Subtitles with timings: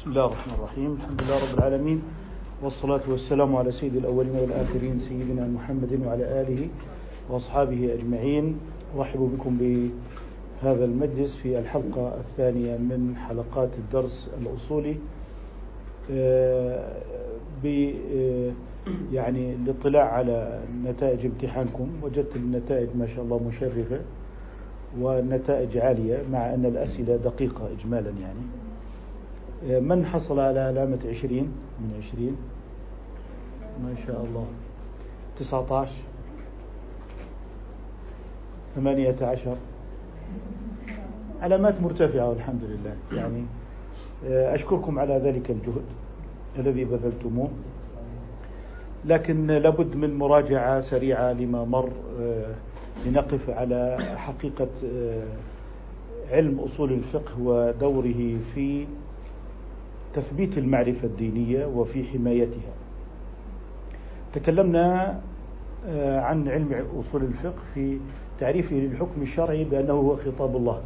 [0.00, 0.92] بسم الله الرحمن الرحيم.
[0.92, 2.02] الحمد لله رب العالمين
[2.62, 6.68] والصلاة والسلام على سيد الأولين والآخرين سيدنا محمد وعلى آله
[7.30, 8.56] وأصحابه أجمعين.
[8.96, 14.96] أرحب بكم بهذا المجلس في الحلقة الثانية من حلقات الدرس الأصولي
[16.10, 16.96] آه،
[17.62, 18.52] ب آه،
[19.12, 21.88] يعني الاطلاع على نتائج امتحانكم.
[22.02, 24.00] وجدت النتائج ما شاء الله مشرفة
[25.00, 28.69] والنتائج عالية مع أن الأسئلة دقيقة إجمالا يعني.
[29.62, 32.36] من حصل على علامة عشرين؟ من عشرين.
[33.84, 34.46] ما شاء الله.
[35.38, 36.02] تسعة عشر
[38.74, 39.56] ثمانية عشر.
[41.42, 42.96] علامات مرتفعة والحمد لله.
[43.12, 43.44] يعني
[44.26, 45.84] آه، أشكركم على ذلك الجهد
[46.58, 47.48] الذي بذلتموه.
[49.04, 51.90] لكن لابد من مراجعة سريعة لما مر
[52.20, 52.54] آه،
[53.06, 55.26] لنقف على حقيقة آه،
[56.30, 58.86] علم أصول الفقه ودوره في
[60.14, 62.72] تثبيت المعرفة الدينية وفي حمايتها.
[64.32, 65.20] تكلمنا
[65.88, 67.98] آه، عن علم أصول الفقه في
[68.40, 70.82] تعريفه للحكم الشرعي بأنه هو خطاب الله.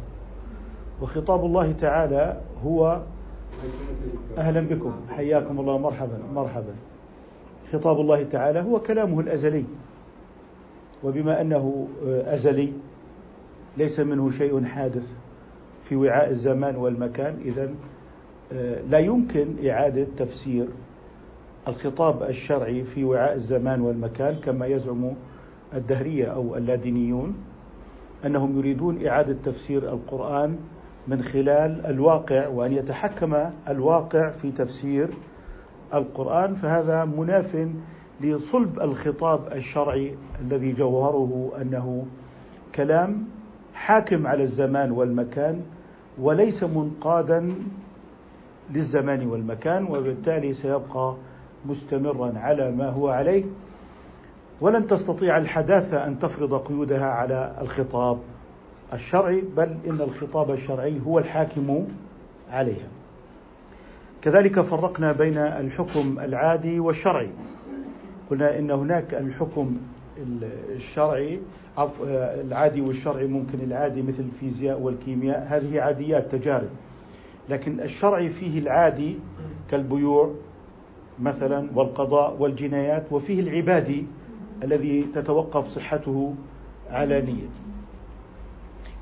[1.01, 3.01] وخطاب الله تعالى هو
[4.37, 4.93] أهلا بكم.
[5.09, 5.77] حياكم الله.
[5.77, 6.19] مرحبا.
[6.35, 6.75] مرحبا.
[7.73, 9.63] خطاب الله تعالى هو كلامه الأزلي.
[11.03, 12.73] وبما أنه آه، أزلي
[13.77, 15.11] ليس منه شيء حادث
[15.83, 17.69] في وعاء الزمان والمكان إذا
[18.89, 20.67] لا يمكن إعادة تفسير
[21.67, 25.11] الخطاب الشرعي في وعاء الزمان والمكان كما يزعم
[25.73, 27.35] الدهرية أو اللادينيون
[28.25, 30.57] أنهم يريدون إعادة تفسير القرآن
[31.07, 33.35] من خلال الواقع وأن يتحكم
[33.69, 35.09] الواقع في تفسير
[35.93, 37.67] القرآن فهذا مناف
[38.21, 42.05] لصلب الخطاب الشرعي الذي جوهره أنه
[42.75, 43.25] كلام
[43.73, 45.61] حاكم على الزمان والمكان
[46.21, 47.53] وليس منقادا
[48.73, 51.15] للزمان والمكان وبالتالي سيبقى
[51.65, 53.43] مستمرا على ما هو عليه.
[54.61, 58.19] ولن تستطيع الحداثة أن تفرض قيودها على الخطاب
[58.93, 61.85] الشرعي بل إن الخطاب الشرعي هو الحاكم
[62.51, 62.87] عليها.
[64.21, 67.29] كذلك فرقنا بين الحكم العادي والشرعي.
[68.29, 69.77] قلنا إن هناك الحكم
[70.75, 71.39] الشرعي
[72.41, 76.69] العادي والشرعي ممكن العادي مثل الفيزياء والكيمياء هذه عاديات تجارب.
[77.49, 79.15] لكن الشرعي فيه العادي
[79.71, 80.33] كالبيوع
[81.19, 84.05] مثلا والقضاء والجنايات وفيه العبادي
[84.63, 86.33] الذي تتوقف صحته
[86.89, 87.47] على نية.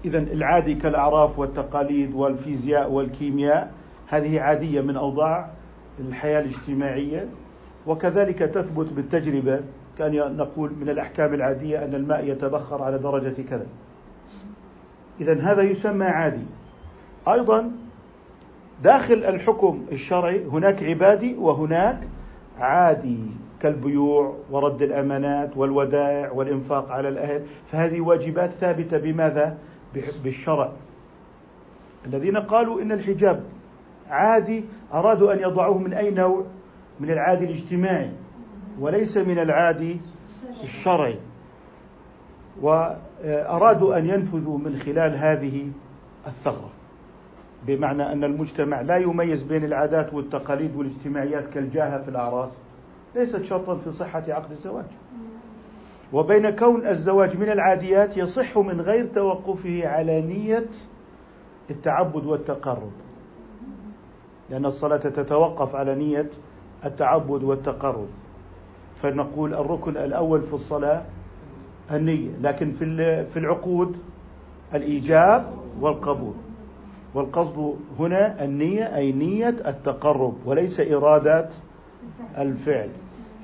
[0.06, 3.72] إذا العادي كالأعراف والتقاليد والفيزياء والكيمياء
[4.08, 5.50] هذه عادية من أوضاع
[6.00, 7.28] الحياة الاجتماعية
[7.88, 9.60] وكذلك تثبت بالتجربة
[9.98, 13.66] كأن نقول من الأحكام العادية أن الماء يتبخر على درجة كذا.
[15.22, 16.46] إذا هذا يسمى عادي.
[17.28, 17.72] أيضا
[18.82, 22.08] داخل الحكم الشرعي هناك عبادي وهناك
[22.60, 23.20] عادي
[23.62, 29.58] كالبيوع ورد الأمانات والودائع والإنفاق على الأهل فهذه واجبات ثابتة بماذا؟
[30.24, 30.72] بالشرع
[32.06, 33.44] الذين قالوا إن الحجاب
[34.10, 36.46] عادي أرادوا أن يضعوه من أي نوع؟
[37.00, 38.12] من العادي الاجتماعي
[38.80, 39.98] وليس من العادي
[40.64, 41.20] الشرعي
[42.62, 45.72] وأرادوا أن ينفذوا من خلال هذه
[46.28, 46.73] الثغرة
[47.68, 52.50] بمعنى أن المجتمع لا يميز بين العادات والتقاليد والاجتماعيات كالجاهة في الأعراس.
[53.16, 54.86] ليست شرطا في صحة عقد الزواج.
[56.14, 60.66] وبين كون الزواج من العاديات يصح من غير توقفه على نية
[61.70, 62.92] التعبد والتقرب.
[64.50, 66.30] لأن الصلاة تتوقف على نية
[66.86, 68.08] التعبد والتقرب.
[69.02, 71.06] فنقول الركن الأول في الصلاة
[71.92, 72.72] النية لكن
[73.34, 73.98] في العقود
[74.74, 76.34] الإيجاب والقبول.
[77.14, 81.50] والقصد هنا النية أي نية التقرب وليس إرادة
[82.38, 82.90] الفعل.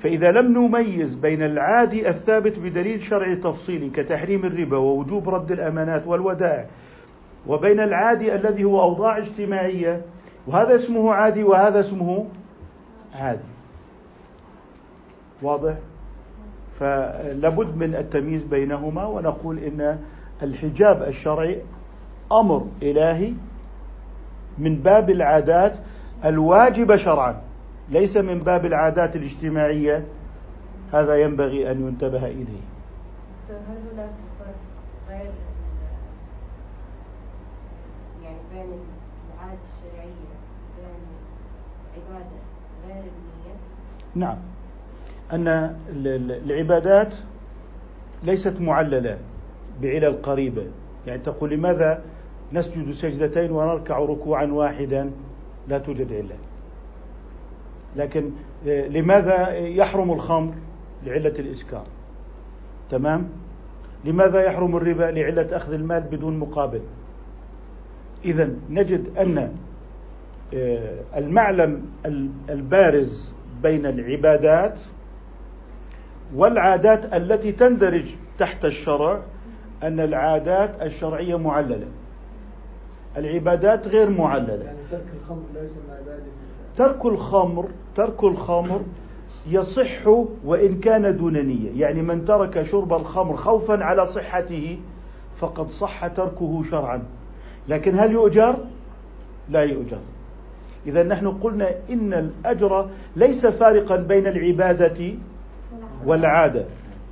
[0.02, 6.66] فإذا لم نميز بين العادي الثابت بدليل شرعي تفصيلي كتحريم الربا ووجوب رد الأمانات والودائع
[7.46, 10.02] وبين العادي الذي هو أوضاع اجتماعية
[10.46, 12.26] وهذا اسمه عادي وهذا اسمه
[13.14, 13.50] عادي.
[15.42, 15.74] واضح؟
[16.78, 19.98] فلابد من التمييز بينهما ونقول إن
[20.42, 21.58] الحجاب الشرعي
[22.32, 23.32] أمر إلهي
[24.60, 25.74] من باب العادات
[26.24, 27.40] الواجبة شرعا.
[27.88, 30.04] ليس من باب العادات الاجتماعية.
[30.92, 32.64] هذا ينبغي أن ينتبه إليه.
[43.46, 43.58] يعني؟
[44.14, 44.36] نعم.
[45.32, 45.76] أن
[46.46, 47.14] العبادات
[48.22, 49.18] ليست معللة
[49.82, 50.66] بعلل قريبة.
[51.06, 52.02] يعني تقول لماذا
[52.52, 55.10] نسجد سجدتين ونركع ركوعا واحدا.
[55.68, 56.36] لا توجد علة
[57.96, 58.30] لكن
[58.68, 60.54] آه، لماذا يحرم الخمر؟
[61.06, 61.84] لعلة الإسكار.
[62.90, 63.28] تمام؟
[64.04, 66.80] لماذا يحرم الربا؟ لعلة أخذ المال بدون مقابل.
[68.24, 69.52] إذا نجد أن
[70.54, 71.82] آه، المعلم
[72.50, 73.32] البارز
[73.62, 74.78] بين العبادات
[76.34, 79.20] والعادات التي تندرج تحت الشرع
[79.82, 81.86] أن العادات الشرعية معللة.
[83.16, 84.64] العبادات غير معللة.
[84.64, 86.22] يعني ترك الخمر ليس من عبادة
[86.76, 88.80] ترك الخمر ترك الخمر
[89.46, 90.08] يصح
[90.44, 91.80] وإن كان دون نية.
[91.80, 94.78] يعني من ترك شرب الخمر خوفا على صحته
[95.38, 97.02] فقد صح تركه شرعا.
[97.68, 98.56] لكن هل يؤجر؟
[99.48, 99.98] لا يؤجر.
[100.86, 105.14] إذا نحن قلنا إن الأجر ليس فارقا بين العبادة
[106.06, 106.64] والعادة.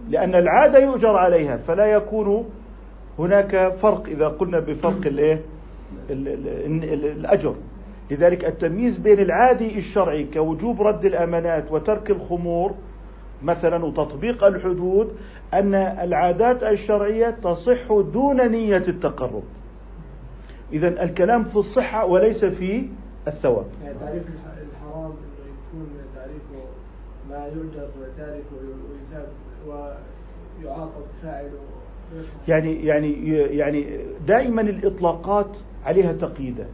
[0.09, 2.45] لأن العادة يؤجر عليها فلا يكون
[3.19, 5.41] هناك فرق إذا قلنا بفرق الإيه؟
[6.11, 7.55] الأجر.
[8.11, 12.75] لذلك التمييز بين العادي الشرعي كوجوب رد الأمانات وترك الخمور
[13.43, 15.17] مثلا وتطبيق الحدود
[15.55, 19.43] أن العادات الشرعية تصح دون نية التقرب.
[20.73, 22.89] إذا الكلام في الصحة وليس في
[23.29, 23.67] الثواب.
[23.85, 26.69] يعني تعريف الحرام يكون تعريفه
[27.31, 28.43] ما يؤجر تاركه
[28.91, 29.29] ويثاب
[29.69, 31.59] ويعاقب فاعله.
[32.49, 33.87] يعني يعني يعني
[34.27, 35.57] دائما الإطلاقات
[35.89, 36.67] عليها تقييدات.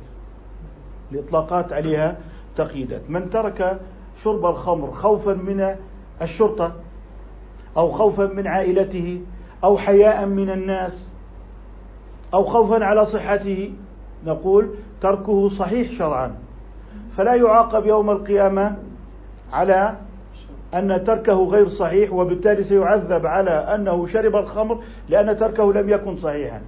[1.13, 2.17] الإطلاقات عليها
[2.57, 3.11] تقييدات.
[3.11, 3.81] من ترك
[4.17, 5.77] شرب الخمر خوفا من
[6.23, 6.73] الشرطة
[7.77, 9.21] أو خوفا من عائلته
[9.65, 11.09] أو حياء من الناس
[12.35, 13.73] أو خوفا على صحته
[14.27, 14.69] نقول
[15.01, 16.37] تركه صحيح شرعا.
[17.17, 18.77] فلا يعاقب يوم القيامة
[19.53, 19.95] على
[20.75, 26.61] أن تركه غير صحيح وبالتالي سيعذب على أنه شرب الخمر لأن تركه لم يكن صحيحا.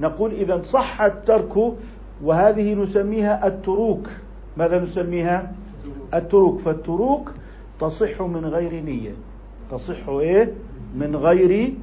[0.00, 1.74] نقول إذا صح الترك
[2.22, 4.08] وهذه نسميها التروك.
[4.56, 5.52] ماذا نسميها؟
[6.14, 6.60] التروك.
[6.60, 7.32] فالتروك
[7.80, 9.12] تصح من غير نية.
[9.70, 10.54] تصح إيه؟
[10.94, 11.74] من غير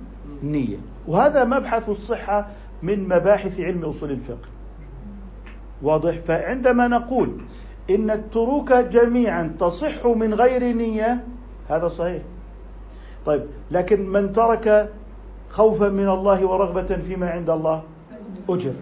[0.44, 0.78] نية.
[1.08, 2.48] وهذا مبحث الصحة
[2.84, 4.48] من مباحث علم أصول الفقه.
[5.82, 7.30] واضح؟ فعندما نقول
[7.90, 11.24] إن التروك جميعا تصح من غير نية
[11.70, 12.22] هذا صحيح.
[13.26, 14.90] طيب لكن من ترك
[15.50, 17.84] خوفا من الله ورغبة فيما عند الله
[18.50, 18.74] أجر.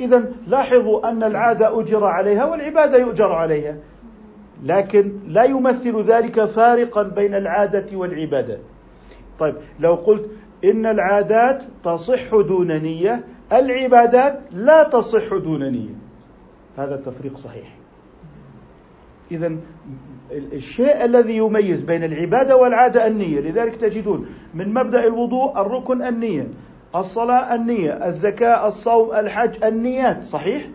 [0.00, 3.76] إذا لاحظوا أن العادة أجر عليها والعبادة يؤجر عليها.
[4.64, 8.58] لكن لا يمثل ذلك فارقا بين العادة والعبادة.
[9.38, 10.30] طيب لو قلت
[10.64, 15.94] إن العادات تصح دون نية العبادات لا تصح دون نية.
[16.76, 17.76] هذا التفريق صحيح.
[19.30, 19.56] إذا
[20.32, 26.46] الشيء الذي يميز بين العبادة والعادة النية لذلك تجدون من مبدأ الوضوء الركن النية.
[26.96, 30.68] الصلاة النية الزكاة الصوم الحج النيات صحيح؟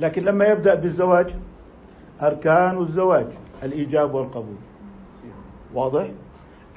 [0.00, 1.26] لكن لما يبدأ بالزواج
[2.22, 3.26] أركان الزواج
[3.62, 4.56] الإيجاب والقبول.
[5.74, 6.06] واضح؟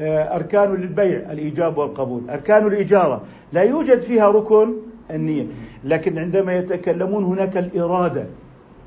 [0.01, 2.29] آه، أركان للبيع الإيجاب والقبول.
[2.29, 3.21] أركان الإجارة
[3.53, 4.73] لا يوجد فيها ركن
[5.11, 5.45] النية.
[5.83, 8.25] لكن عندما يتكلمون هناك الإرادة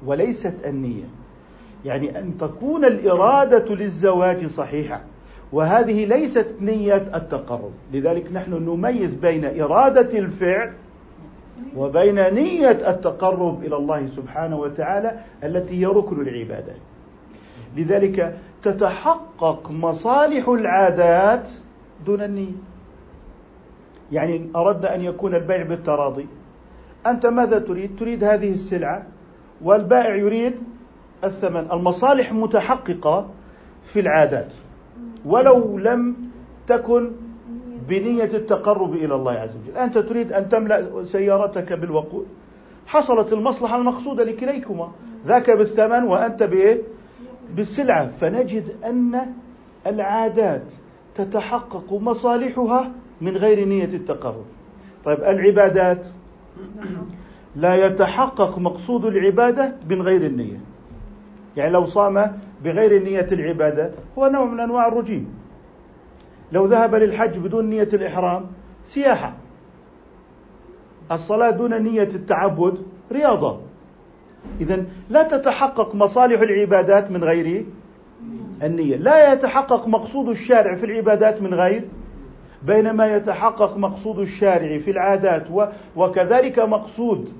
[0.06, 1.04] وليست النية.
[1.84, 5.00] يعني أن تكون الإرادة للزواج صحيحة.
[5.52, 7.72] وهذه ليست نية التقرب.
[7.92, 10.72] لذلك نحن نميز بين إرادة الفعل
[11.76, 16.72] وبين نية التقرب إلى الله سبحانه وتعالى التي هي ركن العبادة.
[17.76, 21.48] لذلك تتحقق مصالح العادات
[22.06, 22.56] دون النية.
[24.12, 26.26] يعني أردنا أن يكون البيع بالتراضي.
[27.06, 29.06] أنت ماذا تريد؟ تريد هذه السلعة
[29.62, 30.54] والبائع يريد
[31.24, 31.70] الثمن.
[31.72, 33.28] المصالح متحققة
[33.92, 34.52] في العادات.
[35.24, 36.16] ولو لم
[36.66, 37.10] تكن
[37.88, 39.76] بنية التقرب إلى الله عز وجل.
[39.76, 42.26] أنت تريد أن تملأ سيارتك بالوقود.
[42.86, 44.88] حصلت المصلحة المقصودة لكليكما.
[45.26, 46.82] ذاك بالثمن وأنت بإيه؟
[47.56, 48.06] بالسلعة.
[48.20, 49.20] فنجد أن
[49.86, 50.64] العادات
[51.14, 54.44] تتحقق مصالحها من غير نية التقرب.
[55.04, 56.06] طيب العبادات؟
[57.56, 60.60] لا يتحقق مقصود العبادة من غير النية.
[61.56, 65.34] يعني لو صام بغير نية العبادة هو نوع من أنواع الرجيم.
[66.52, 68.46] لو ذهب للحج بدون نية الإحرام
[68.84, 69.34] سياحة.
[71.12, 72.78] الصلاة دون نية التعبد
[73.12, 73.60] رياضة.
[74.60, 77.66] إذا لا تتحقق مصالح العبادات من غير
[78.62, 78.96] النية.
[78.96, 81.84] لا يتحقق مقصود الشارع في العبادات من غير
[82.62, 85.46] بينما يتحقق مقصود الشارع في العادات
[85.96, 87.32] وكذلك مقصود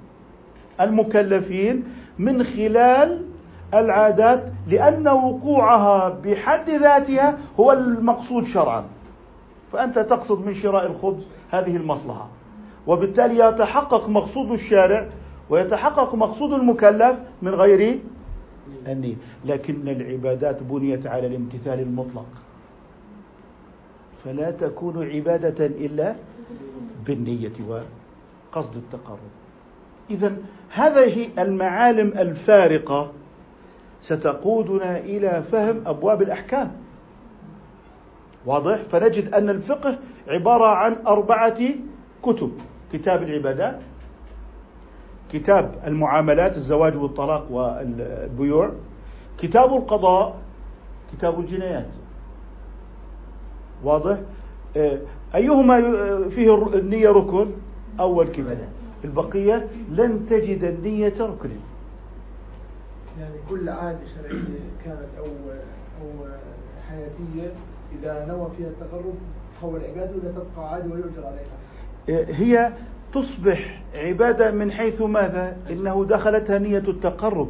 [0.81, 1.85] المكلفين
[2.19, 3.26] من خلال
[3.75, 8.85] العادات لأن وقوعها بحد ذاتها هو المقصود شرعا.
[9.73, 12.29] فأنت تقصد من شراء الخبز هذه المصلحة.
[12.87, 15.09] وبالتالي يتحقق مقصود الشارع
[15.50, 17.99] ويتحقق مقصود المكلف من غير
[18.87, 19.14] النية.
[19.45, 22.26] لكن العبادات بنيت على الامتثال المطلق.
[24.25, 26.14] فلا تكون عبادة إلا
[27.07, 29.19] بالنية وقصد التقرب.
[30.11, 30.37] إذا
[30.71, 33.12] هذه المعالم الفارقة
[34.02, 36.73] ستقودنا إلى فهم أبواب الأحكام.
[38.47, 41.59] واضح؟ فنجد أن الفقه عبارة عن أربعة
[42.23, 42.52] كتب.
[42.92, 43.80] كتاب العبادات
[45.32, 48.71] كتاب المعاملات الزواج والطلاق والبيوع
[49.38, 50.37] كتاب القضاء
[51.12, 51.87] كتاب الجنايات.
[53.85, 54.18] واضح؟
[54.76, 54.99] آه،
[55.35, 55.80] أيهما
[56.28, 57.50] فيه النية ركن؟
[58.00, 58.56] أول كلمة
[59.04, 61.50] البقية لن تجد النية ركن.
[63.23, 65.25] يعني كل عادة شرعية كانت أو
[66.02, 66.26] أو
[66.88, 67.52] حياتية
[67.99, 69.14] إذا نوى فيها التقرب
[69.57, 72.73] تحول عبادة ولا تبقى عادة ويؤجر عليها؟ هي
[73.14, 77.49] تصبح عبادة من حيث ماذا؟ إنه دخلتها نية التقرب.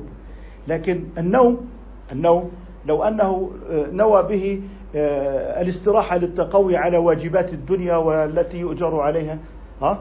[0.69, 1.67] لكن النوم
[2.13, 2.51] النوم
[2.87, 4.63] لو أنه آه، نوى به
[4.97, 9.39] آه، الاستراحة للتقوي على واجبات الدنيا والتي يؤجر عليها
[9.83, 10.01] ها؟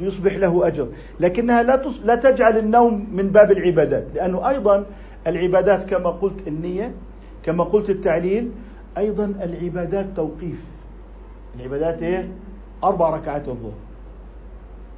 [0.00, 0.88] يصبح له أجر.
[1.20, 4.14] لكنها لا لا تجعل النوم من باب العبادات.
[4.14, 4.84] لأنه أيضا
[5.26, 6.94] العبادات كما قلت النية
[7.42, 8.50] كما قلت التعليل
[8.98, 10.64] أيضا العبادات توقيف.
[11.56, 12.28] العبادات إيه؟
[12.84, 13.72] أربع ركعات الظهر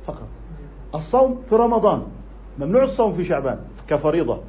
[0.06, 0.28] فقط.
[0.94, 2.02] الصوم في رمضان.
[2.58, 3.58] ممنوع الصوم في شعبان
[3.88, 4.40] كفريضة.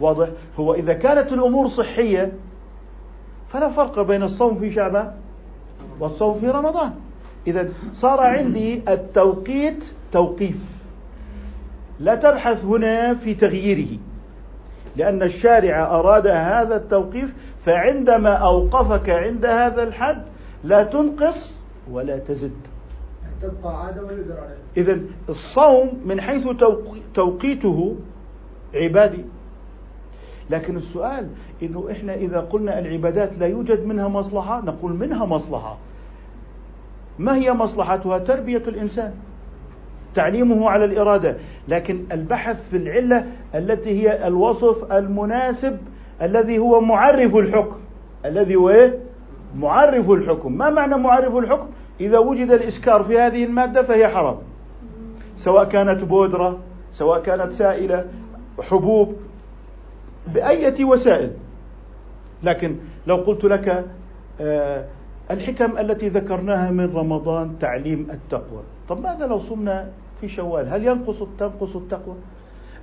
[0.00, 0.28] واضح؟
[0.60, 2.32] هو إذا كانت الأمور صحية
[3.48, 5.14] فلا فرق بين الصوم في شعبان
[6.00, 6.92] والصوم في رمضان.
[7.46, 10.56] إذا صار عندي التوقيت توقيف.
[12.00, 13.98] لا تبحث هنا في تغييره.
[14.96, 17.34] لأن الشارع أراد هذا التوقيف
[17.64, 20.22] فعندما أوقفك عند هذا الحد
[20.64, 21.54] لا تنقص
[21.90, 22.52] ولا تزد.
[24.76, 26.48] إذا الصوم من حيث
[27.14, 27.96] توقيته
[28.74, 29.24] عبادي.
[30.50, 31.28] لكن السؤال
[31.62, 35.78] إنه إحنا إذا قلنا العبادات لا يوجد منها مصلحة نقول منها مصلحة.
[37.18, 39.12] ما هي مصلحتها؟ تربية الإنسان.
[40.14, 41.36] تعليمه على الإرادة.
[41.68, 45.78] لكن البحث في العلة التي هي الوصف المناسب
[46.22, 47.76] الذي هو معرف الحكم.
[48.24, 48.98] الذي هو إيه؟
[49.56, 50.52] معرف الحكم.
[50.52, 51.66] ما معنى معرف الحكم؟
[52.00, 54.36] إذا وجد الإسكار في هذه المادة فهي حرام.
[55.36, 56.58] سواء كانت بودرة
[56.92, 58.06] سواء كانت سائلة
[58.60, 59.16] حبوب
[60.34, 61.30] بأية وسائل.
[62.42, 62.76] لكن
[63.06, 63.84] لو قلت لك
[64.40, 64.84] آه،
[65.30, 68.62] الحكم التي ذكرناها من رمضان تعليم التقوى.
[68.88, 69.88] طب ماذا لو صمنا
[70.20, 72.14] في شوال؟ هل ينقص تنقص التقوى؟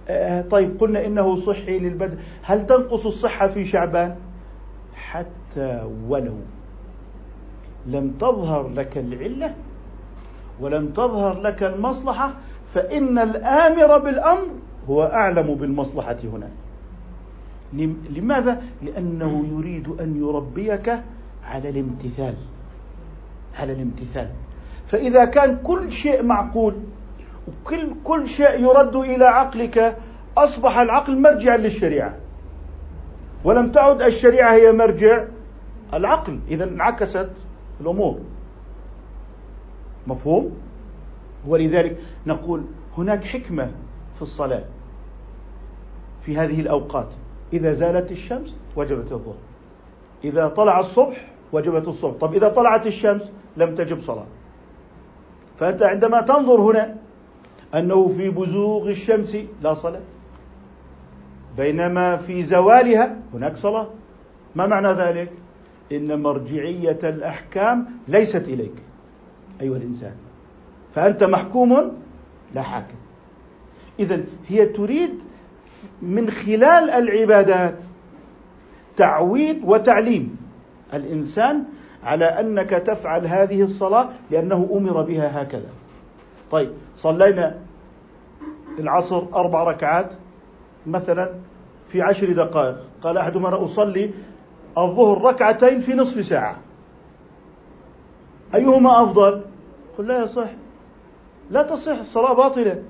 [0.10, 4.16] آه، طيب قلنا إنه صحي للبدن هل تنقص الصحة في شعبان؟
[4.96, 6.36] حتى ولو
[7.88, 9.54] لم تظهر لك العلة
[10.60, 12.34] ولم تظهر لك المصلحة
[12.74, 14.48] فإن الآمر بالأمر
[14.90, 16.50] هو أعلم بالمصلحة هنا.
[18.10, 21.00] لماذا؟ لأنه يريد أن يربيك
[21.50, 22.36] على الامتثال.
[23.60, 24.30] على الامتثال.
[24.88, 26.76] فإذا كان كل شيء معقول
[27.48, 29.98] وكل كل شيء يرد إلى عقلك
[30.38, 32.16] أصبح العقل مرجعا للشريعة.
[33.44, 35.26] ولم تعد الشريعة هي مرجع
[35.94, 36.40] العقل.
[36.48, 37.30] إذا انعكست
[37.82, 38.20] الأمور.
[40.08, 40.58] مفهوم؟
[41.48, 42.64] ولذلك نقول
[42.98, 43.72] هناك حكمة
[44.16, 44.64] في الصلاة
[46.22, 47.08] في هذه الأوقات.
[47.54, 49.38] إذا زالت الشمس وجبت الظهر.
[50.24, 54.26] إذا طلع الصبح وجبت الصبح طب إذا طلعت الشمس لم تجب صلاة.
[55.60, 56.96] فأنت عندما تنظر هنا
[57.76, 60.02] أنه في بزوغ الشمس لا صلاة.
[61.58, 63.88] بينما في زوالها هناك صلاة.
[64.56, 65.32] ما معنى ذلك؟
[65.92, 68.74] إن مرجعية الأحكام ليست إليك
[69.62, 70.14] أيها الإنسان.
[70.96, 71.92] فأنت محكوم
[72.56, 72.96] لا حاكم.
[74.00, 75.20] إذا هي تريد
[76.02, 77.76] من خلال العبادات
[78.98, 80.39] تعويد وتعليم.
[80.94, 81.64] الإنسان
[82.04, 85.70] على أنك تفعل هذه الصلاة لأنه أمر بها هكذا.
[86.52, 87.58] طيب صلينا
[88.80, 90.12] العصر أربع ركعات
[90.88, 91.30] مثلا
[91.88, 94.12] في عشر دقائق، قال احدهم أنا أصلي
[94.78, 96.56] الظهر ركعتين في نصف ساعة.
[98.56, 99.42] أيهما أفضل؟
[99.98, 100.50] قل لا يصح.
[101.52, 102.84] لا تصح الصلاة باطلة.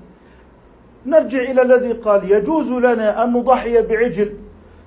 [1.06, 4.34] نرجع إلى الذي قال يجوز لنا أن نضحي بعجل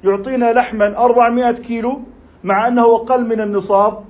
[0.04, 2.02] يعطينا لحما 400 كيلو
[2.44, 4.04] مع أنه أقل من النصاب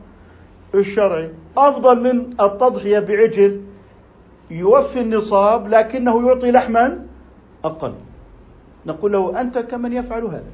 [0.76, 1.30] الشرعي.
[1.58, 3.62] أفضل من التضحية بعجل
[4.52, 7.06] يوفي النصاب لكنه يعطي لحما
[7.64, 7.94] أقل.
[8.86, 10.52] نقول له أنت كمن يفعل هذا.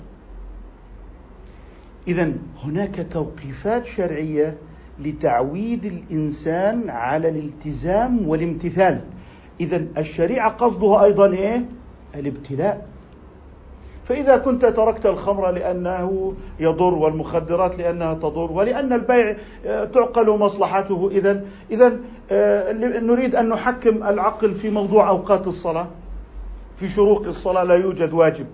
[2.08, 2.34] إذا
[2.64, 4.58] هناك توقيفات شرعية
[5.00, 9.02] لتعويد الإنسان على الالتزام والامتثال.
[9.60, 11.66] إذا الشريعة قصدها أيضا إيه؟
[12.16, 12.89] الابتلاء.
[14.10, 19.36] فإذا كنت تركت الخمر لأنه يضر والمخدرات لأنها تضر ولأن البيع
[19.66, 21.98] آه، تعقل مصلحته إذا إذا
[22.32, 25.88] آه، نريد أن نحكم العقل في موضوع أوقات الصلاة.
[26.78, 28.46] في شروق الصلاة لا يوجد واجب.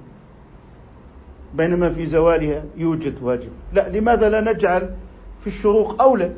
[1.54, 3.50] بينما في زوالها يوجد واجب.
[3.74, 4.90] لا لماذا لا نجعل
[5.42, 6.32] في الشروق أولى؟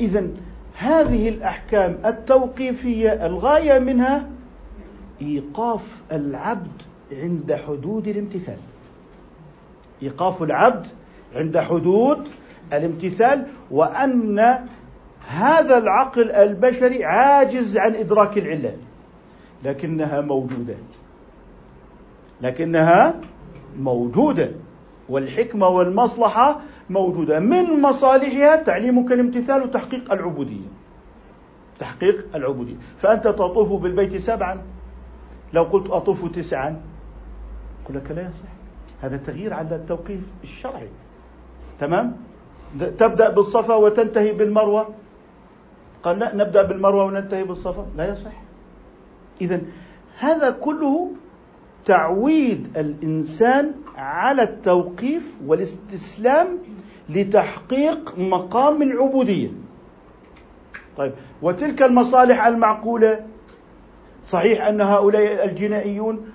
[0.00, 0.26] إذا
[0.78, 4.28] هذه الأحكام التوقيفية الغاية منها
[5.22, 8.58] إيقاف العبد عند حدود الامتثال.
[10.02, 10.86] إيقاف العبد
[11.34, 12.28] عند حدود
[12.72, 14.38] الامتثال وأن
[15.28, 18.76] هذا العقل البشري عاجز عن إدراك العلة.
[19.64, 20.74] لكنها موجودة.
[22.40, 23.20] لكنها
[23.78, 24.50] موجودة.
[25.08, 26.60] والحكمة والمصلحة
[26.90, 27.40] موجودة.
[27.40, 30.66] من مصالحها تعليمك الامتثال وتحقيق العبودية.
[31.78, 32.76] تحقيق العبودية.
[32.98, 34.62] فأنت تطوف بالبيت سبعا.
[35.52, 36.80] لو قلت أطوف تسعا.
[37.86, 38.48] يقول لك لا يصح
[39.02, 40.88] هذا تغيير على التوقيف الشرعي.
[41.80, 42.16] تمام؟
[42.98, 44.94] تبدأ بالصفا وتنتهي بالمروة.
[46.02, 47.86] قال لا نبدأ بالمروة وننتهي بالصفا.
[47.96, 48.32] لا يصح
[49.40, 49.60] إذا
[50.18, 51.10] هذا كله
[51.84, 56.58] تعويد الإنسان على التوقيف والاستسلام
[57.08, 59.50] لتحقيق مقام العبودية.
[60.96, 61.12] طيب
[61.42, 63.26] وتلك المصالح المعقولة؟
[64.24, 66.32] صحيح أن هؤلاء الجنائيون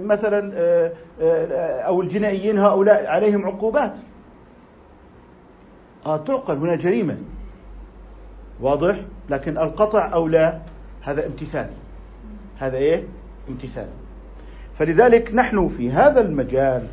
[0.00, 3.92] مثلا آه، آه، أو الجنائيين هؤلاء عليهم عقوبات.
[6.06, 7.16] آه تعقل هنا جريمة.
[8.60, 10.58] واضح؟ لكن القطع أو لا
[11.02, 11.70] هذا امتثال.
[12.58, 13.04] هذا إيه؟
[13.48, 13.88] امتثال.
[14.78, 16.86] فلذلك نحن في هذا المجال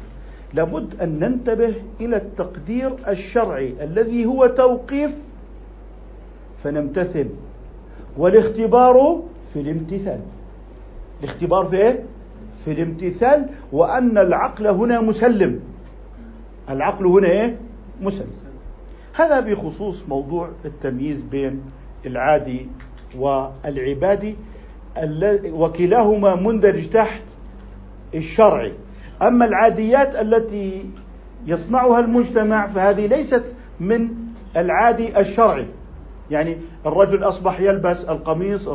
[0.53, 5.12] لابد أن ننتبه إلى التقدير الشرعي الذي هو توقيف
[6.63, 7.29] فنمتثل.
[8.17, 10.20] والاختبار في الامتثال.
[11.24, 12.03] الاختبار في إيه؟
[12.65, 15.60] في الامتثال وأن العقل هنا مسلم.
[16.70, 17.55] العقل هنا إيه؟
[18.02, 18.28] مسلم.
[19.13, 21.62] هذا بخصوص موضوع التمييز بين
[22.06, 22.67] العادي
[23.17, 24.36] والعبادي
[25.45, 27.21] وكلاهما مندرج تحت
[28.15, 28.73] الشرعي
[29.21, 30.86] أما العاديات التي
[31.45, 34.10] يصنعها المجتمع فهذه ليست من
[34.58, 35.65] العادي الشرعي.
[36.32, 38.68] يعني الرجل أصبح يلبس القميص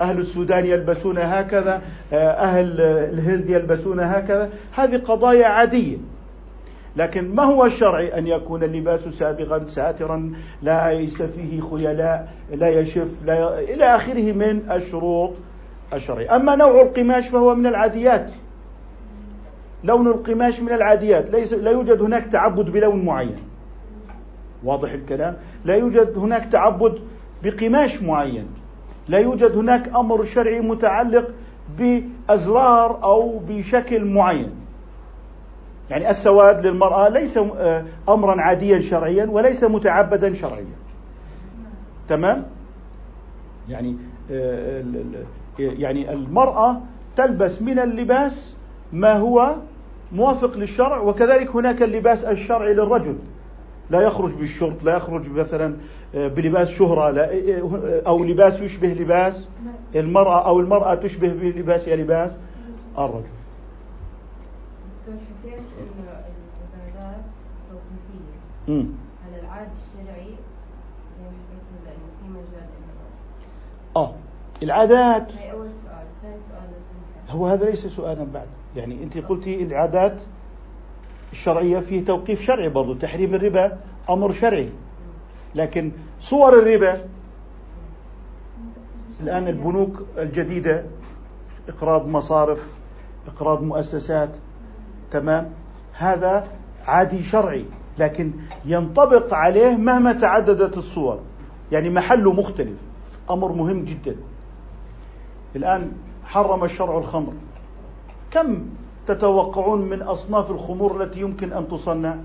[0.00, 5.96] أهل السودان يلبسون هكذا أهل الهند يلبسون هكذا هذه قضايا عادية.
[6.96, 13.34] لكن ما هو الشرعي أن يكون اللباس سابغا ساترا ليس فيه خيلاء لا يشف لا
[13.34, 13.74] ي...
[13.74, 15.30] إلى آخره من الشروط
[15.94, 16.36] الشرعية.
[16.36, 18.30] أما نوع القماش فهو من العاديات.
[19.84, 21.30] لون القماش من العاديات.
[21.30, 23.36] ليس لا يوجد هناك تعبد بلون معين.
[24.64, 25.36] واضح الكلام.
[25.64, 26.98] لا يوجد هناك تعبد
[27.44, 28.46] بقماش معين.
[29.08, 31.30] لا يوجد هناك أمر شرعي متعلق
[31.78, 34.50] بأزرار أو بشكل معين.
[35.90, 40.76] يعني السواد للمرأة ليس آه، امرا عاديا شرعيا وليس متعبدا شرعيا.
[42.08, 42.46] تمام؟
[43.68, 43.96] يعني
[44.30, 44.82] آه،
[45.58, 46.80] يعني المرأة
[47.16, 48.54] تلبس من اللباس
[48.92, 49.54] ما هو
[50.12, 53.16] موافق للشرع وكذلك هناك اللباس الشرعي للرجل.
[53.92, 55.76] لا يخرج بالشرط لا يخرج مثلا
[56.14, 59.48] آه، بلباس شهرة لا آه، أو لباس يشبه لباس
[59.94, 62.32] المرأة أو المرأة تشبه بلباسها لباس
[62.98, 63.24] الرجل.
[65.06, 66.22] حكيت إنه
[66.74, 67.24] العبادات
[67.70, 68.88] توقيفية.
[69.26, 70.34] على العاد الشرعي
[71.18, 72.68] زي ما حكيت إنه في مجال
[73.96, 74.12] آه
[74.62, 76.06] العادات هي أول سؤال.
[76.22, 78.46] ثاني سؤال هو هذا ليس سؤالا بعد.
[78.76, 80.22] يعني أنت قلتي العادات
[81.32, 83.78] الشرعية فيه توقيف شرعي برضو تحريم الربا
[84.10, 84.68] أمر شرعي.
[85.54, 87.04] لكن صور الربا
[89.20, 90.84] الآن البنوك الجديدة
[91.68, 92.66] إقراض مصارف
[93.26, 94.30] إقراض مؤسسات
[95.10, 95.50] تمام؟
[95.92, 96.48] هذا
[96.86, 97.64] عادي شرعي
[97.98, 98.32] لكن
[98.64, 101.20] ينطبق عليه مهما تعددت الصور.
[101.72, 102.78] يعني محله مختلف
[103.30, 104.16] أمر مهم جدا.
[105.56, 105.92] الآن
[106.24, 107.32] حرم الشرع الخمر.
[108.30, 108.66] كم
[109.06, 112.16] تتوقعون من أصناف الخمور التي يمكن أن تصنع؟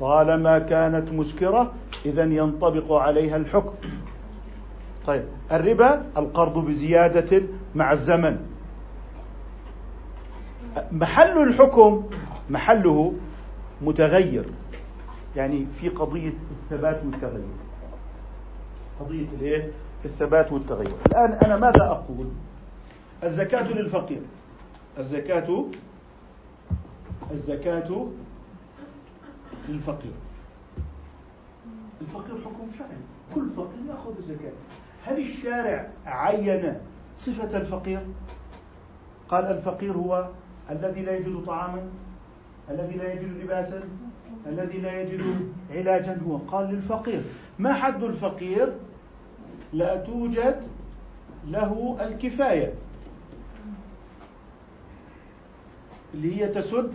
[0.00, 1.72] طالما كانت مسكرة
[2.06, 3.74] إذا ينطبق عليها الحكم.
[5.06, 7.42] طيب الربا القرض بزيادة
[7.74, 8.46] مع الزمن.
[10.92, 12.04] محل الحكم
[12.50, 13.12] محله
[13.82, 14.44] متغير.
[15.36, 17.48] يعني في قضية الثبات والتغير.
[19.00, 19.70] قضية الإيه؟
[20.04, 20.94] الثبات والتغير.
[21.06, 22.26] الآن أنا ماذا أقول؟
[23.24, 24.20] الزكاة للفقير.
[24.98, 25.64] الزكاة
[27.30, 28.08] الزكاة
[29.68, 30.12] للفقير
[32.00, 32.36] الفقير.
[32.44, 32.96] حكم شرعي.
[33.34, 34.52] كل فقير يأخذ الزكاة
[35.04, 36.74] هل الشارع عين
[37.16, 38.06] صفة الفقير؟
[39.28, 40.28] قال الفقير هو
[40.70, 41.82] الذي لا يجد طعاما
[42.70, 43.82] الذي لا يجد لباسا
[44.46, 46.20] الذي لا يجد علاجا.
[46.26, 47.22] هو قال للفقير
[47.58, 48.72] ما حد الفقير
[49.72, 50.68] لا توجد
[51.46, 52.74] له الكفاية؟
[56.14, 56.92] اللي هي تسد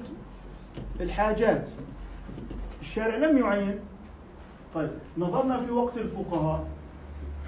[1.00, 1.68] الحاجات.
[2.82, 3.80] الشارع لم يعين.
[4.76, 6.68] طيب نظرنا في وقت الفقهاء.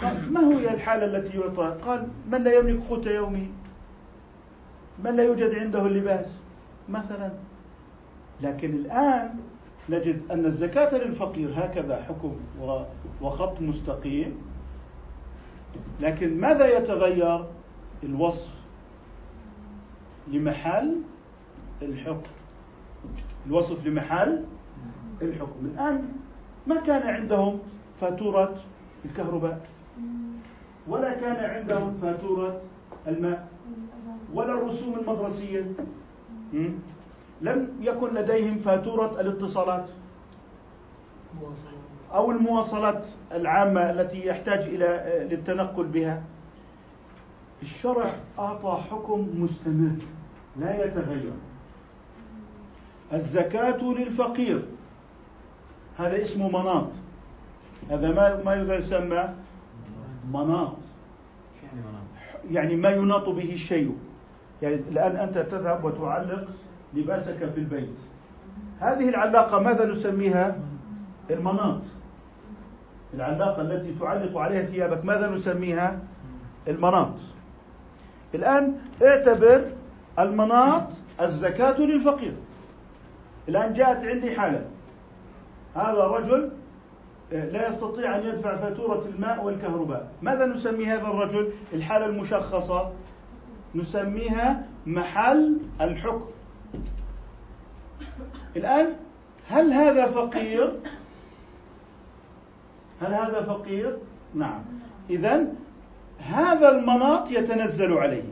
[0.02, 3.48] قال ما هي الحالة التي يعطى؟ قال من لا يملك قوت يومه
[5.04, 6.26] من لا يوجد عنده اللباس؟
[6.90, 7.32] مثلا.
[8.42, 9.36] لكن الآن
[9.90, 12.36] نجد أن الزكاة للفقير هكذا حكم
[13.22, 14.38] وخط مستقيم.
[16.00, 17.46] لكن ماذا يتغير؟
[18.04, 18.50] الوصف
[20.28, 20.98] لمحل
[21.82, 22.32] الحكم.
[23.48, 24.44] الوصف لمحل
[25.22, 25.66] الحكم.
[25.66, 26.10] الآن
[26.68, 27.60] ما كان عندهم
[28.02, 28.56] فاتورة
[29.06, 29.62] الكهرباء؟
[30.88, 32.62] ولا كان عندهم فاتورة
[33.08, 33.48] الماء؟
[34.34, 35.66] ولا الرسوم المدرسية؟
[37.42, 39.90] لم يكن لديهم فاتورة الاتصالات
[42.14, 46.24] أو المواصلات العامة التي يحتاج إلى للتنقل بها.
[47.62, 49.96] الشرع أعطى حكم مستمر
[50.60, 51.34] لا يتغير.
[53.14, 54.62] الزكاة للفقير.
[55.98, 56.88] هذا اسمه مناط.
[57.90, 59.30] هذا ما ما يسمى
[60.34, 60.78] مناط.
[62.52, 63.98] يعني ما يناط به الشيء.
[64.62, 66.48] يعني الآن أنت تذهب وتعلق
[66.94, 67.96] لباسك في البيت.
[68.80, 70.56] هذه العلاقة ماذا نسميها؟
[71.30, 71.82] المناط.
[73.14, 76.00] العلاقة التي تعلق عليها ثيابك ماذا نسميها؟
[76.68, 77.14] المناط.
[78.36, 79.72] الآن اعتبر
[80.20, 80.84] المناط
[81.22, 82.34] الزكاة للفقير.
[83.50, 84.66] الآن جاءت عندي حالة.
[85.76, 86.52] هذا رجل
[87.34, 90.12] آه، لا يستطيع أن يدفع فاتورة الماء والكهرباء.
[90.22, 92.92] ماذا نسمي هذا الرجل؟ الحالة المشخصة.
[93.76, 96.26] نسميها محل الحكم.
[98.56, 98.94] الآن
[99.48, 100.80] هل هذا فقير؟
[103.02, 103.98] هل هذا فقير؟
[104.36, 104.64] نعم.
[105.10, 105.48] إذا
[106.20, 108.24] هذا المناط يتنزل عليه.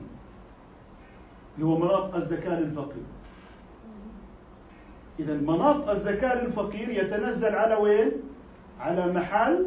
[1.56, 3.04] اللي هو مناط الزكاة للفقير
[5.20, 8.12] إذا مناط الزكاة للفقير يتنزل على وين؟
[8.80, 9.66] على محل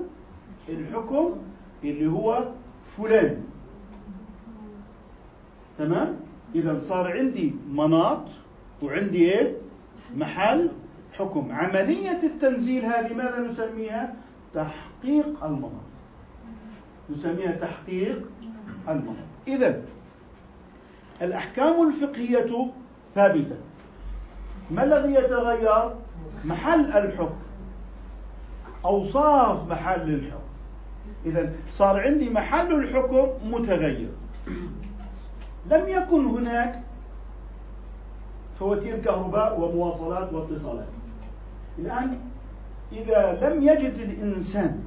[0.69, 1.37] الحكم
[1.85, 2.49] اللي هو
[2.97, 3.45] فلان
[5.79, 6.17] تمام؟
[6.55, 8.25] إذا صار عندي مناط
[8.83, 9.57] وعندي إيه؟
[10.17, 10.71] محل
[11.13, 14.15] حكم عملية التنزيل هذه ماذا نسميها؟
[14.55, 15.93] تحقيق المناط
[17.11, 18.23] نسميها تحقيق
[18.89, 19.83] المناط إذا
[21.23, 22.71] الأحكام الفقهية
[23.15, 23.57] ثابتة
[24.71, 25.95] ما الذي يتغير؟
[26.45, 27.37] محل الحكم.
[28.85, 30.43] أوصاف محل الحكم.
[31.27, 34.11] إذا صار عندي محل الحكم متغير.
[35.71, 36.83] لم يكن هناك
[38.59, 40.89] فواتير كهرباء ومواصلات واتصالات.
[41.79, 42.19] الآن
[42.93, 44.85] إذا لم يجد الإنسان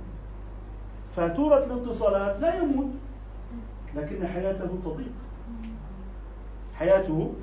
[1.15, 2.89] فاتورة الاتصالات لا يموت
[3.95, 5.11] لكن حياته تضيق
[6.75, 7.33] حياته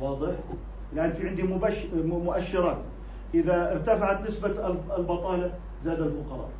[0.00, 0.34] واضح؟
[0.92, 1.42] الآن في عندي
[2.02, 2.78] مؤشرات
[3.34, 5.52] إذا ارتفعت نسبة البطالة
[5.84, 6.50] زاد الفقراء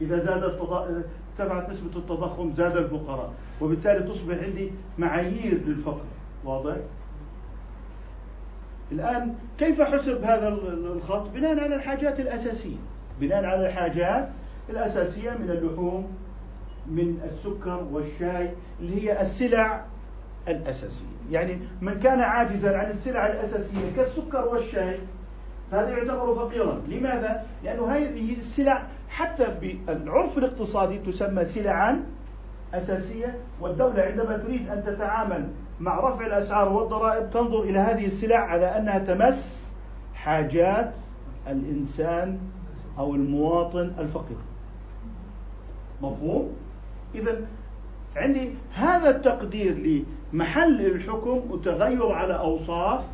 [0.00, 6.04] إذا زاد ارتفعت نسبة التضخم زاد الفقراء وبالتالي تصبح عندي معايير للفقر
[6.44, 6.76] واضح؟
[8.92, 12.76] الآن كيف حسب هذا الخط؟ بناء على الحاجات الأساسية
[13.20, 14.28] بناء على الحاجات
[14.70, 16.16] الأساسية من اللحوم
[16.86, 19.84] من السكر والشاي اللي هي السلع
[20.48, 24.98] الأساسية يعني من كان عاجزا عن السلع الأساسية كالسكر والشاي
[25.70, 32.04] فهذا يعتبر فقيرا لماذا؟ لأنه هذه السلع حتى بالعرف الاقتصادي تسمى سلعا
[32.74, 35.48] أساسية والدولة عندما تريد أن تتعامل
[35.80, 39.66] مع رفع الأسعار والضرائب تنظر إلى هذه السلع على أنها تمس
[40.14, 40.94] حاجات
[41.48, 42.38] الإنسان
[42.98, 44.38] أو المواطن الفقير
[46.02, 46.52] مفهوم؟
[47.14, 47.40] إذا
[48.16, 53.04] عندي هذا التقدير لمحل الحكم وتغير على أوصاف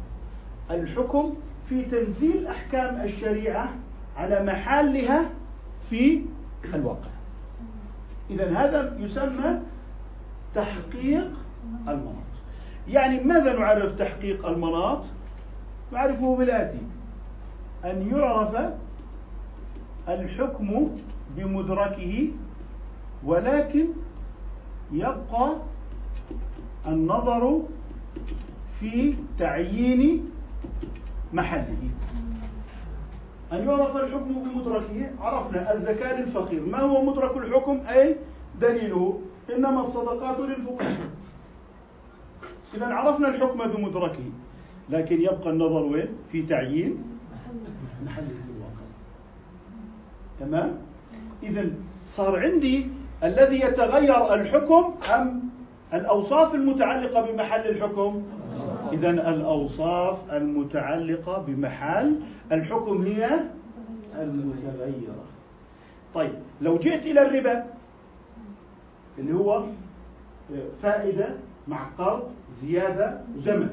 [0.71, 1.35] الحكم
[1.69, 3.69] في تنزيل أحكام الشريعة
[4.17, 5.31] على محلها
[5.91, 6.23] في
[6.75, 7.11] الواقع.
[8.31, 9.61] إذا هذا يسمى
[10.55, 11.31] تحقيق
[11.89, 12.33] المناط
[12.89, 15.05] يعني ماذا نعرف تحقيق المناط
[15.93, 16.79] نعرفه بالآتي.
[17.85, 18.73] أن يعرف
[20.09, 20.97] الحكم
[21.37, 22.29] بمدركه
[23.25, 23.87] ولكن
[24.93, 25.57] يبقى
[26.87, 27.63] النظر
[28.81, 30.31] في تعيين
[31.33, 31.91] محله.
[33.53, 38.17] أن يعرف الحكم بمدركه عرفنا الزكاة للفقير ما هو مدرك الحكم؟ أي
[38.61, 39.21] دليله.
[39.57, 40.97] إنما الصدقات للفقراء.
[42.75, 44.25] إذا عرفنا الحكم بمدركه.
[44.91, 47.05] لكن يبقى النظر وين؟ في تعيين
[48.05, 48.29] محله.
[48.29, 48.87] في الواقع
[50.41, 50.79] تمام؟
[51.43, 51.71] إذا
[52.07, 52.87] صار عندي
[53.25, 55.43] الذي يتغير الحكم أم
[55.95, 58.23] الأوصاف المتعلقة بمحل الحكم؟
[58.93, 62.21] إذا الأوصاف المتعلقة بمحل
[62.53, 63.41] الحكم هي
[64.19, 65.25] المتغيرة.
[66.15, 67.65] طيب لو جئت إلى الربا
[69.19, 69.65] اللي هو
[70.83, 71.29] فائدة
[71.69, 72.23] مع قرض
[72.63, 73.69] زيادة وزمن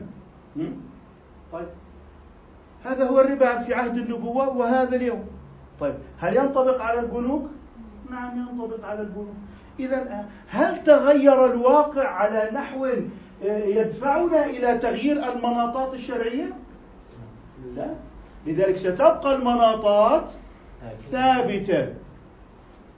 [1.52, 1.68] طيب
[2.84, 5.26] هذا هو الربا في عهد النبوة وهذا اليوم.
[5.80, 7.50] طيب هل ينطبق على البنوك؟
[8.12, 9.36] نعم ينطبق على البنوك.
[9.80, 12.88] إذا هل تغير الواقع على نحو
[13.44, 16.54] يدفعنا إلى تغيير المناطات الشرعية؟
[17.76, 17.88] لا.
[18.46, 20.32] لذلك ستبقى المناطات
[21.12, 21.94] ثابتة.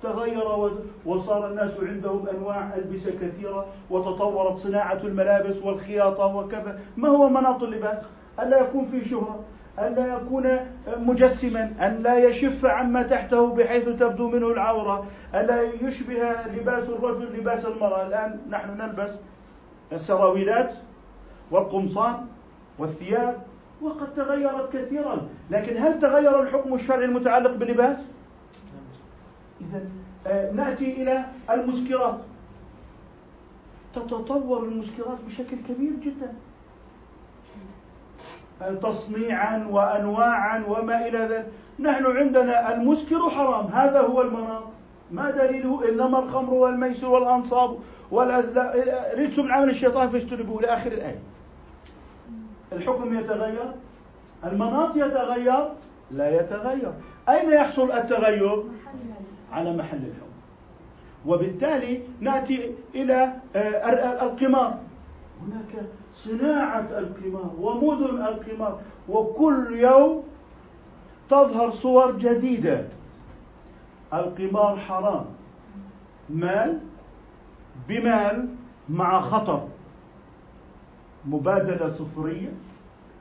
[0.03, 0.71] تغير
[1.05, 7.97] وصار الناس عندهم أنواع ألبسة كثيرة وتطورت صناعة الملابس والخياطة وكذا، ما هو مناط اللباس؟
[8.39, 9.39] ألا يكون في شهرة،
[9.87, 10.59] ألا يكون
[10.97, 17.65] مجسما أن لا يشف عما تحته بحيث تبدو منه العورة ألا يشبه لباس الرجل لباس
[17.65, 18.07] المرأة.
[18.07, 19.11] الآن نحن نلبس
[19.91, 20.73] السراويلات
[21.51, 22.25] والقمصان
[22.79, 23.41] والثياب
[23.81, 25.27] وقد تغيرت كثيرا.
[25.51, 27.97] لكن هل تغير الحكم الشرعي المتعلق باللباس؟
[29.61, 29.81] إذا
[30.27, 32.17] آه، نأتي إلى المسكرات.
[33.93, 36.33] تتطور المسكرات بشكل كبير جدا.
[38.83, 41.47] تصنيعا وانواعا وما إلى ذلك.
[41.79, 44.63] نحن عندنا المسكر حرام هذا هو المناط
[45.11, 47.77] ما دليله؟ إنما الخمر والميسر والأنصاب
[48.11, 48.71] والأزلام.
[49.17, 51.19] رجس من عمل الشيطان فاجتنبوه إلى اخر الآية.
[52.73, 53.73] الحكم يتغير
[54.45, 55.69] المناط يتغير
[56.11, 56.93] لا يتغير.
[57.29, 58.63] أين يحصل التغير؟
[59.51, 60.31] على محل الحكم.
[61.25, 64.77] وبالتالي نأتي إلى آه، القمار.
[65.41, 65.85] هناك
[66.23, 68.79] صناعة القمار ومدن القمار
[69.09, 70.23] وكل يوم
[71.29, 72.85] تظهر صور جديدة.
[74.13, 75.25] القمار حرام.
[76.29, 76.79] مال؟
[77.87, 78.47] بمال
[78.89, 79.67] مع خطر.
[81.25, 82.53] مبادلة صفرية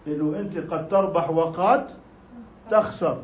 [0.06, 1.90] انه أنت قد تربح وقد
[2.70, 3.18] تخسر.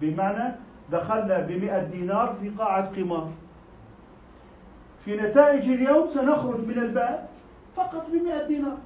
[0.00, 0.54] بمعنى
[0.92, 3.28] دخلنا بمئة دينار في قاعة قمار.
[5.04, 7.28] في نتائج اليوم سنخرج من الباب
[7.76, 8.76] فقط بمئة دينار.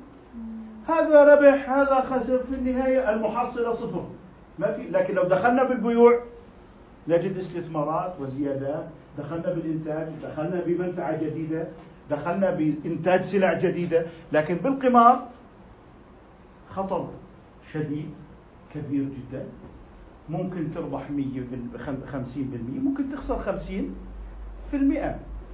[0.86, 4.04] هذا ربح هذا خسر في النهاية المحصلة صفر.
[4.58, 6.20] ما في لكن لو دخلنا بالبيوع
[7.08, 8.84] نجد استثمارات وزيادات
[9.18, 11.66] دخلنا بالإنتاج دخلنا بمنفعة جديدة
[12.10, 15.28] دخلنا بإنتاج سلع جديدة لكن بالقمار
[16.70, 17.08] خطر
[17.72, 18.10] شديد
[18.74, 19.44] كبير جدا.
[20.28, 21.26] ممكن تربح 100
[22.12, 22.36] 50%
[22.84, 23.38] ممكن تخسر
[24.72, 24.74] 50%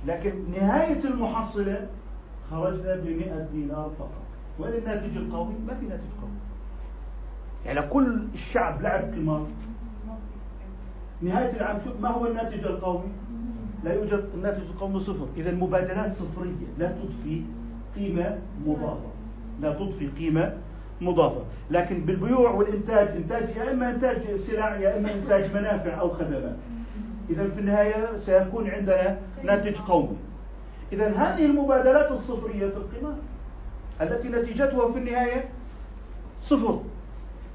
[0.06, 1.88] لكن نهاية المحصلة
[2.50, 4.21] خرجنا ب 100 دينار فقط.
[4.58, 6.34] وين الناتج القومي؟ ما في ناتج قومي
[7.66, 9.46] يعني كل الشعب لعب قمار
[11.22, 13.08] نهاية العام شوف ما هو الناتج القومي؟
[13.84, 17.42] لا يوجد الناتج القومي صفر، إذا المبادلات صفرية لا تضفي
[17.96, 19.10] قيمة مضافة
[19.60, 20.56] لا تضفي قيمة
[21.00, 26.56] مضافة، لكن بالبيوع والإنتاج إنتاج يا إما إنتاج سلع يا إما إنتاج منافع أو خدمات.
[27.30, 30.16] إذا في النهاية سيكون عندنا ناتج قومي.
[30.92, 33.14] إذا هذه المبادلات الصفرية في القمار
[34.00, 35.48] التي نتيجتها في النهاية
[36.42, 36.80] صفر.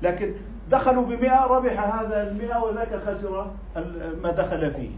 [0.02, 0.34] لكن
[0.72, 3.52] دخلوا بمئة ربح هذا المئة وذاك خسر
[4.24, 4.90] ما دخل فيه.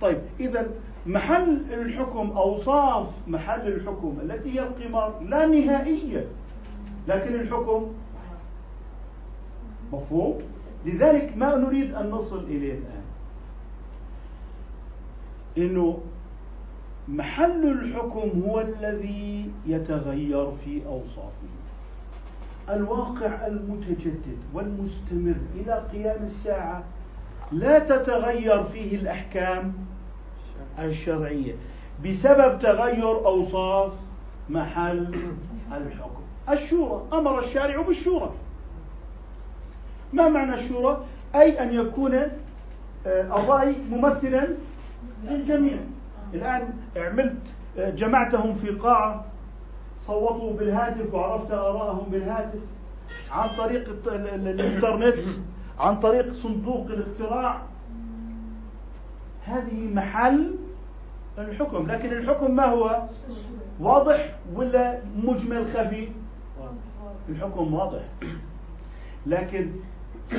[0.00, 0.66] طيب إذا
[1.06, 6.26] محل الحكم أوصاف محل الحكم التي هي القمار لا نهائية
[7.08, 7.92] لكن الحكم
[9.92, 10.38] مفهوم.
[10.84, 13.04] لذلك ما نريد أن نصل إليه الآن.
[15.58, 15.98] إنه
[17.08, 21.48] محل الحكم هو الذي يتغير في أوصافه.
[22.70, 26.82] الواقع المتجدد والمستمر إلى قيام الساعة
[27.52, 29.72] لا تتغير فيه الأحكام
[30.78, 31.54] الشرعية.
[32.04, 33.92] بسبب تغير أوصاف
[34.50, 35.14] محل
[35.72, 36.22] الحكم.
[36.50, 38.32] الشورى أمر الشارع بالشورى.
[40.12, 42.30] ما معنى الشورى؟ أي أن يكون آه،
[43.06, 44.48] الرأي ممثلا
[45.24, 45.78] للجميع.
[46.34, 47.36] الآن عملت
[47.78, 49.24] آه، جمعتهم في قاعة
[50.00, 52.60] صوتوا بالهاتف وعرفت آراءهم بالهاتف
[53.30, 55.24] عن طريق الإنترنت
[55.78, 57.62] عن طريق صندوق الاقتراع
[59.44, 60.54] هذه محل
[61.38, 63.02] الحكم لكن الحكم ما هو؟
[63.80, 66.08] واضح ولا مجمل خفي؟
[67.28, 68.00] الحكم واضح.
[69.26, 69.70] لكن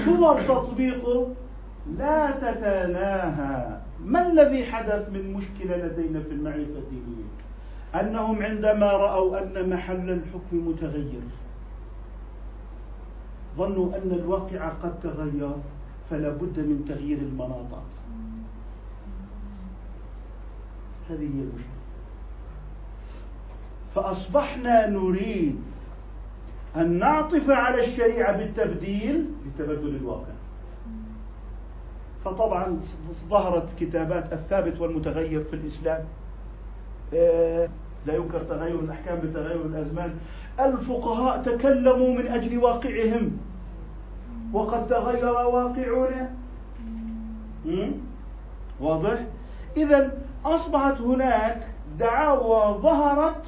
[0.06, 1.28] صور تطبيقه
[1.98, 3.78] لا تتناهى.
[4.06, 7.30] ما الذي حدث من مشكلة لدينا في المعرفة الدينية
[7.96, 11.22] أنهم عندما رأوا أن محل الحكم متغير
[13.58, 15.56] ظنوا أن الواقع قد تغير
[16.10, 17.90] فلا بد من تغيير المناطات
[21.10, 21.80] هذه هي المشكلة.
[23.96, 25.62] فأصبحنا نريد
[26.76, 30.39] أن نعطف على الشريعة بالتبديل لتبدل الواقع.
[32.26, 32.80] فطبعا
[33.30, 36.04] ظهرت كتابات الثابت والمتغير في الإسلام.
[37.14, 37.70] آه،
[38.06, 40.14] لا ينكر تغير الأحكام بتغير الأزمان.
[40.60, 43.38] الفقهاء تكلموا من أجل واقعهم.
[44.54, 46.30] وقد تغير واقعنا.
[48.80, 49.26] واضح؟
[49.78, 50.12] إذا
[50.46, 51.68] أصبحت هناك
[52.00, 53.44] دعاوى ظهرت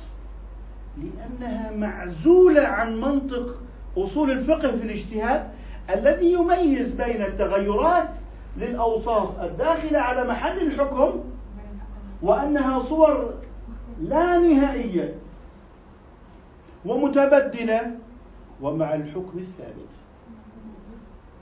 [0.97, 3.61] لأنها معزولة عن منطق
[3.97, 5.47] أصول الفقه في الاجتهاد
[5.89, 8.09] الذي يميز بين التغيرات
[8.57, 11.23] للأوصاف الداخلة على محل الحكم
[12.21, 13.33] وأنها صور
[14.01, 15.15] لا نهائية
[16.85, 17.97] ومتبدلة
[18.61, 19.89] ومع الحكم الثابت.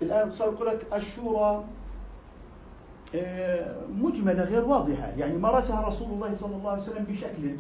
[0.02, 1.64] الآن صار يقول لك الشورى
[3.16, 5.08] آه، مجملة غير واضحة.
[5.18, 7.56] يعني مارسها رسول الله صلى الله عليه وسلم بشكل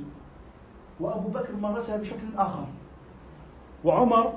[0.99, 2.65] وأبو بكر مارسها بشكل آخر
[3.83, 4.33] وعمر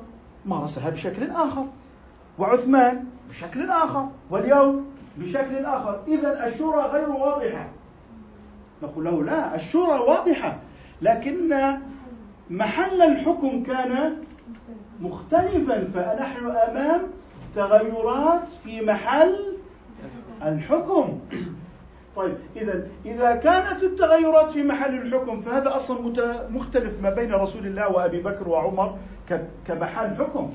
[0.47, 1.65] مارسها بشكل آخر
[2.39, 6.01] وعثمان بشكل آخر واليوم بشكل آخر.
[6.09, 7.69] إذا الشورى غير واضحة.
[8.83, 10.59] نقول له لا الشورى واضحة
[11.03, 11.55] لكن
[12.51, 14.17] محل الحكم كان
[15.01, 17.01] مختلفا فنحن أمام
[17.55, 19.57] تغيرات في محل
[20.43, 21.21] الحكم.
[22.17, 25.99] طيب إذا إذا كانت التغيرات في محل الحكم فهذا أصلا
[26.51, 28.99] مختلف ما بين رسول الله وأبي بكر وعمر
[29.67, 30.53] كمحل حكم.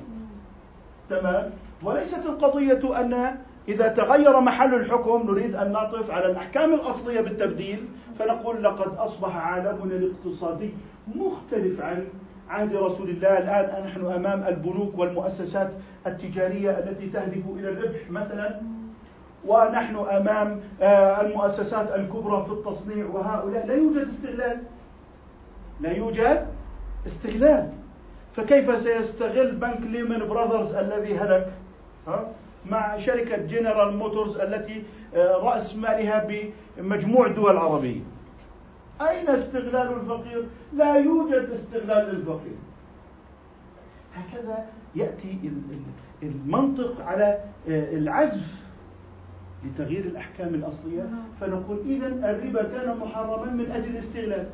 [1.09, 1.51] تمام؟
[1.83, 7.85] وليست القضية أن إذا تغير محل الحكم نريد أن نعطف على الأحكام الأصلية بالتبديل
[8.19, 10.69] فنقول لقد أصبح عالمنا الاقتصادي
[11.15, 12.07] مختلف عن
[12.49, 13.37] عهد رسول الله.
[13.37, 15.71] الآن نحن أمام البنوك والمؤسسات
[16.07, 18.61] التجارية التي تهدف إلى الربح مثلا
[19.45, 23.65] ونحن أمام آه، المؤسسات الكبرى في التصنيع وهؤلاء.
[23.65, 24.57] لا يوجد استغلال.
[25.81, 26.47] لا يوجد
[27.05, 27.69] استغلال.
[28.35, 31.53] فكيف سيستغل بنك ليمن براذرز الذي هلك؟
[32.71, 34.83] مع شركة جنرال موتورز التي
[35.15, 36.27] آه، رأس مالها
[36.77, 38.01] بمجموع الدول العربية.
[39.01, 42.57] أين استغلال الفقير؟ لا يوجد استغلال للفقير.
[44.15, 45.51] هكذا يأتي
[46.23, 48.53] المنطق على آه، العزف
[49.65, 51.09] لتغيير الأحكام الأصلية.
[51.41, 54.47] فنقول إذا الربا كان محرما من أجل الاستغلال.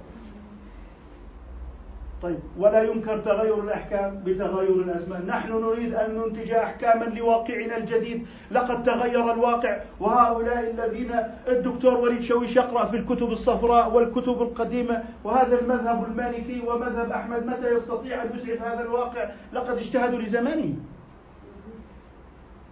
[2.24, 2.40] طيب.
[2.58, 5.26] ولا ينكر تغير الأحكام بتغير الأزمان.
[5.28, 8.26] نحن نريد أن ننتج أحكاما لواقعنا الجديد.
[8.52, 9.78] لقد تغير الواقع.
[10.00, 11.12] وهؤلاء الذين
[11.48, 17.76] الدكتور وليد شويش يقرأ في الكتب الصفراء والكتب القديمة وهذا المذهب المالكي ومذهب أحمد متى
[17.76, 20.76] يستطيع أن يسعف هذا الواقع؟ لقد اجتهدوا لزمانه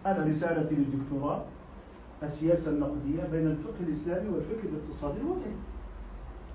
[0.05, 1.41] أنا رسالتي للدكتوراه
[2.23, 5.55] السياسة النقدية بين الفقه الإسلامي والفقه الاقتصادي الوضعي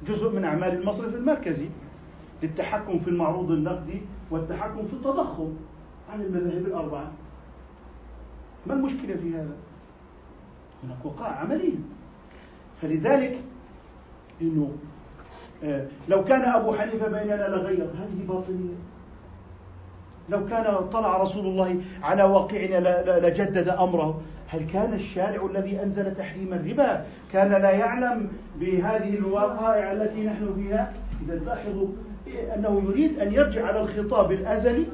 [0.07, 1.68] جزء من أعمال المصرف المركزي.
[2.43, 5.55] للتحكم في المعروض النقدي والتحكم في التضخم
[6.12, 7.12] عن المذاهب الأربعة.
[8.66, 9.57] ما المشكلة في هذا؟
[10.84, 11.78] هناك وقائع عملية.
[12.82, 13.41] فلذلك
[14.43, 14.72] إنه
[15.64, 18.74] آه، لو كان أبو حنيفة بيننا لغير هذه باطنيه
[20.28, 26.55] لو كان طلع رسول الله على واقعنا لجدد أمره هل كان الشارع الذي أنزل تحريم
[26.55, 28.28] الربا كان لا يعلم
[28.61, 31.89] بهذه الوقائع التي نحن فيها؟ إذا لاحظوا
[32.27, 34.87] أنه يريد أن يرجع على الخطاب الأزلي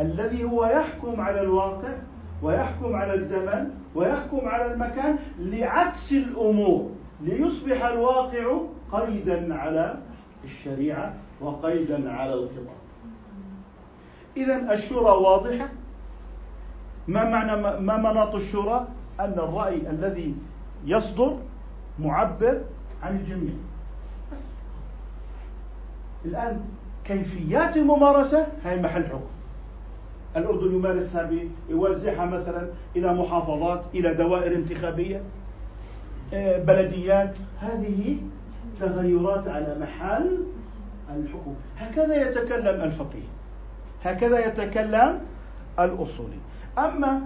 [0.00, 1.94] الذي هو يحكم على الواقع
[2.42, 6.90] ويحكم على الزمن ويحكم على المكان لعكس الأمور
[7.20, 8.60] ليصبح الواقع
[8.92, 9.98] قيدا على
[10.44, 12.78] الشريعة وقيدا على الخطاب.
[14.36, 15.68] إذا الشورى واضحة.
[17.08, 18.88] ما معنى ما مناط الشورى؟
[19.20, 20.34] أن الرأي الذي
[20.84, 21.38] يصدر
[21.98, 22.60] معبر
[23.02, 23.54] عن الجميع.
[26.24, 26.60] الآن
[27.04, 29.20] كيفيات الممارسة؟ هي محل حكم.
[30.36, 31.30] الأردن يمارسها
[31.68, 35.22] بيوزعها مثلا إلى محافظات إلى دوائر انتخابية
[36.34, 37.34] آه، بلديات.
[37.60, 38.16] هذه
[38.80, 40.38] تغيرات على محل
[41.16, 41.54] الحكم.
[41.78, 43.28] هكذا يتكلم الفقيه.
[44.04, 45.20] هكذا يتكلم
[45.80, 46.38] الأصولي.
[46.78, 47.22] أما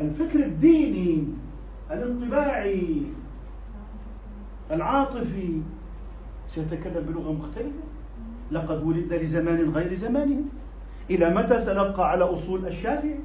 [0.00, 1.24] الفكر الديني
[1.90, 3.02] الانطباعي
[4.70, 5.60] العاطفي
[6.48, 7.93] سيتكلم بلغة مختلفة.
[8.52, 10.40] لقد ولد لزمان غير زمانه
[11.10, 13.18] إلى متى سنبقى على أصول الشافعي؟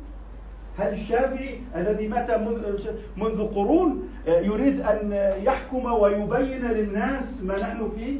[0.77, 2.31] هل الشافعي الذي مات
[3.17, 5.11] منذ قرون يريد أن
[5.43, 8.19] يحكم ويبين للناس ما نحن فيه؟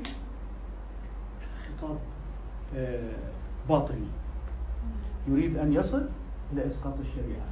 [1.78, 1.98] خطاب.
[2.78, 3.12] آه،
[3.70, 4.08] باطني
[5.28, 6.06] يريد أن يصل
[6.54, 7.50] إلى إسقاط الشريعة.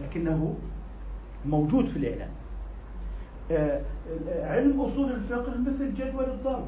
[0.00, 0.54] لكنه
[1.46, 2.30] موجود في الإعلام.
[3.50, 3.80] آه،
[4.28, 6.66] علم أصول الفقه مثل جدول الضرب.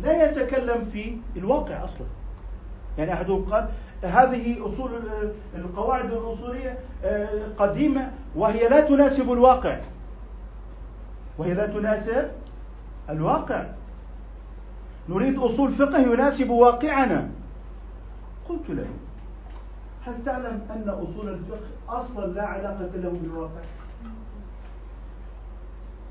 [0.00, 2.06] لا يتكلم في الواقع أصلا.
[2.98, 3.68] يعني أحدهم قال
[4.02, 4.90] هذه أصول
[5.54, 9.80] القواعد الأصولية آه، قديمة وهي لا تناسب الواقع.
[11.38, 12.30] وهي لا تناسب
[13.10, 13.66] الواقع.
[15.08, 17.28] نريد أصول فقه يناسب واقعنا.
[18.48, 18.86] قلت له
[20.06, 23.62] هل تعلم أن أصول الفقه أصلا لا علاقة له بالواقع؟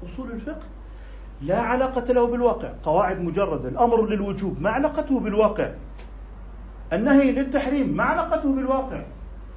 [0.06, 0.66] أصول الفقه
[1.42, 2.70] لا علاقة له بالواقع.
[2.84, 5.70] قواعد مجردة الأمر للوجوب ما علاقته بالواقع.
[6.94, 9.02] النهي للتحريم ما علاقته بالواقع.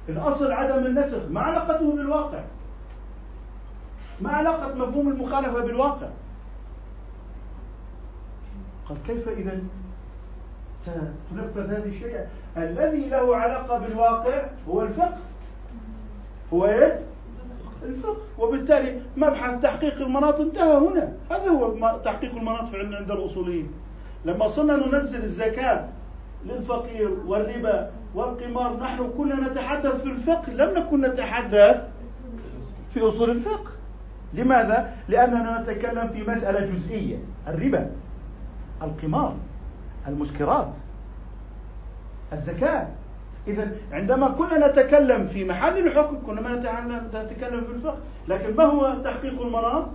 [0.09, 2.43] الأصل عدم النسخ ما علاقته بالواقع.
[4.21, 6.07] ما علاقة مفهوم المخالفة بالواقع.
[8.89, 9.59] قال كيف إذا
[10.83, 12.25] ستنفذ هذه الشريعة؟
[12.57, 15.17] الذي له علاقة بالواقع هو الفقه.
[16.53, 16.99] هو إيه؟
[17.87, 18.17] الفقه.
[18.39, 21.13] وبالتالي مبحث تحقيق المناط انتهى هنا.
[21.31, 23.71] هذا هو تحقيق المناط عند الأصوليين.
[24.25, 25.87] لما صرنا ننزل الزكاة
[26.45, 30.53] للفقير والربا والقمار نحن كنا نتحدث في الفقه.
[30.53, 31.81] لم نكن نتحدث
[32.93, 33.71] في أصول الفقه.
[34.33, 37.17] لماذا؟ لأننا نتكلم في مسألة جزئية.
[37.47, 37.89] الربا
[38.81, 39.35] القمار
[40.07, 40.69] المسكرات
[42.33, 42.87] الزكاة.
[43.47, 46.55] إذا عندما كنا نتكلم في محل الحكم كنا
[47.13, 49.87] نتكلم في الفقه لكن ما هو تحقيق المرام؟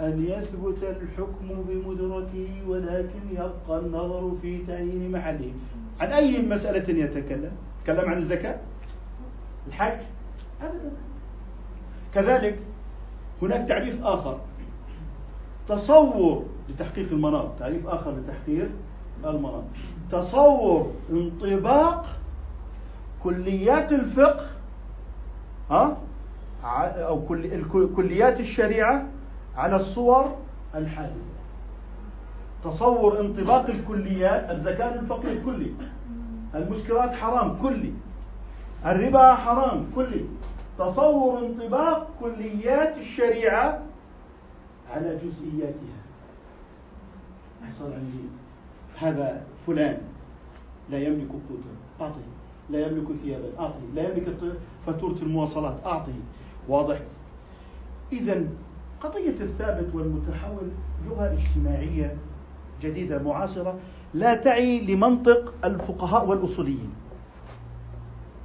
[0.00, 5.52] أن يثبت الحكم بمدرته ولكن يبقى النظر في تعيين محله.
[6.00, 7.52] عن أي مسألة يتكلم؟
[7.84, 8.56] تكلم عن الزكاة؟
[9.68, 9.98] الحج.
[12.14, 12.58] كذلك
[13.42, 14.40] هناك تعريف آخر.
[15.68, 18.68] تصور لتحقيق المناط تعريف آخر لتحقيق
[19.24, 19.64] المناط
[20.12, 22.06] تصور انطباق
[23.24, 24.46] كليات الفقه
[25.70, 25.96] ها؟
[26.96, 27.22] أو
[27.96, 29.06] كليات الشريعة
[29.56, 30.36] على الصور
[30.74, 31.32] الحادثة
[32.64, 35.72] تصور انطباق الكليات الزكاة للفقير كلي.
[36.54, 37.92] المسكرات حرام كلي.
[38.86, 40.24] الربا حرام كلي.
[40.78, 43.82] تصور انطباق كليات الشريعة
[44.94, 45.98] على جزئياتها.
[47.62, 48.24] حصل عندي
[48.98, 49.98] هذا فلان.
[50.90, 51.72] لا يملك قوتا.
[52.00, 52.20] أعطه
[52.72, 53.48] لا يملك ثيابا.
[53.58, 54.34] أعطه لا يملك
[54.86, 55.86] فاتورة المواصلات.
[55.86, 56.12] أعطه
[56.68, 57.00] واضح.
[58.12, 58.44] إذا
[59.00, 60.68] قضية الثابت والمتحول
[61.06, 62.16] لغة اجتماعية
[62.82, 63.78] جديدة معاصرة
[64.14, 66.90] لا تعي لمنطق الفقهاء والأصوليين.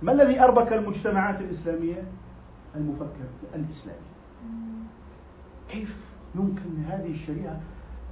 [0.01, 2.03] ما الذي أربك المجتمعات الإسلامية؟
[2.75, 3.99] المفكر الإسلامي.
[5.69, 5.97] كيف
[6.35, 7.59] يمكن هذه الشريعة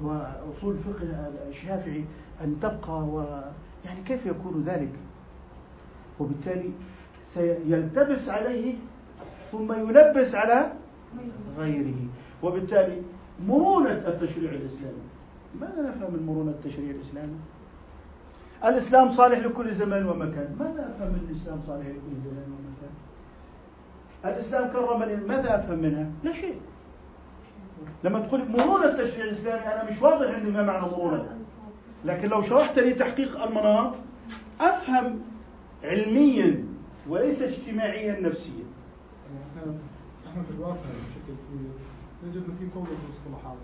[0.01, 2.05] وأصول الفقه الشافعي
[2.43, 3.21] أن تبقى و
[3.85, 4.91] يعني كيف يكون ذلك؟
[6.19, 6.71] وبالتالي
[7.33, 8.73] سيلتبس عليه
[9.51, 10.71] ثم يلبس على
[11.57, 11.95] غيره
[12.43, 13.01] وبالتالي
[13.47, 15.05] مرونة التشريع الإسلامي
[15.61, 17.37] ماذا نفهم من مرونة التشريع الإسلامي؟
[18.65, 22.93] الإسلام صالح لكل زمان ومكان ماذا أفهم من الإسلام صالح لكل زمان ومكان؟
[24.25, 26.55] الإسلام كرم ماذا أفهم منها؟ لا شيء
[28.03, 31.37] لما تقول مرونة التشريع الإسلامي أنا مش واضح عندي ما معنى مرونة
[32.05, 33.93] لكن لو شرحت لي تحقيق المناط
[34.61, 35.19] أفهم
[35.85, 36.63] علميا
[37.09, 38.65] وليس اجتماعيا نفسيا.
[40.27, 41.71] إحنا في الواقع بشكل كبير.
[42.23, 43.57] نجد أن في فوضى في المصطلحات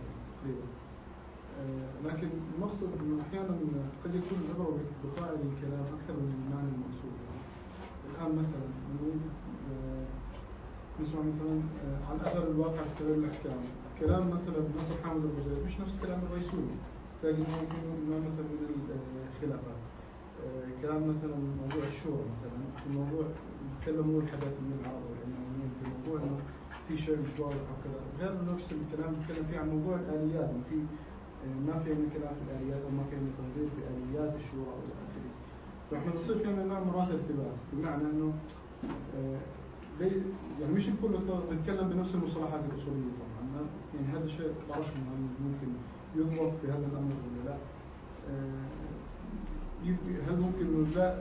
[1.60, 3.58] آه، لكن المقصد أنه أحيانا
[4.04, 7.16] قد يكون العبره بقائل الكلام أكثر من المعنى المقصود.
[8.10, 9.18] الآن مثلا نقول
[9.72, 10.06] آه،
[11.02, 13.60] نسمع مثلا آه، عن أثر الواقع في تغيير الأحكام.
[14.00, 16.76] كلام مثلا نصر حامد زيد مش نفس كلام الرئيسوني
[17.22, 18.90] تلاقي انه في نوع مثلا من
[19.36, 19.81] الخلافات.
[20.82, 22.58] كلام مثلا موضوع الشورى مثلا.
[22.84, 23.26] في موضوع
[23.72, 26.38] يتكلموا الحداث من العرب والعلمانيين في موضوع إنه
[26.88, 30.50] في شيء مش واضح وكذا غير نفس الكلام بيتكلم فيه عن موضوع الآليات.
[30.54, 30.76] ما في
[31.46, 35.32] آه، ما في كلام في الآليات أو ما في تنظير في آليات الشورى والى اخره
[35.92, 38.34] فإحنا بصير في عندنا من ارتباط بمعنى إنه
[39.18, 39.40] آه،
[40.60, 41.14] يعني مش الكل
[41.50, 43.66] بيتكلم بنفس المصطلحات الأصولية طبعا.
[43.96, 44.90] يعني هذا الشيء بعرفش
[45.46, 45.68] ممكن
[46.16, 47.58] يضبط في هذا الأمر ولا لا.
[50.28, 51.16] هل ممكن انه لا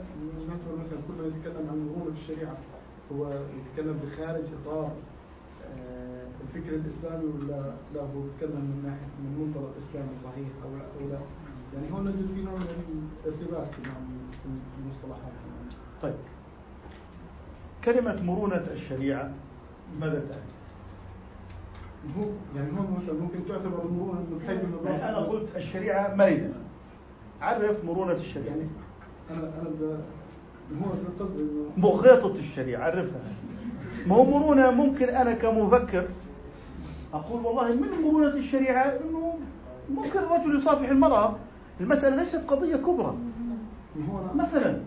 [0.47, 2.57] نعتبر مثلا كل ما يتكلم عن مرونه في الشريعة
[3.11, 4.91] هو يتكلم بخارج إطار
[5.65, 10.83] آه، الفكر الإسلامي ولا لا؟ هو يتكلم من ناحيه من منطلق إسلامي صحيح أو لا
[10.83, 11.19] أو لا.
[11.73, 13.79] يعني هون نجد في نوع من الارتباط في
[14.79, 15.31] المصطلحات.
[16.01, 16.15] طيب.
[17.83, 19.31] كلمة مرونة الشريعة
[19.99, 20.51] ماذا تعني؟
[22.17, 26.53] هو يعني هون مثلا ممكن تعتبر المرونة من حيث يعني أنا قلت الشريعة مرنة.
[27.41, 28.67] عرف مرونة الشريعة؟ يعني
[29.31, 29.97] أنا أنا
[31.77, 33.21] مخيطة الشريعة عرفها
[34.07, 36.07] ما هو مرونة ممكن أنا كمفكر
[37.13, 39.33] أقول والله من مرونة الشريعة؟ أنه
[39.89, 41.35] ممكن الرجل يصافح المرأة.
[41.81, 43.15] المسألة ليست قضية كبرى.
[44.35, 44.77] مثلا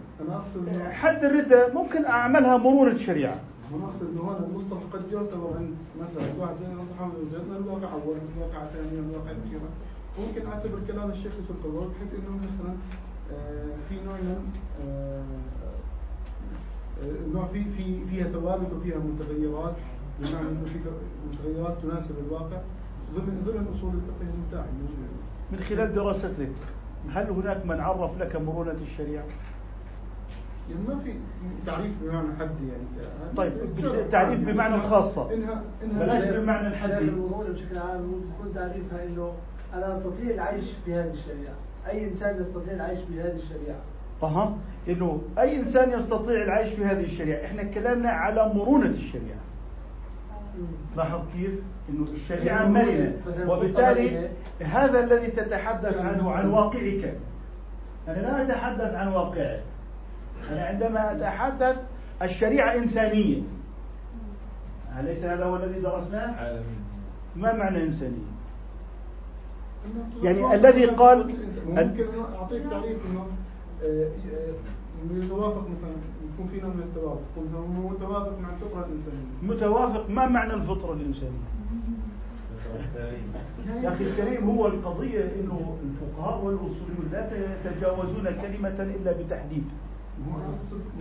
[0.90, 3.40] حد الردة ممكن أعملها مرونة الشريعة.
[3.74, 6.66] أنا أقصد أنه هذا المصطلح قد يعتبر عند مثلا واحد زي
[6.98, 9.68] حامد من الواقع أولا الواقع ثانيا الواقع كثيرا
[10.18, 12.74] ممكن أعتبر كلام الشيخ يوسف القضاء بحيث أنه مثلا
[13.32, 14.52] آه، في نوع من
[14.86, 15.24] آه،
[17.02, 19.74] آه، نوع في في فيها ثوابت وفيها متغيرات
[20.20, 20.78] بمعنى إنه في
[21.28, 22.60] متغيرات تناسب الواقع
[23.14, 24.64] ضمن ضمن أصول الفقه المتاح.
[25.52, 26.48] من خلال دراستك
[27.10, 29.24] هل هناك من عرف لك مرونة الشريعة؟
[30.70, 31.12] يعني ما في
[31.66, 33.34] تعريف بمعنى حد يعني.
[33.36, 33.52] طيب
[34.10, 39.32] تعريف بمعنى الخاصة إنها إنها بمعنى الحدي المرونة بشكل عام يكون تعريفها إنه
[39.74, 41.54] أنا أستطيع العيش في هذه الشريعة
[41.88, 43.80] أي إنسان يستطيع العيش في هذه الشريعة
[44.22, 44.56] أها
[44.88, 49.38] إنه أي إنسان يستطيع العيش في هذه الشريعة، إحنا كلامنا على مرونة الشريعة.
[50.96, 51.50] لاحظ كيف؟
[51.88, 53.16] إنه الشريعة مرنة
[53.46, 54.28] وبالتالي
[54.60, 57.14] هذا الذي تتحدث عنه عن واقعك.
[58.08, 59.62] أنا لا أتحدث عن واقعك.
[60.50, 61.82] أنا عندما أتحدث
[62.22, 63.42] الشريعة إنسانية.
[65.00, 66.62] أليس هذا هو الذي درسناه؟
[67.36, 68.33] ما معنى إنسانية؟
[70.22, 71.34] يعني الذي قال
[71.68, 72.04] ممكن
[72.34, 73.26] أعطيك تعريف إنه
[73.84, 75.96] آه، آه، يتوافق مثلا
[76.34, 77.20] يكون في نوع من التوافق
[77.92, 81.54] متوافق مع الفطرة الإنسانية متوافق ما معنى الفطرة الإنسانية؟
[83.82, 87.28] يا أخي الكريم هو القضية إنه الفقهاء والأصوليون لا
[87.64, 89.64] يتجاوزون كلمة إلا بتحديد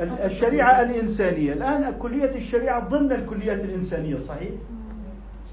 [0.02, 4.52] الشريعة الإنسانية الآن كلية الشريعة ضمن الكليات الإنسانية صحيح؟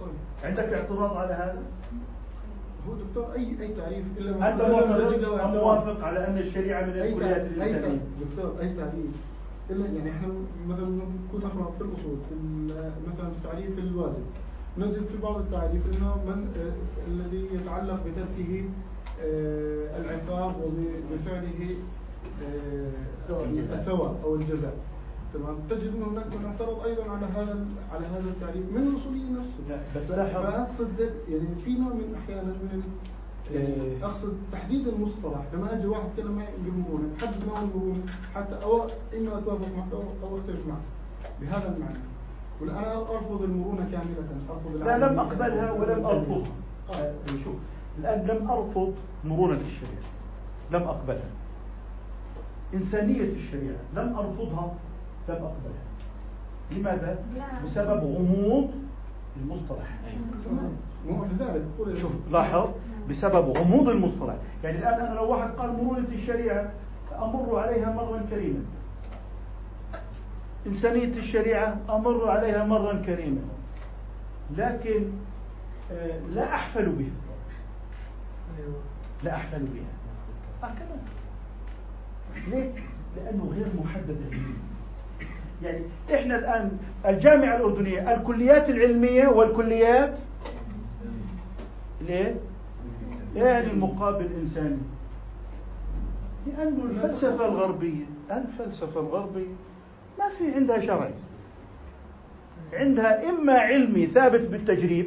[0.01, 0.13] صحيح
[0.45, 1.63] عندك اعتراض على هذا؟
[2.89, 8.01] هو دكتور أي أي تعريف إلا أنت موافق؟ موافق على أن الشريعة من الكليات الانسانيه
[8.21, 9.15] دكتور أي تعريف.
[9.71, 10.29] إلا يعني إحنا
[10.69, 10.99] مثلا
[11.33, 12.17] كنا نقرا في الأصول
[13.13, 14.25] مثلا في تعريف الواجب.
[14.79, 18.65] نجد في بعض التعريف إنه من آه الذي يتعلق بتركه
[19.23, 21.77] آه العقاب وبفعله
[22.43, 24.75] آه الثواب أو الجزاء.
[25.35, 25.57] تمام.
[25.71, 29.81] تجد انه هناك من اعترض أيضا على هذا على هذا التعريف من الاصوليين نفسه.
[29.97, 32.83] بس فاقصد يعني في نوع من أحيانا من
[33.51, 34.05] إيه.
[34.05, 35.41] أقصد تحديد المصطلح.
[35.55, 37.93] لما أجي واحد يتكلم معي بالمرونه حدد ما هو
[38.35, 38.83] حتى أو
[39.19, 40.83] إما أتوافق معك أو أختلف معك.
[41.41, 41.99] بهذا المعنى.
[42.61, 46.53] وأنا أرفض المرونة كاملة أرفض لا لم أقبلها ولم ارفضها
[46.93, 47.15] آه.
[47.45, 47.55] شوف
[47.99, 50.11] الآن لم أرفض مرونة الشريعة.
[50.73, 51.31] لم أقبلها.
[52.75, 54.75] إنسانية الشريعة لم أرفضها.
[55.29, 55.85] لم أقبلها.
[56.71, 57.19] لماذا؟
[57.65, 58.71] بسبب غموض
[59.43, 59.99] المصطلح.
[62.01, 62.69] شوف لاحظ
[63.11, 64.35] بسبب غموض المصطلح.
[64.65, 66.71] يعني الآن أنا لو واحد قال مرونة الشريعة
[67.19, 68.65] أمر عليها مرا كريما
[70.67, 73.41] إنسانية الشريعة أمر عليها مرا كريما
[74.57, 75.05] لكن
[75.93, 77.11] آه، لا أحفل بها.
[79.25, 79.91] لا أحفل بها.
[80.63, 80.99] هكذا.
[82.49, 82.73] ليه؟
[83.17, 84.17] لأنه غير محدد
[85.63, 85.83] يعني
[86.15, 86.71] إحنا الآن
[87.07, 90.19] الجامعة الأردنية الكليات العلمية والكليات
[92.01, 92.35] ليه؟
[93.37, 94.79] يعني المقابل الإنساني.
[96.47, 99.55] لأنه الفلسفة الغربية الفلسفة الغربية
[100.19, 101.11] ما في عندها شرع.
[102.73, 105.07] عندها إما علمي ثابت بالتجريب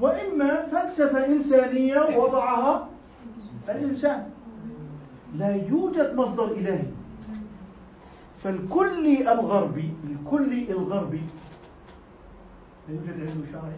[0.00, 2.88] وإما فلسفة إنسانية وضعها
[3.68, 4.26] الإنسان.
[5.36, 6.84] لا يوجد مصدر إلهي.
[8.44, 11.20] فالكلي الغربي الكلي الغربي
[12.88, 13.72] لا يوجد عنده شرعي.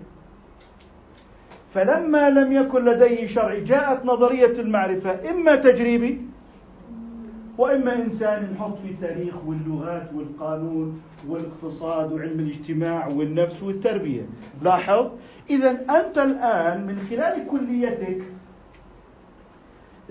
[1.75, 6.21] فلما لم يكن لديه شرع جاءت نظرية المعرفة إما تجريبي
[7.59, 14.23] وإما إنسان نحط في التاريخ واللغات والقانون والاقتصاد وعلم الاجتماع والنفس والتربية.
[14.63, 15.11] لاحظ؟
[15.51, 18.23] إذا أنت الآن من خلال كليتك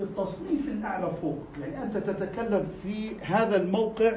[0.00, 4.12] التصنيف الأعلى فوق يعني أنت تتكلم في هذا الموقع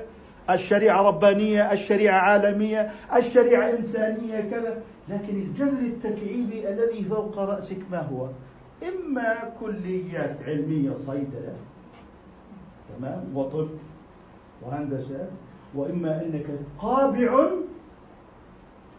[0.50, 4.82] الشريعة ربانية الشريعة عالمية الشريعة إنسانية كذا.
[5.10, 8.30] لكن الجذر التكعيبي الذي فوق رأسك ما هو؟
[8.84, 11.54] إما كليات علمية صيدلة
[12.98, 13.68] تمام وطب
[14.62, 15.28] وهندسة
[15.76, 16.46] وإما أنك
[16.82, 17.48] طابع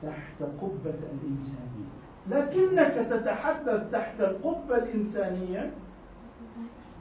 [0.02, 1.88] تحت قبة الإنسانية.
[2.30, 5.70] لكنك تتحدث تحت القبة الإنسانية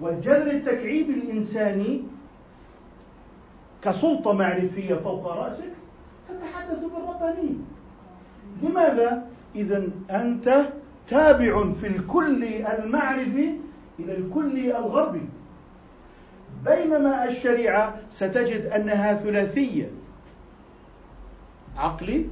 [0.02, 2.04] والجذر التكعيبي الإنساني
[3.88, 5.72] كسلطة معرفية فوق رأسك
[6.30, 7.56] تتحدث بالربانية.
[8.64, 10.66] لماذا؟ إذا أنت
[11.10, 13.56] تابع في الكل المعرفي
[14.00, 15.22] إلى الكل الغربي.
[16.66, 19.92] بينما الشريعة ستجد أنها ثلاثية.
[21.78, 22.26] عقلي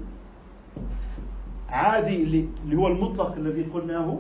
[1.70, 2.24] عادي
[2.64, 4.20] اللي هو المطلق الذي قلناه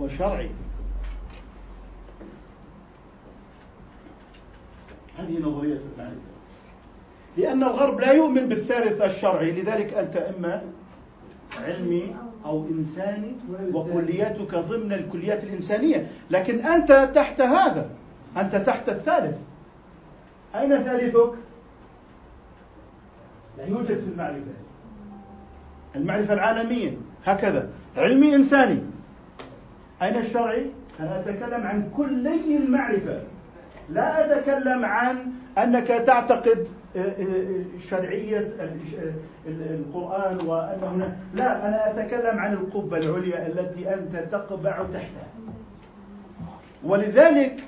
[0.00, 0.50] وشرعي.
[5.18, 6.30] هذه نظرية المعرفة
[7.36, 10.62] لأن الغرب لا يؤمن بالثالث الشرعي لذلك أنت إما
[11.58, 13.32] علمي أو إنساني
[13.72, 16.06] وكلياتك ضمن الكليات الإنسانية.
[16.30, 17.90] لكن أنت تحت هذا
[18.36, 19.36] أنت تحت الثالث.
[20.54, 21.32] أين ثالثك؟
[23.58, 24.52] لا يوجد في المعرفة.
[25.96, 27.68] المعرفة العالمية هكذا.
[27.96, 28.82] علمي إنساني.
[30.02, 30.66] أين الشرعي؟
[31.00, 33.22] أنا أتكلم عن كلي المعرفة.
[33.92, 36.66] لا أتكلم عن أنك تعتقد
[36.96, 38.52] آه، آه، شرعية
[39.46, 45.28] القرآن وأن هنا لا أنا أتكلم عن القبة العليا التي أنت تقبع تحتها.
[46.84, 47.64] ولذلك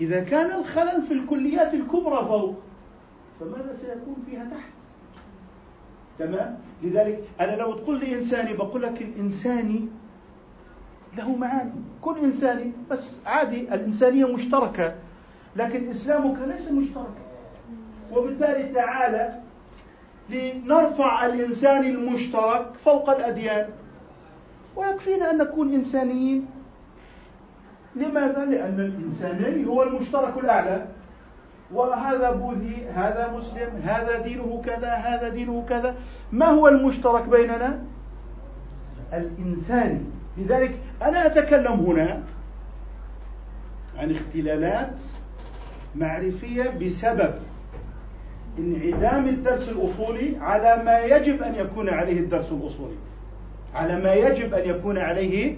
[0.00, 2.54] إذا كان الخلل في الكليات الكبرى فوق
[3.40, 4.70] فماذا سيكون فيها تحت؟
[6.18, 9.88] تمام؟ لذلك أنا لو تقول لي إنساني بقول لك الإنساني
[11.18, 11.70] له معاني.
[12.02, 14.94] كل إنساني بس عادي الإنسانية مشتركة.
[15.56, 17.22] لكن إسلامك ليس مشتركا.
[18.12, 19.40] وبالتالي تعالى
[20.30, 23.68] لنرفع الإنسان المشترك فوق الأديان.
[24.76, 26.46] ويكفينا أن نكون إنسانيين.
[27.96, 30.86] لماذا؟ لأن الإنساني هو المشترك الأعلى.
[31.72, 35.94] وهذا بوذي هذا مسلم هذا دينه كذا هذا دينه كذا.
[36.32, 37.84] ما هو المشترك بيننا؟
[39.12, 40.00] الإنساني.
[40.38, 42.22] لذلك أنا أتكلم هنا
[43.98, 44.90] عن اختلالات
[45.96, 47.34] معرفية بسبب
[48.58, 52.96] انعدام الدرس الأصولي على ما يجب أن يكون عليه الدرس الأصولي.
[53.74, 55.56] على ما يجب أن يكون عليه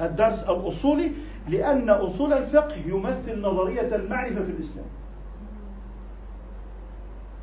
[0.00, 1.12] الدرس الأصولي
[1.48, 4.86] لأن أصول الفقه يمثل نظرية المعرفة في الإسلام.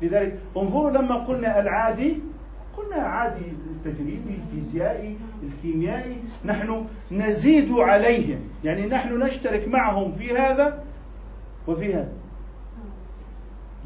[0.02, 2.18] لذلك انظروا لما قلنا العادي
[2.76, 5.16] قلنا عادي التجريبي الفيزيائي
[5.48, 8.40] الكيميائي نحن نزيد عليهم.
[8.64, 10.84] يعني نحن نشترك معهم في هذا
[11.68, 12.12] وفي هذا.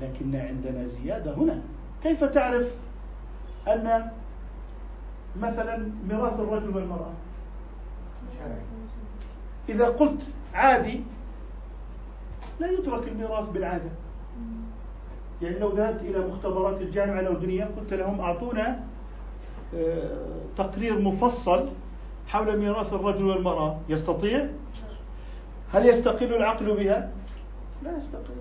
[0.03, 1.61] لكن عندنا زيادة هنا.
[2.03, 2.67] كيف تعرف
[3.69, 4.11] أن
[5.41, 7.13] مثلا ميراث الرجل والمرأة؟
[9.69, 10.21] إذا قلت
[10.55, 11.01] عادي
[12.61, 13.91] لا يترك الميراث بالعادة.
[15.43, 18.88] يعني لو ذهبت إلى مختبرات الجامعة الأردنية قلت لهم أعطونا
[20.57, 21.69] تقرير مفصل
[22.27, 24.47] حول ميراث الرجل والمرأة يستطيع؟
[25.73, 27.11] هل يستقل العقل بها؟
[27.83, 28.35] لا يستقل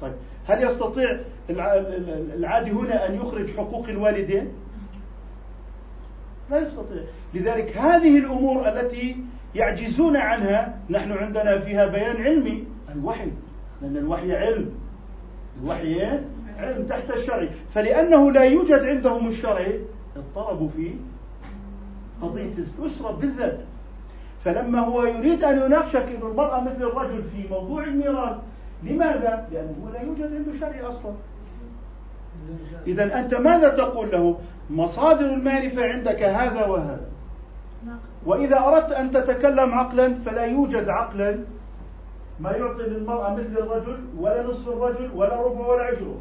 [0.00, 0.12] طيب
[0.46, 1.20] هل يستطيع
[1.50, 4.48] العادي هنا أن يخرج حقوق الوالدين؟
[6.50, 7.02] لا يستطيع
[7.34, 9.16] لذلك هذه الأمور التي
[9.54, 12.64] يعجزون عنها نحن عندنا فيها بيان علمي
[12.94, 13.28] الوحي
[13.82, 14.70] لأن الوحي علم
[15.62, 16.02] الوحي
[16.58, 19.66] علم تحت الشرع فلأنه لا يوجد عندهم الشرع
[20.16, 20.94] اضطربوا في
[22.22, 23.58] قضية الأسرة بالذات.
[24.44, 28.36] فلما هو يريد أن يناقشك أن المرأة مثل الرجل في موضوع الميراث
[28.82, 31.12] لماذا؟ لأنه لا يوجد عنده شرع أصلا.
[32.86, 34.38] إذا أنت ماذا تقول له؟
[34.70, 37.00] مصادر المعرفة عندك هذا وهذا.
[38.26, 41.38] وإذا أردت أن تتكلم عقلا فلا يوجد عقلا
[42.40, 46.20] ما يعطي للمرأة مثل الرجل ولا نصف الرجل ولا ربع ولا عشرة.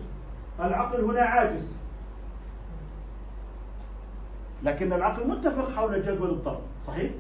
[0.60, 1.83] العقل هنا عاجز.
[4.64, 7.11] لكن العقل متفق حول جدول الضرب صحيح؟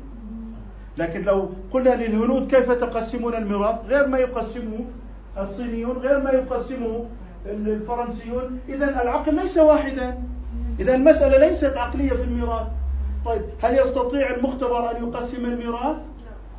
[0.97, 4.85] لكن لو قلنا للهنود كيف تقسمون الميراث؟ غير ما يقسمه
[5.37, 7.05] الصينيون غير ما يقسمه
[7.45, 10.17] الفرنسيون إذا العقل ليس واحدا.
[10.79, 12.67] إذا المسألة ليست عقلية في الميراث.
[13.25, 15.95] طيب هل يستطيع المختبر أن يقسم الميراث؟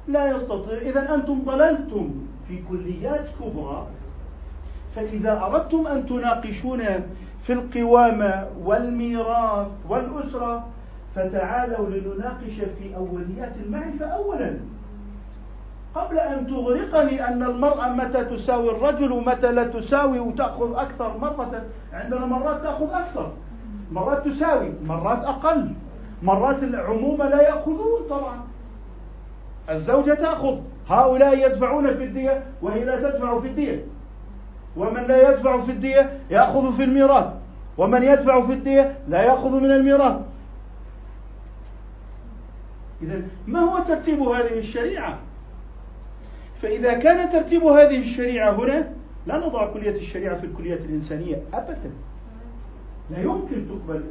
[0.08, 0.78] لا يستطيع.
[0.78, 2.10] إذا أنتم ضللتم
[2.48, 3.86] في كليات كبرى.
[4.96, 6.82] فإذا أردتم أن تناقشون
[7.42, 10.66] في القوامة والميراث والأسرة
[11.14, 14.56] فتعالوا لنناقش في أوليات المعرفة أولا
[15.94, 21.62] قبل أن تغرقني أن المرأة متى تساوي الرجل ومتى لا تساوي وتأخذ أكثر مرة
[21.92, 23.32] عندنا مرات تأخذ أكثر.
[23.92, 25.72] مرات تساوي مرات أقل.
[26.22, 28.36] مرات العمومة لا يأخذون طبعا.
[29.70, 30.58] الزوجة تأخذ.
[30.88, 33.84] هؤلاء يدفعون في الدية وهي لا تدفع في الدية.
[34.76, 37.26] ومن لا يدفع في الدية يأخذ في الميراث.
[37.78, 40.16] ومن يدفع في الدية لا يأخذ من الميراث.
[43.04, 45.18] إذا ما هو ترتيب هذه الشريعة؟
[46.62, 48.92] فإذا كان ترتيب هذه الشريعة هنا
[49.26, 51.90] لا نضع كلية الشريعة في الكليات الإنسانية أبدا.
[53.10, 54.04] لا يمكن تقبل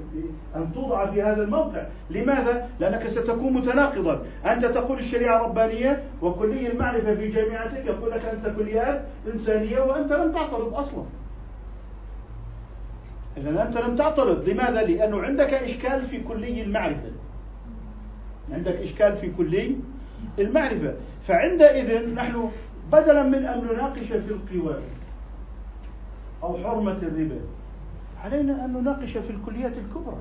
[0.56, 4.26] أن توضع في هذا الموقع لماذا؟ لأنك ستكون متناقضا.
[4.46, 9.02] أنت تقول الشريعة ربانية وكلي المعرفة في جامعتك يقول لك أنت كليات
[9.34, 11.04] إنسانية وأنت لم تعترض أصلا.
[13.38, 14.50] إذا أنت لم تعترض.
[14.50, 17.12] لماذا؟ لأنه عندك إشكال في كلي المعرفة.
[18.52, 19.76] عندك إشكال في كلي
[20.40, 20.94] المعرفة.
[21.28, 22.50] فعندئذ نحن
[22.92, 24.82] بدلا من أن نناقش في القوام
[26.44, 27.40] أو حرمة الربا
[28.24, 30.18] علينا أن نناقش في الكليات الكبرى.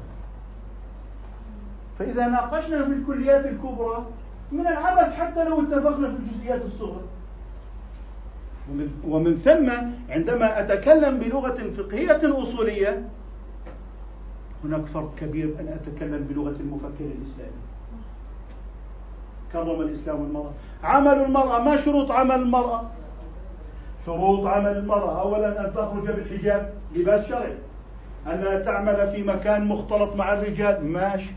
[1.99, 4.07] فإذا ناقشنا في الكليات الكبرى
[4.53, 7.03] من العبث حتى لو اتفقنا في الجزئيات الصغرى.
[9.09, 9.71] ومن ثم
[10.13, 13.09] عندما أتكلم بلغة فقهية أصولية
[14.65, 17.63] هناك فرق كبير أن أتكلم بلغة المفكر الإسلامي.
[19.53, 20.53] كرم الإسلام المرأة.
[20.85, 22.83] عمل المرأة ما شروط عمل المرأة؟
[24.07, 25.21] شروط عمل المرأة.
[25.21, 27.55] أولا أن تخرج بالحجاب لباس شرعي.
[28.27, 30.87] أن تعمل في مكان مختلط مع الرجال.
[30.87, 31.31] ماشي.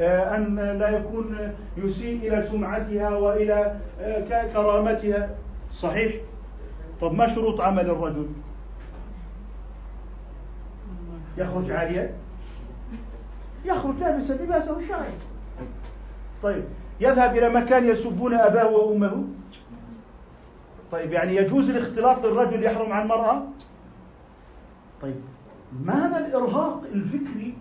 [0.00, 5.30] آه، أن لا يكون يسيء إلى سمعتها وإلى آه، كرامتها.
[5.72, 6.14] صحيح.
[7.00, 8.26] طب ما شروط عمل الرجل؟
[11.38, 12.14] يخرج عاريا
[13.64, 15.12] يخرج لابسا لباسه الشرعي
[16.42, 16.64] طيب.
[17.00, 19.24] يذهب إلى مكان يسبون أباه وأمه.
[20.92, 23.42] طيب يعني يجوز الاختلاط للرجل يحرم عن المرأة؟
[25.02, 25.20] طيب
[25.84, 27.54] ماذا الإرهاق الفكري؟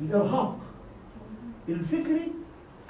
[0.00, 0.56] الإرهاق
[1.68, 2.32] الفكري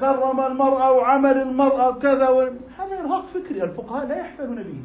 [0.01, 2.41] كرم المرأة وعمل المرأة كذا و...
[2.79, 4.81] هذا إرهاق فكري الفقهاء لا يحفلون به.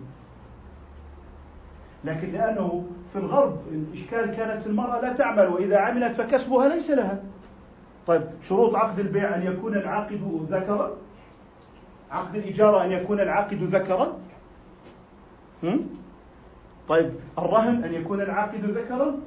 [2.06, 7.24] لكن لأنه في الغرب الإشكال كانت المرأة لا تعمل وإذا عملت فكسبها ليس لها.
[8.08, 10.98] طيب شروط عقد البيع أن يكون العاقد ذكرا؟
[12.12, 14.18] عقد الإجارة أن يكون العاقد ذكرا؟
[16.90, 19.20] طيب الرهن أن يكون العاقد ذكرا؟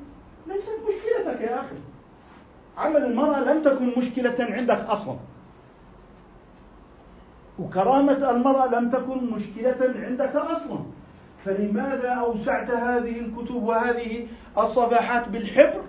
[0.46, 1.76] ليست مشكلتك يا أخي.
[2.78, 5.16] عمل المرأة لم تكن مشكلة عندك أصلا.
[7.58, 10.78] وكرامة المرأة لم تكن مشكلة عندك أصلا.
[11.44, 14.26] فلماذا أوسعت هذه الكتب وهذه
[14.58, 15.82] الصفحات بالحبر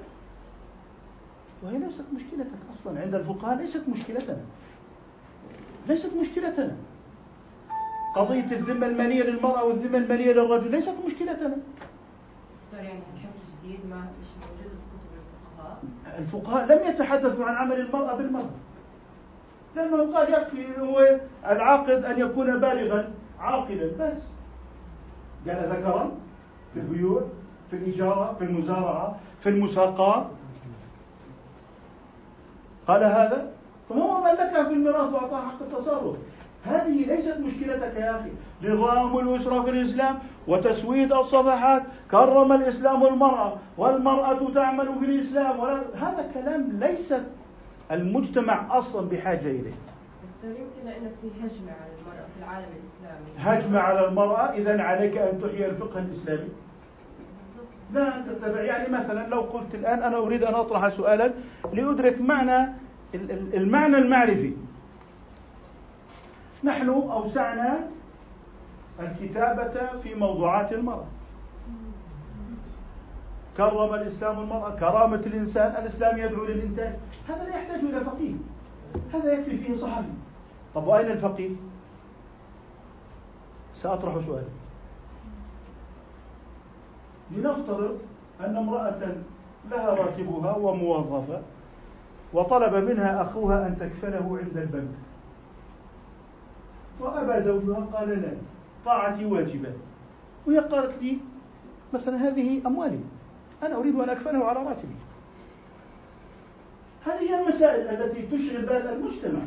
[1.63, 3.01] وهي ليست مشكلتك أصلا.
[3.01, 4.37] عند الفقهاء ليست مشكلتنا.
[5.87, 6.75] ليست مشكلتنا.
[8.13, 11.57] قضية الذمة المالية للمرأة والذمة المالية للرجل ليست مشكلتنا.
[12.73, 15.83] يعني الحفظ الجديد ما مش موجود في كتب الفقهاء.
[16.19, 18.49] الفقهاء لم يتحدثوا عن عمل المرأة بالمرأة
[19.75, 24.17] لأنه قال يكفي هو العاقد أن يكون بالغا عاقلا بس.
[25.47, 26.11] قال ذكرا
[26.73, 27.21] في البيوع
[27.69, 30.27] في الإجارة في المزارعة في المساقات.
[32.87, 33.51] قال هذا؟
[33.89, 36.15] فهو ملكها في الميراث وأعطاها حق التصرف.
[36.65, 38.31] هذه ليست مشكلتك يا أخي.
[38.63, 41.83] نظام الأسرة في الإسلام وتسويد الصفحات.
[42.11, 45.59] كرم الإسلام المرأة والمرأة تعمل في الإسلام.
[45.59, 47.13] ولا هذا كلام ليس
[47.91, 49.73] المجتمع أصلا بحاجة إليه.
[50.43, 53.59] يمكن أن في هجمة على المرأة في العالم الإسلامي.
[53.59, 54.53] هجمة على المرأة.
[54.53, 56.49] إذا عليك أن تحيي الفقه الإسلامي.
[57.93, 58.61] لا تتبع.
[58.61, 61.33] يعني مثلا لو قلت الآن أنا أريد أن أطرح سؤالا
[61.73, 62.73] لأدرك معنى
[63.53, 64.53] المعنى المعرفي.
[66.63, 67.79] نحن أوسعنا
[68.99, 71.05] الكتابة في موضوعات المرأة.
[73.57, 76.93] كرم الإسلام المرأة كرامة الإنسان الإسلام يدعو للإنتاج.
[77.29, 78.33] هذا لا يحتاج إلى فقيه.
[79.13, 80.13] هذا يكفي فيه صحابي.
[80.75, 81.49] طب وأين الفقيه؟
[83.73, 84.47] سأطرح سؤالا
[87.31, 87.99] لنفترض
[88.39, 89.15] أن امرأة
[89.71, 91.41] لها راتبها وموظفة
[92.33, 94.95] وطلب منها أخوها أن تكفله عند البنك.
[96.99, 98.31] وأبى زوجها قال لا
[98.85, 99.69] طاعتي واجبة.
[100.47, 101.17] وهي قالت لي
[101.93, 102.99] مثلا هذه أموالي
[103.63, 104.95] أنا أريد أن أكفله على راتبي.
[107.05, 109.39] هذه هي المسائل التي تشغل بال المجتمع.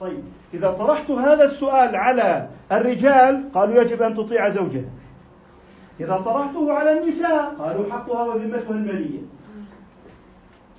[0.00, 0.24] طيب
[0.54, 4.90] إذا طرحت هذا السؤال على الرجال قالوا يجب أن تطيع زوجها.
[6.00, 9.20] إذا طرحته على النساء قالوا حقها وذمتها المالية.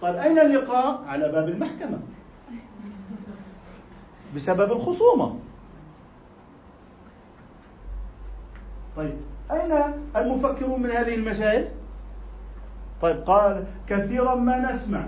[0.01, 1.99] طيب أين اللقاء؟ على باب المحكمة.
[4.35, 5.39] بسبب الخصومة.
[8.97, 9.17] طيب
[9.51, 9.71] أين
[10.15, 11.67] المفكرون من هذه المسائل؟
[13.01, 15.07] طيب قال كثيرا ما نسمع.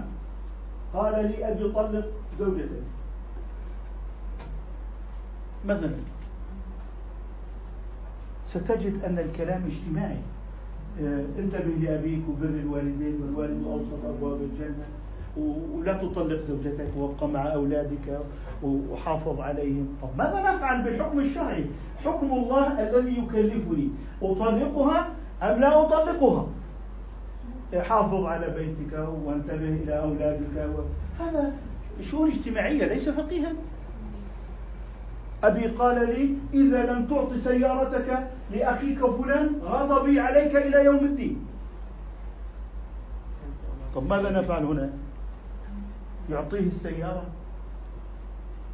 [0.93, 2.05] قال لي أبي طلق
[2.39, 2.69] زوجتك
[5.65, 5.95] مثلا.
[8.53, 10.17] ستجد أن الكلام اجتماعي.
[11.01, 14.85] آه، انتبه لأبيك وبر الوالدين والوالد أوسط أبواب الجنة
[15.37, 18.19] ولا تطلق زوجتك وابقى مع أولادك
[18.63, 19.87] وحافظ عليهم.
[20.01, 21.65] طب ماذا نفعل بالحكم الشرعي؟
[22.05, 23.89] حكم الله الذي يكلفني
[24.21, 25.09] أطلقها
[25.43, 26.47] أم لا أطلقها؟
[27.75, 30.69] حافظ على بيتك وانتبه إلى أولادك
[31.19, 31.53] هذا
[32.01, 33.51] شؤون اجتماعية ليس فقيها.
[35.43, 41.45] أبي قال لي إذا لم تعط سيارتك لأخيك فلان غضبي عليك إلى يوم الدين.
[43.95, 44.89] طب ماذا نفعل هنا؟
[46.29, 47.23] يعطيه السيارة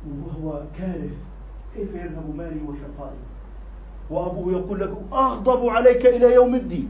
[0.08, 1.10] وهو كاره.
[1.76, 3.18] كيف يذهب مالي وشقائي؟
[4.10, 6.90] وأبوه يقول لك أغضب عليك إلى يوم الدين.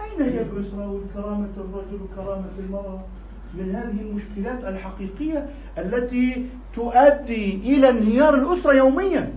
[0.00, 3.00] أين هي الأسرة وكرامة الرجل وكرامة المرأة؟
[3.58, 5.46] من هذه المشكلات الحقيقية
[5.78, 9.32] التي تؤدي إلى انهيار الأسرة يوميا.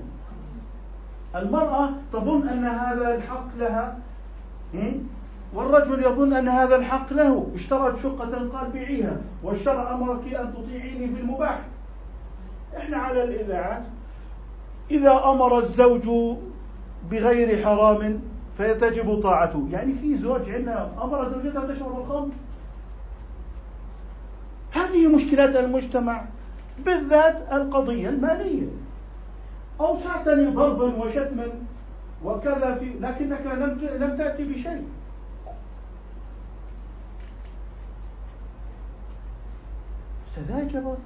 [1.36, 3.98] المرأة تظن أن هذا الحق لها
[5.54, 7.48] والرجل يظن أن هذا الحق له.
[7.56, 11.60] اشترت شقة قال بيعيها والشرع أمرك أن تطيعيني في المباح
[12.78, 13.84] إحنا على الإذاعات
[14.92, 16.38] إذا أمر الزوج
[17.12, 18.20] بغير حرام
[18.58, 19.68] فيتجب طاعته.
[19.72, 22.30] يعني في زوج عندنا أمر زوجته تشرب الخمر؟
[24.88, 26.26] هذه مشكلات المجتمع
[26.86, 28.68] بالذات القضية المالية.
[29.80, 31.48] أوسعتني ضربا وشتما
[32.24, 34.88] وكذا في لكنك لم لم تأتي بشيء.
[40.36, 40.98] سذاجرة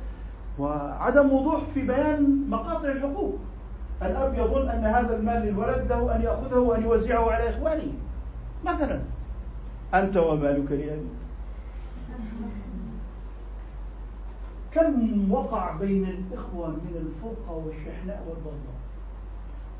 [0.60, 3.40] وعدم وضوح في بيان مقاطع الحقوق.
[4.02, 7.94] الأب يظن أن هذا المال للولد له أن يأخذه وأن يوزعه على إخوانه.
[8.66, 9.00] مثلا
[9.94, 11.22] أنت ومالك لأبيك.
[14.74, 18.82] كم وقع بين الإخوة من الفرقة والشحناء والبغضاء؟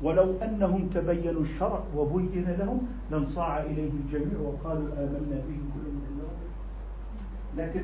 [0.02, 2.80] ولو أنهم تبينوا الشرع وبين لهم
[3.10, 6.22] لانصاع إليه الجميع وقالوا آمنا به كل من
[7.56, 7.82] لكن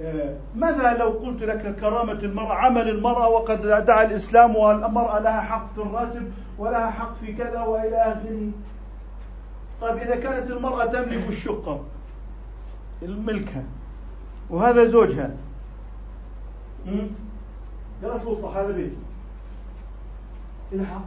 [0.00, 5.74] آه، ماذا لو قلت لك كرامة المرأة عمل المرأة وقد دعا الإسلام والمرأة لها حق
[5.74, 8.50] في الراتب ولها حق في كذا وإلى آخره؟
[9.80, 11.84] طيب إذا كانت المرأة تملك الشقة
[13.02, 13.62] الملكها
[14.50, 15.30] وهذا زوجها
[18.02, 18.96] قالت له هذا بيتي
[20.72, 21.04] إلى حق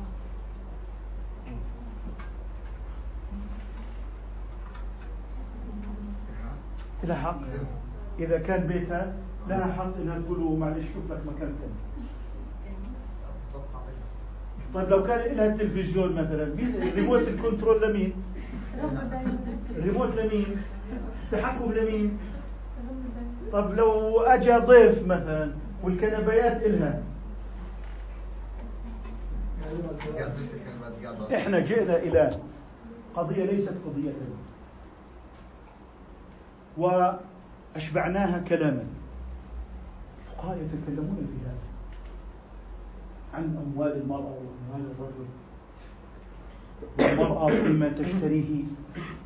[7.03, 7.39] إلى حق
[8.19, 9.13] إذا كان بيتها
[9.47, 11.81] لها حق إنها تقول له معلش شوف لك مكان ثاني
[14.73, 16.55] طيب لو كان لها التلفزيون مثلا
[16.95, 18.13] ريموت الكنترول لمين؟
[19.77, 20.45] ريموت لمين؟
[21.31, 22.17] تحكم لمين؟
[23.51, 25.51] طب لو اجى ضيف مثلا
[25.83, 27.03] والكنبيات إلها
[31.35, 32.31] إحنا جئنا إلى
[33.15, 34.13] قضية ليست قضية.
[36.77, 38.83] وأشبعناها كلاما.
[40.21, 41.57] الفقهاء يتكلمون في هذا.
[43.33, 45.27] عن أموال المرأة وأموال الرجل.
[46.99, 48.63] والمرأة فيما تشتريه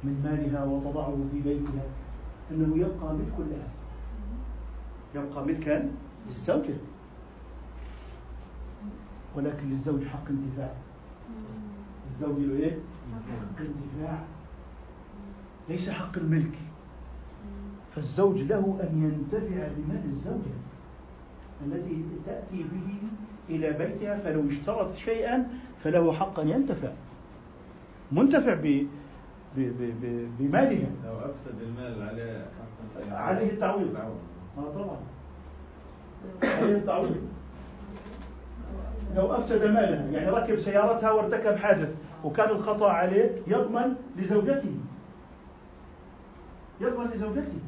[0.03, 1.83] من مالها وتضعه في بيتها.
[2.51, 3.67] أنه يبقى ملك لها
[5.15, 5.91] يبقى ملكا
[6.27, 6.75] للزوجة.
[9.35, 10.73] ولكن للزوج حق انتفاع
[12.11, 12.77] الزوج له إيه؟
[13.13, 14.23] حق انتفاع
[15.69, 16.57] ليس حق الملك.
[17.95, 20.55] فالزوج له أن ينتفع بمال الزوجة
[21.65, 22.97] التي تأتي به
[23.49, 25.47] إلى بيتها فلو اشترط شيئا
[25.83, 26.91] فله حق أن ينتفع
[28.11, 28.87] منتفع ب
[30.39, 30.89] بمالها.
[31.05, 32.45] لو أفسد المال عليه
[33.11, 33.95] عليه التعويض.
[33.95, 34.97] آه طبعا.
[39.15, 44.75] لو أفسد مالها يعني ركب سيارتها وارتكب حادث وكان الخطأ عليه يضمن لزوجته.
[46.81, 47.59] يضمن لزوجته.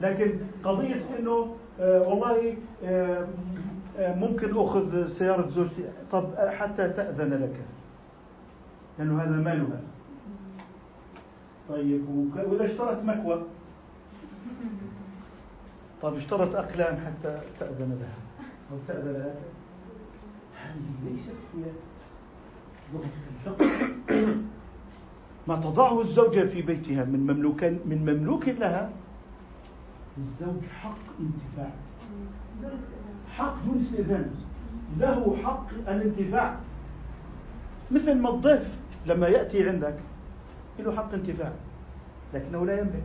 [0.00, 3.26] لكن قضية إنه آه والله آه
[3.98, 5.84] آه ممكن أخذ سيارة زوجتي.
[6.12, 7.56] طب حتى تأذن لك.
[8.98, 9.80] لأنه هذا مالها.
[11.68, 13.42] طيب وإذا اشترت مكوى.
[16.02, 18.18] طيب اشترت أقلام حتى تأذن لها.
[18.72, 19.34] أو تأذن لها.
[20.62, 21.64] هذه ليست هي
[25.46, 28.90] ما تضعه الزوجة في بيتها من مملوك من مملوك لها.
[30.18, 31.70] للزوج حق انتفاع.
[33.36, 34.30] حق دون استئذان.
[34.98, 36.56] له حق الانتفاع.
[37.90, 39.96] مثل ما الضيف لما يأتي عندك
[40.78, 41.52] له حق انتفاع
[42.34, 43.02] لكنه لا ينبغي.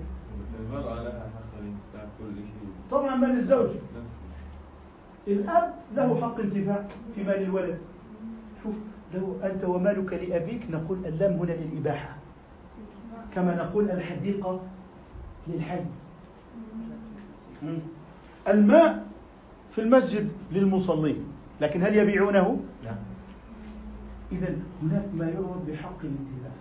[0.60, 2.63] المرأة لها حق الانتفاع كل شيء
[2.94, 3.70] طبعا مال الزوج.
[5.28, 6.86] الأب له حق انتفاع
[7.16, 7.78] في مال الولد.
[8.64, 8.76] شوف
[9.14, 12.16] لو أنت ومالك لأبيك نقول اللام هنا للإباحة.
[13.36, 14.62] كما نقول الحديقة
[15.48, 15.80] للحي.
[18.48, 19.06] الماء
[19.76, 21.26] في المسجد للمصلين.
[21.62, 22.96] لكن هل يبيعونه؟ لا.
[24.32, 26.52] إذا هناك ما يرغب بحق الانتفاع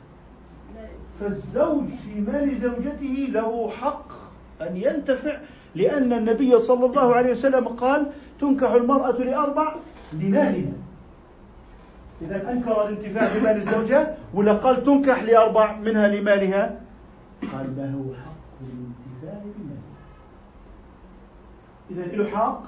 [1.21, 4.13] فالزوج في مال زوجته له حق
[4.61, 5.41] أن ينتفع
[5.75, 9.75] لأن النبي صلى الله عليه وسلم قال تنكح المرأة لأربع
[10.13, 10.73] لمالها
[12.23, 16.81] إذا أنكر الانتفاع بمال الزوجة ولا قال تنكح لأربع منها لمالها؟
[17.53, 19.83] قال له حق الانتفاع بمالها
[21.91, 22.63] إذا له حق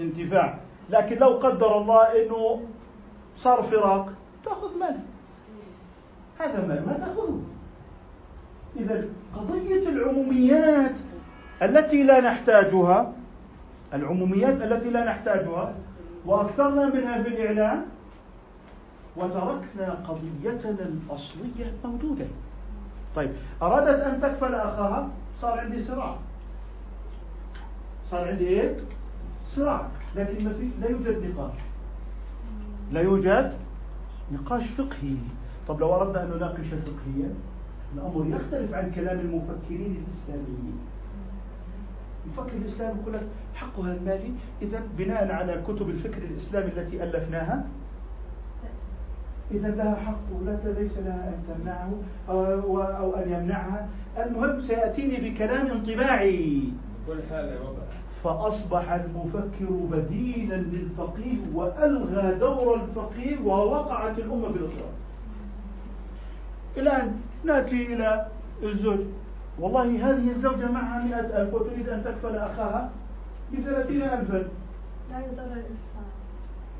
[0.00, 0.58] انتفاع.
[0.90, 2.62] لكن لو قدر الله أنه
[3.36, 4.12] صار فراق
[4.44, 4.96] تأخذ مال.
[6.38, 7.42] هذا مال ما تأخذه.
[8.76, 9.04] إذا
[9.36, 10.94] قضية العموميات
[11.62, 13.12] التي لا نحتاجها
[13.94, 15.74] العموميات التي لا نحتاجها
[16.26, 17.84] وأكثرنا منها في الإعلام
[19.16, 22.26] وتركنا قضيتنا الأصلية موجودة.
[23.16, 23.30] طيب
[23.62, 25.08] أرادت أن تكفل أخاها؟
[25.42, 26.16] صار عندي صراع.
[28.10, 28.76] صار عندي إيه؟
[29.56, 29.86] صراع.
[30.16, 31.58] لكن ما في لا يوجد نقاش.
[32.92, 33.52] لا يوجد
[34.32, 35.16] نقاش فقهي.
[35.68, 37.34] طب لو أردنا أن نناقش فقهيا
[37.94, 40.78] الأمر يختلف عن كلام المفكرين الإسلاميين.
[42.26, 44.32] المفكر الإسلامي يقول لك حقها المالي.
[44.62, 47.64] إذا بناء على كتب الفكر الإسلامي التي ألفناها
[49.50, 51.90] إذا لها حق ولا ليس لها أن تمنعه
[52.28, 53.88] أو, أو أن يمنعها.
[54.18, 56.62] المهم سيأتيني بكلام انطباعي.
[57.06, 57.58] كل حال
[58.24, 64.92] فأصبح المفكر بديلا للفقيه وألغى دور الفقيه ووقعت الأمة في الإضرار
[66.76, 68.26] الآن نأتي إلى
[68.62, 68.98] الزوج.
[69.60, 72.90] والله هذه الزوجة معها مئة ألف وتريد أن تكفل أخاها
[73.52, 74.48] بثلاثين ألفا.
[75.10, 76.08] لا يضر الإنسان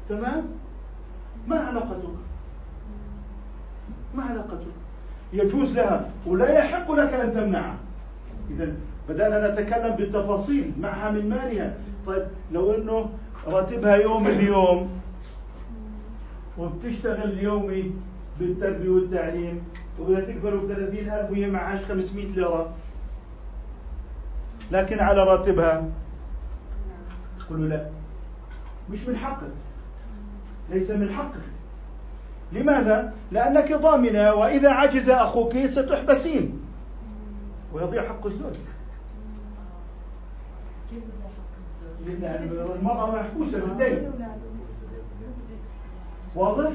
[0.09, 0.45] تمام؟
[1.47, 2.18] ما علاقتك؟
[4.14, 4.74] ما علاقتك؟
[5.33, 7.76] يجوز لها ولا يحق لك أن تمنعها.
[8.51, 8.72] إذا
[9.09, 11.74] بدأنا نتكلم بالتفاصيل معها من مالها.
[12.07, 13.11] طيب لو أنه
[13.47, 14.91] راتبها يوم اليوم
[16.59, 17.93] وبتشتغل يومي
[18.41, 19.62] بالتربية والتعليم
[20.01, 22.74] وبدها تكبر ب 30000 وهي معهاش 500 ليرة.
[24.70, 25.88] لكن على راتبها.
[27.38, 27.86] تقول لا.
[28.90, 29.51] مش من حقك.
[30.70, 31.40] ليس من حقك.
[32.53, 36.61] لماذا؟ لأنك ضامنة وإذا عجز أخوك ستحبسين
[37.72, 38.55] ويضيع حق الزوج.
[42.74, 44.11] المرأة محبوسة بالدين.
[46.34, 46.70] واضح؟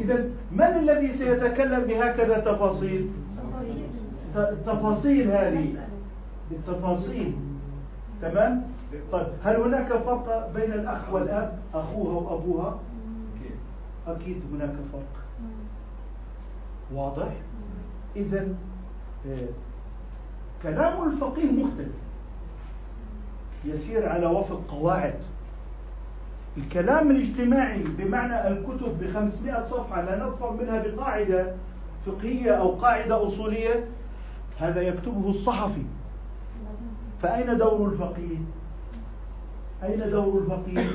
[0.00, 3.10] إذا من الذي سيتكلم بهكذا تفاصيل؟
[4.36, 5.74] التفاصيل هذه
[6.50, 7.32] التفاصيل
[8.22, 8.62] تمام؟
[9.12, 12.78] طيب هل هناك فرق بين الأخ والأب أخوها وأبوها؟
[14.06, 15.24] أكيد هناك فرق
[16.94, 17.32] واضح؟
[18.16, 18.48] إذا
[19.26, 19.48] آه،
[20.62, 21.94] كلام الفقيه مختلف
[23.64, 25.14] يسير على وفق قواعد
[26.56, 31.54] الكلام الاجتماعي بمعنى الكتب بخمسمائة صفحة لا نظفر منها بقاعدة
[32.06, 33.84] فقهية أو قاعدة أصولية
[34.58, 35.82] هذا يكتبه الصحفي.
[37.22, 38.36] فأين دور الفقيه؟
[39.82, 40.90] أين دور الفقيه؟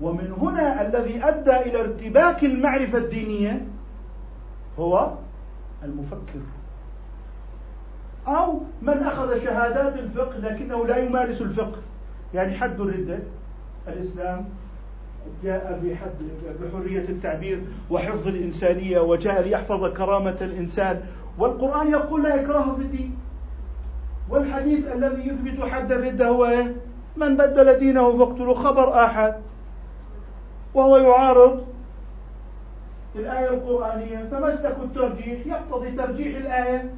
[0.00, 3.66] ومن هنا الذي أدى إلى ارتباك المعرفة الدينية
[4.78, 5.12] هو
[5.82, 6.40] المفكر.
[8.26, 11.78] أو من أخذ شهادات الفقه لكنه لا يمارس الفقه
[12.34, 13.18] يعني حد الردة.
[13.88, 14.44] الإسلام
[15.44, 15.80] جاء
[16.62, 17.60] بحرية التعبير
[17.90, 21.00] وحفظ الإنسانية وجاء ليحفظ كرامة الإنسان.
[21.38, 23.18] والقرآن يقول لا إكراه في الدين
[24.30, 26.76] والحديث الذي يثبت حد الردة هو إيه؟
[27.16, 29.34] من بدل دينه فاقتلوا خبر آحد.
[30.74, 31.66] وهو يعارض
[33.16, 34.28] الآية القرآنية.
[34.30, 36.90] فمسلك الترجيح؟ يقتضي ترجيح الآية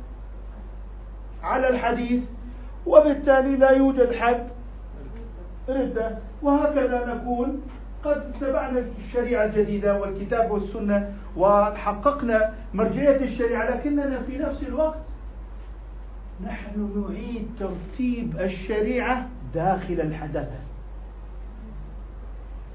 [1.42, 2.22] على الحديث.
[2.86, 4.46] وبالتالي لا يوجد حد
[5.68, 6.18] ردة.
[6.42, 7.62] وهكذا نكون
[8.04, 14.98] قد اتبعنا الشريعة الجديدة والكتاب والسنة وحققنا مرجعية الشريعة لكننا في نفس الوقت
[16.44, 20.58] نحن نعيد ترتيب الشريعة داخل الحداثة.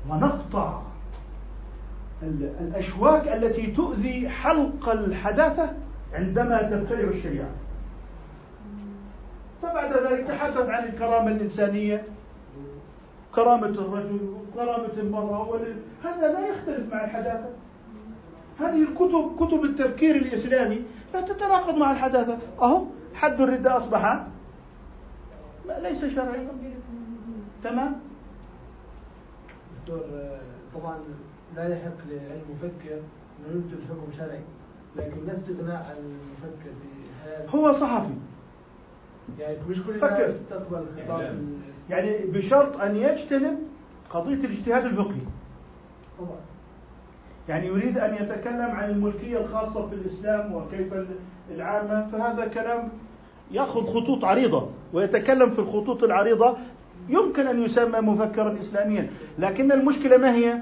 [0.09, 0.81] ونقطع
[2.61, 5.69] الأشواك التي تؤذي حلق الحداثة
[6.13, 7.49] عندما تبتلع الشريعة.
[9.61, 12.03] فبعد ذلك تحدث عن الكرامة الإنسانية
[13.36, 15.59] كرامة الرجل وكرامة المرأة
[16.03, 17.49] هذا لا يختلف مع الحداثة.
[18.59, 22.38] هذه الكتب كتب التفكير الإسلامي لا تتناقض مع الحداثة.
[22.61, 24.23] أهو حد الردة أصبح.
[25.81, 26.47] ليس شرعيا.
[27.63, 27.95] تمام؟
[29.81, 29.99] دكتور
[30.75, 30.97] طبعا
[31.55, 32.99] لا يحق للمفكر
[33.39, 34.41] انه ينتج حكم شرعي
[34.95, 36.89] لكن لا استغناء عن المفكر في
[37.23, 37.57] حياته.
[37.57, 38.13] هو صحفي.
[39.39, 41.39] يعني مش كل الناس تقبل خطاب
[41.89, 43.57] يعني بشرط أن يجتنب
[44.09, 45.21] قضية الاجتهاد الفقهي.
[46.19, 46.38] طبعا.
[47.49, 50.93] يعني يريد أن يتكلم عن الملكية الخاصة في الإسلام وكيف
[51.51, 52.89] العامة فهذا كلام
[53.51, 56.57] يأخذ خطوط عريضة ويتكلم في الخطوط العريضة.
[57.09, 59.09] يمكن أن يسمى مفكرا اسلاميا.
[59.39, 60.59] لكن المشكلة ما هي؟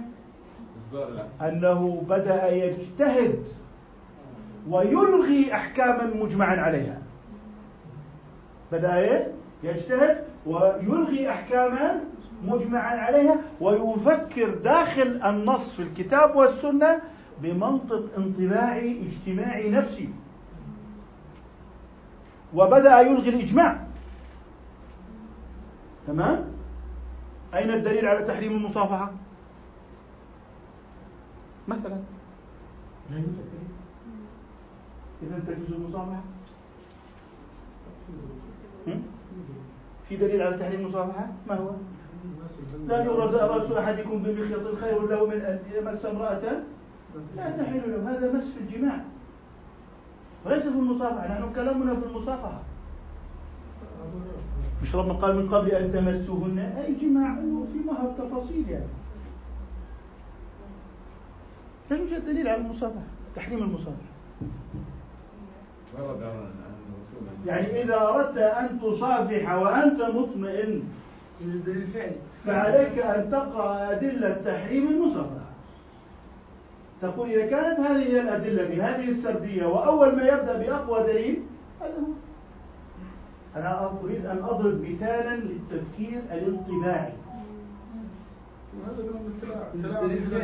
[1.42, 3.44] أنه بدأ يجتهد
[4.70, 7.01] ويلغي احكاما مجمعا عليها.
[8.72, 12.04] بدأ إيه؟ يجتهد ويلغي احكاما
[12.44, 17.02] مجمعا عليها ويفكر داخل النص في الكتاب والسنة
[17.42, 20.10] بمنطق انطباعي اجتماعي نفسي.
[22.54, 23.88] وبدأ يلغي الإجماع.
[26.08, 26.46] تمام؟
[27.54, 29.12] أين الدليل على تحريم المصافحة؟
[31.68, 32.02] مثلا.
[33.10, 33.72] لا يوجد دليل
[35.24, 36.22] اذا تجوز المصافحة.
[40.10, 41.70] في دليل على تحريم المصافحة؟ ما هو؟
[42.88, 46.42] لا يغرز رأس أحدكم بمخيط خير له من ان يمس امرأة؟
[47.36, 49.02] لا تحل له هذا مس في الجماع.
[50.46, 52.60] وليس في المصافحة نحن كلامنا في المصافحة.
[54.82, 57.36] مش ربنا قال من قبل أن تمسوهن؟ أي جماع
[57.74, 58.86] في مهر تفاصيل يعني.
[61.90, 63.04] لا يوجد دليل على المصافحة
[63.36, 64.12] تحريم المصافحة.
[67.46, 70.84] يعني إذا أردت أن تصافح وأنت مطمئن
[72.46, 75.52] فعليك أن تقرأ أدلة تحريم المصافحة.
[77.02, 81.42] تقول إذا كانت هذه هي الأدلة بهذه السردية وأول ما يبدأ بأقوى دليل
[81.82, 82.14] هذا هو.
[83.56, 87.14] أنا أريد أن أضرب مثالا للتفكير الانطباعي.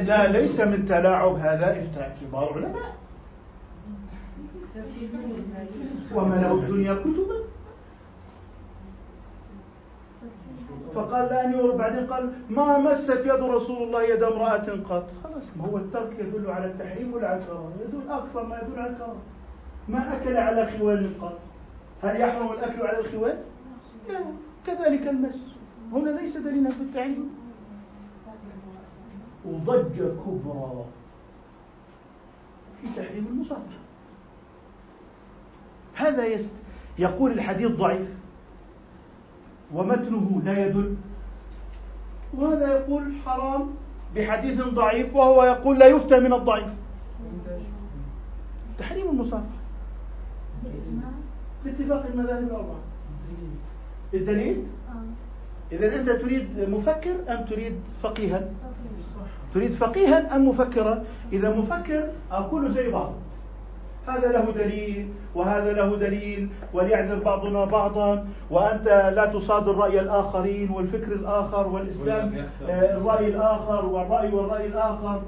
[0.05, 2.95] لا ليس من تلاعب هذا إفتاء كبار علماء
[6.15, 7.37] وملأوا الدنيا كتبا.
[10.95, 15.09] فقال لا أن بعدين قال ما مست يد رسول الله يد امرأة قط.
[15.23, 18.89] خلاص ما هو الترك يدل على التحريم ولا على الكراهة يدل أكثر ما يدل على
[18.89, 19.21] الكراهة
[19.89, 21.39] ما أكل على خوان قط.
[22.03, 23.37] هل يحرم الأكل على الخوان؟
[24.09, 24.19] لا.
[24.67, 25.55] كذلك المس.
[25.93, 27.29] هنا ليس دليلا في التحريم.
[29.45, 30.85] وضجة كبرى.
[32.81, 33.86] في تحريم المصافحة
[35.97, 36.53] هذا يست
[36.99, 38.07] يقول الحديث ضعيف.
[39.73, 40.95] ومتنه لا يدل.
[42.37, 43.69] وهذا يقول حرام
[44.15, 46.67] بحديث ضعيف وهو يقول لا يفتى من الضعيف.
[48.79, 49.57] تحريم المصافحة.
[51.65, 52.79] باتفاق المذاهب الأربعة.
[54.13, 54.63] الدليل؟
[55.71, 58.49] إذا أنت تريد مفكر أم تريد فقيها.
[59.53, 61.03] تريد فقيها أم مفكرا؟
[61.33, 63.13] إذا مفكر أقول زي بعض.
[64.07, 71.11] هذا له دليل وهذا له دليل وليعذر بعضنا بعضا وأنت لا تصادر رأي الآخرين والفكر
[71.11, 75.21] الآخر والإسلام آه، الرأي الآخر والرأي والرأي الآخر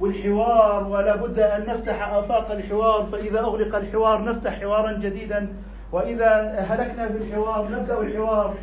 [0.00, 5.48] والحوار ولا بد أن نفتح آفاق الحوار فإذا أغلق الحوار نفتح حوارا جديدا
[5.92, 8.54] وإذا هلكنا في الحوار نبدأ الحوار.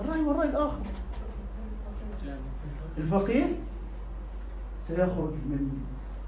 [0.00, 0.80] الرأي والرأي الآخر.
[2.98, 3.44] الفقيه
[4.88, 5.86] سيخرج من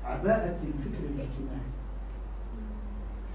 [0.08, 1.68] عباءة الفكر الاجتماعي.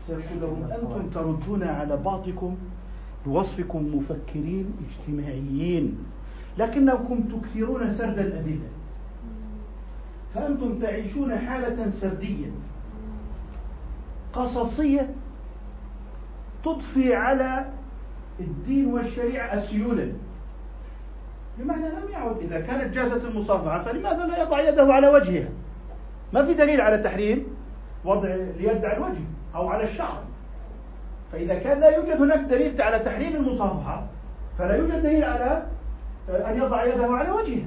[0.08, 2.58] سيقول لهم أنتم تردون على بعضكم
[3.26, 5.98] بوصفكم مفكرين اجتماعيين
[6.58, 8.70] لكنكم تكثرون سرد الأدلة.
[10.36, 12.52] فأنتم تعيشون حالة سردية.
[14.34, 15.10] قصصية
[16.66, 17.66] تضفي على
[18.40, 20.12] الدين والشريعة أسيولا.
[21.60, 25.50] بمعنى لم يعد إذا كانت جازت المصافحة فلماذا لا يضع يده على وجهها؟
[26.34, 27.46] ما في دليل على تحريم
[28.06, 29.22] وضع اليد على الوجه
[29.56, 30.24] أو على الشعر.
[31.32, 34.08] فإذا كان لا يوجد هناك دليل على تحريم المصافحة
[34.58, 35.64] فلا يوجد دليل على
[36.30, 37.66] أن يضع يده على وجهه.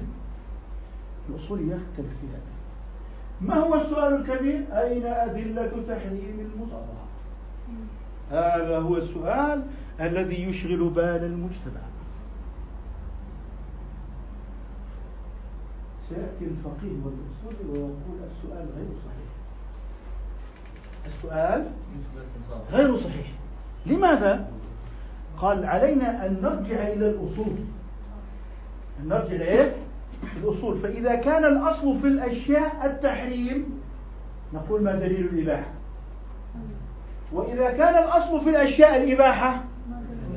[1.29, 2.57] الأصول يختلف في هذا.
[3.41, 7.07] ما هو السؤال الكبير؟ أين أدلة تحريم المصافحة
[8.31, 9.63] هذا هو السؤال
[10.01, 11.81] الذي يشغل بال المجتمع.
[16.09, 19.27] سيأتي الفقيه والأصول ويقول السؤال غير صحيح.
[21.07, 21.67] السؤال
[22.73, 23.27] غير صحيح.
[23.87, 24.49] لماذا؟
[25.39, 27.57] قال علينا أن نرجع إلى الأصول.
[29.01, 29.73] أن نرجع إلى
[30.37, 30.79] الأصول.
[30.79, 33.81] فإذا كان الأصل في الأشياء التحريم
[34.55, 35.71] نقول ما دليل الإباحة.
[37.33, 39.65] وإذا كان الأصل في الأشياء الإباحة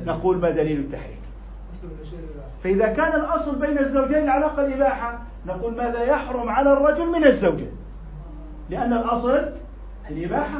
[0.05, 1.18] نقول ما دليل التحريم.
[2.63, 7.67] فإذا كان الأصل بين الزوجين العلاقة الإباحة نقول ماذا يحرم على الرجل من الزوجة
[8.69, 9.41] لأن الأصل
[10.09, 10.59] الإباحة.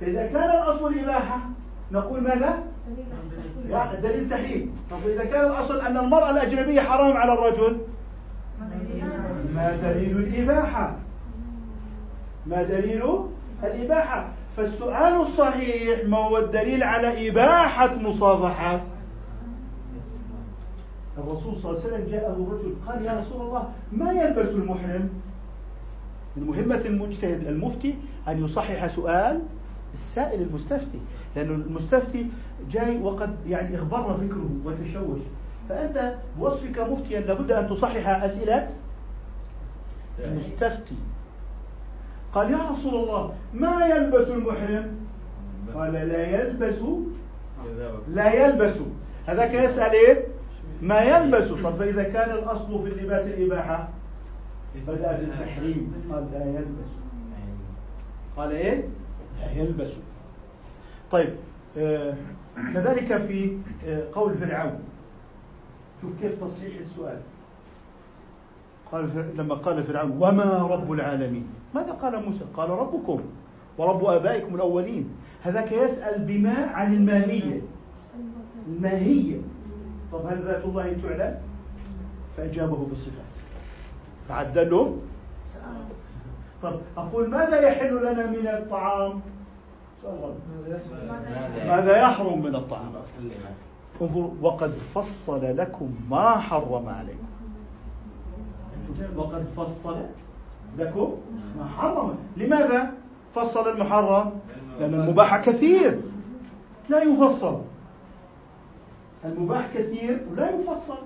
[0.00, 1.38] فإذا كان الأصل الإباحة
[1.92, 2.62] نقول ماذا؟
[4.02, 4.76] دليل تحريم.
[4.90, 7.78] طب إذا كان الأصل أن المرأة الأجنبية حرام على الرجل
[9.54, 10.96] ما دليل الإباحة.
[12.46, 13.02] ما دليل
[13.64, 14.28] الإباحة.
[14.56, 18.80] فالسؤال الصحيح ما هو الدليل على إباحة مصافحة؟
[21.18, 25.08] الرسول صلى الله عليه وسلم جاءه رجل قال يا رسول الله ما يلبس المحرم؟
[26.36, 27.94] من مهمة المجتهد المفتي
[28.28, 29.40] أن يصحح سؤال
[29.94, 30.98] السائل المستفتي
[31.36, 32.26] لأن المستفتي
[32.70, 35.20] جاي وقد يعني اغبر فكره وتشوش.
[35.68, 38.70] فأنت بوصفك مفتيا لابد أن تصحح أسئلة
[40.24, 40.94] المستفتي.
[42.34, 44.96] قال يا رسول الله ما يلبس المحرم؟
[45.74, 46.78] قال لا يلبس
[48.08, 48.74] لا يلبس.
[49.26, 50.31] هذاك يسأل إيه؟
[50.82, 53.88] ما يلبس طب فإذا كان الأصل في اللباس الإباحة؟
[54.88, 55.94] بدأ بالتحريم.
[56.12, 56.90] قال لا يلبس.
[58.36, 58.84] قال إيه؟
[59.40, 59.90] لا يلبس.
[61.10, 61.28] طيب
[61.78, 62.14] آه
[62.74, 64.78] كذلك في آه قول فرعون.
[66.02, 67.18] شوف كيف تصحيح السؤال.
[68.92, 73.20] قال لما قال فرعون وما رب العالمين؟ ماذا قال موسى؟ قال ربكم
[73.78, 75.08] ورب آبائكم الأولين.
[75.42, 77.60] هذاك يسأل بما عن الماهية.
[78.68, 79.38] الماهية.
[80.12, 81.38] طب هل ذات الله تعلم
[82.36, 83.32] فأجابه بالصفات.
[84.28, 84.96] فعدله
[86.62, 89.20] طب أقول ماذا يحل لنا من الطعام؟
[91.66, 92.92] ماذا يحرم من الطعام؟
[94.00, 97.26] انظر وقد فصل لكم ما حرم عليكم.
[99.16, 99.96] وقد فصل
[100.78, 101.16] لكم
[101.58, 102.14] ما حرم.
[102.36, 102.90] لماذا
[103.34, 104.32] فصل المحرم؟
[104.80, 106.00] لأن المباح كثير.
[106.88, 107.60] لا يفصل.
[109.24, 110.98] المباح كثير ولا يفصل.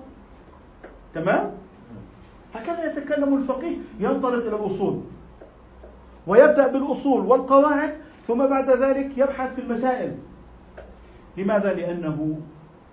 [1.13, 1.51] تمام؟
[2.53, 3.77] هكذا يتكلم الفقيه.
[3.99, 5.01] ينطلق إلى الأصول.
[6.27, 7.93] ويبدأ بالأصول والقواعد
[8.27, 10.15] ثم بعد ذلك يبحث في المسائل.
[11.37, 12.39] لماذا؟ لأنه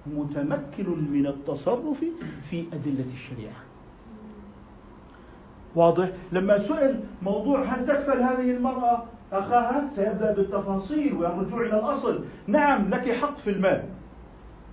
[0.06, 2.04] متمكن من التصرف
[2.50, 3.54] في أدلة الشريعة.
[5.74, 12.24] واضح؟ لما سئل موضوع هل تكفل هذه المرأة أخاها سيبدأ بالتفاصيل والرجوع إلى الأصل.
[12.46, 13.84] نعم لك حق في المال.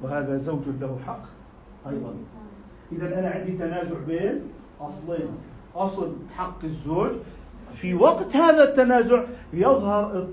[0.03, 1.23] وهذا زوج له حق
[1.89, 2.13] أيضا.
[2.91, 4.41] إذا أنا عندي تنازع بين
[4.81, 5.27] أصلين.
[5.75, 7.11] أصل حق الزوج
[7.75, 9.23] في وقت هذا التنازع
[9.53, 10.27] يظهر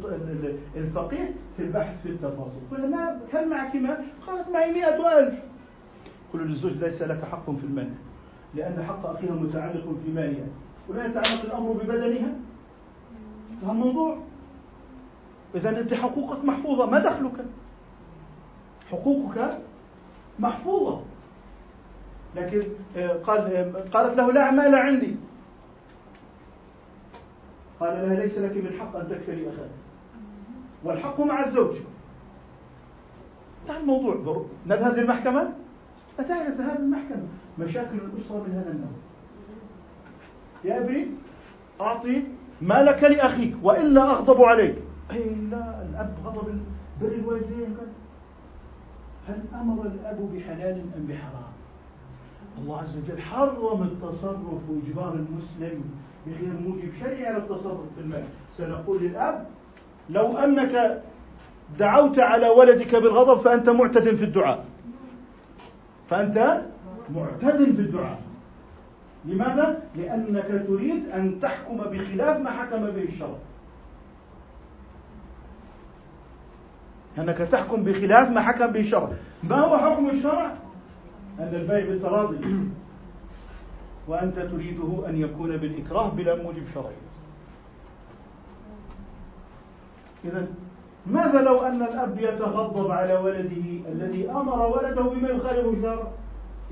[0.76, 2.60] الفقيه في البحث في التفاصيل.
[2.70, 5.34] قلنا ما هل معك مال؟ قالت معي مئة ألف.
[6.32, 7.90] قل للزوج ليس لك حق في المال
[8.54, 10.46] لأن حق أخيها متعلق في مالها
[10.88, 12.32] ولا يتعلق الأمر ببدنها؟
[13.62, 14.18] هذا الموضوع
[15.54, 17.44] إذا أنت حقوقك محفوظة ما دخلك؟
[18.90, 19.59] حقوقك
[20.39, 21.01] محفوظة.
[22.36, 22.62] لكن
[22.97, 25.16] آه، قال آه، قالت له لا مال عندي.
[27.81, 29.70] قال لها ليس لك من حق أن تكفلي أخاك.
[30.85, 31.77] والحق مع الزوج.
[33.62, 35.52] انتهى الموضوع نذهب للمحكمة؟
[36.19, 37.23] أتى الذهاب للمحكمة
[37.59, 38.90] مشاكل الأسرة من هذا النوع.
[40.65, 41.06] يا ابني
[41.81, 42.23] أعطي
[42.60, 44.77] مالك لأخيك وإلا أغضب عليك.
[45.10, 46.60] أي لا الأب غضب
[47.01, 47.77] بر الوالدين.
[49.28, 51.52] هل أمر الأب بحلال أم بحرام؟
[52.59, 55.84] الله عز وجل حرم التصرف وإجبار المسلم
[56.26, 58.24] بغير موجب شرعي على التصرف في المال.
[58.56, 59.46] سنقول للأب
[60.10, 61.02] لو أنك
[61.78, 64.64] دعوت على ولدك بالغضب فأنت معتد في الدعاء.
[66.10, 66.62] فأنت
[67.14, 68.20] معتد في الدعاء.
[69.24, 73.38] لماذا؟ لأنك تريد أن تحكم بخلاف ما حكم به الشرع.
[77.18, 79.10] أنك تحكم بخلاف ما حكم به الشرع
[79.42, 80.52] ما هو حكم الشرع؟
[81.38, 82.38] أن البيع بالتراضي.
[84.08, 86.94] وأنت تريده أن يكون بالإكراه بلا موجب شرعي.
[90.24, 90.46] إذا
[91.06, 96.08] ماذا لو أن الأب يتغضب على ولده الذي أمر ولده بما يخالف الشرع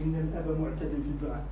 [0.01, 1.45] إن الأب معتدل في الدعاء.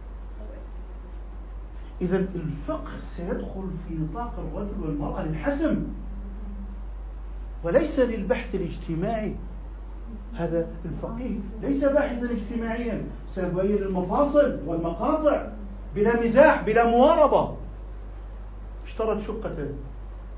[2.00, 5.86] إذا الفقه سيدخل في نطاق الرجل والمرأة للحسم.
[7.65, 9.35] وليس للبحث الاجتماعي.
[10.35, 13.03] هذا الفقيه ليس باحثا اجتماعيا
[13.35, 15.47] سيبين المفاصل والمقاطع
[15.95, 17.57] بلا مزاح بلا مواربة.
[18.86, 19.69] اشترت شقة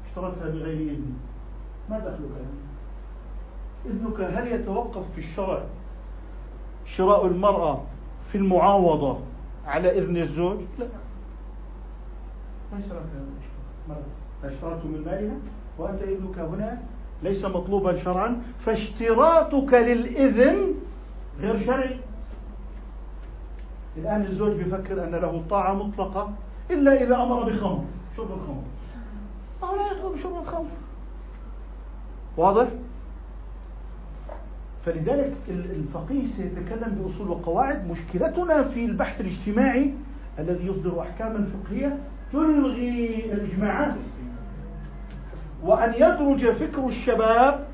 [0.08, 1.12] اشترتها بغير إذن.
[1.90, 2.30] ما دخلك؟
[3.86, 5.62] إذنك هل يتوقف في الشرع؟
[6.84, 7.82] شراء المرأة
[8.32, 9.18] في المعاوضة
[9.66, 10.86] على إذن الزوج؟ لا.
[12.72, 12.78] ما
[14.44, 15.36] اشترت من مالها؟
[15.78, 16.82] وأنت إذنك هنا
[17.22, 20.74] ليس مطلوبا شرعا فاشتراطك للإذن
[21.40, 21.96] غير شرعي.
[23.96, 26.32] الآن الزوج بيفكر أن له طاعة مطلقة
[26.70, 27.84] إلا إذا أمر بخمر.
[28.16, 28.62] شرب الخمر.
[29.62, 30.68] أو لا يقوم بشرب الخمر.
[32.36, 32.68] واضح؟
[34.86, 39.94] فلذلك الفقيه سيتكلم بأصول وقواعد مشكلتنا في البحث الاجتماعي
[40.38, 41.98] الذي يصدر أحكاما فقهية
[42.32, 43.94] تلغي الإجماعات.
[45.62, 47.66] وأن يدرج فكر الشباب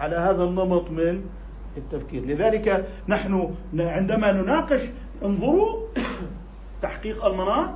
[0.00, 1.24] على هذا النمط من
[1.76, 2.26] التفكير.
[2.26, 4.82] لذلك نحن عندما نناقش
[5.24, 5.86] انظروا
[6.82, 7.70] تحقيق المناط.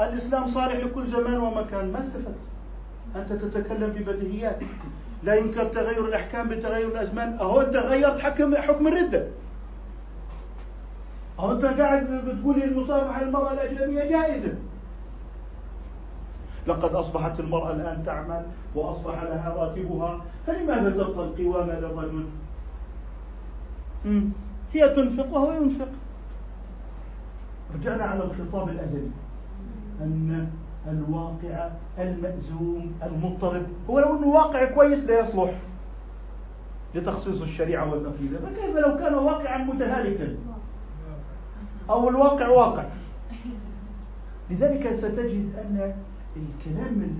[0.00, 1.92] الإسلام صالح لكل زمان ومكان.
[1.92, 2.34] ما استفدت؟
[3.16, 4.58] أنت تتكلم في بديهيات.
[5.22, 7.38] لا ينكر تغير الأحكام بتغير الأزمان.
[7.40, 9.26] أهو أنت غيرت حكم حكم الردة.
[11.38, 14.54] أهو أنت قاعد بتقول المصافحة للمرأة الأجنبية جائزة.
[16.66, 18.42] لقد أصبحت المرأة الآن تعمل
[18.74, 20.20] وأصبح لها راتبها.
[20.46, 22.26] فلماذا تبقى القوامة للرجل
[24.72, 25.88] هي تنفق وهو ينفق.
[27.74, 29.10] رجعنا على الخطاب الأزلي.
[30.00, 30.50] أن
[30.88, 31.68] الواقع
[31.98, 35.54] المأزوم المضطرب هو لو أنه واقع كويس لا يصلح
[36.94, 38.38] لتخصيص الشريعة والنقيضة.
[38.38, 40.36] فكيف لو كان واقعا متهالكا؟
[41.90, 42.84] أو الواقع واقع؟
[44.50, 45.94] لذلك ستجد أن
[46.36, 47.16] الكلام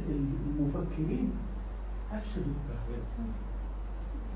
[0.58, 1.30] المفكرين
[2.12, 2.52] أفسدوا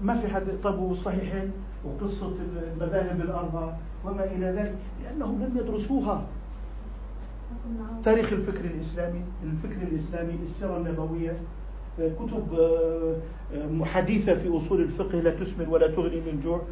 [0.03, 1.51] ما في حد طب والصحيحين
[1.85, 2.33] وقصة
[2.73, 6.27] المذاهب الأربعة وما إلى ذلك لأنهم لم يدرسوها.
[8.05, 11.37] تاريخ الفكر الإسلامي الفكر الإسلامي السيرة النبوية
[11.99, 16.63] كتب آه، حديثة في أصول الفقه لا تسمن ولا تغني من جوع.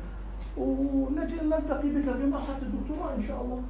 [0.56, 3.62] ونلتقي بك في مرحلة الدكتوراه إن شاء الله.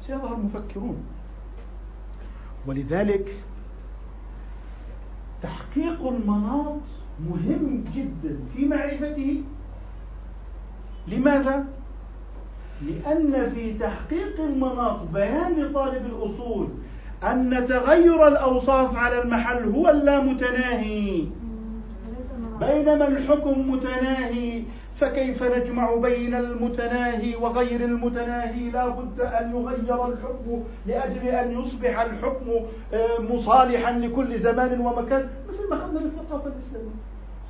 [0.00, 0.96] سيظهر مفكرون
[2.68, 3.36] ولذلك
[5.42, 6.80] تحقيق المناط
[7.28, 9.42] مهم جدا في معرفته.
[11.08, 11.64] لماذا؟
[12.82, 16.68] لأن في تحقيق المناط بيان لطالب الأصول
[17.24, 21.24] أن تغير الأوصاف على المحل هو اللامتناهي.
[22.60, 24.62] بينما الحكم متناهي.
[25.00, 32.50] فكيف نجمع بين المتناهي وغير المتناهي؟ لا بد أن يغير الحكم لأجل أن يصبح الحكم
[32.94, 35.28] آه، مصالحا لكل زمان ومكان.
[35.48, 36.90] مثل ما أخذنا بالثقافة الإسلامية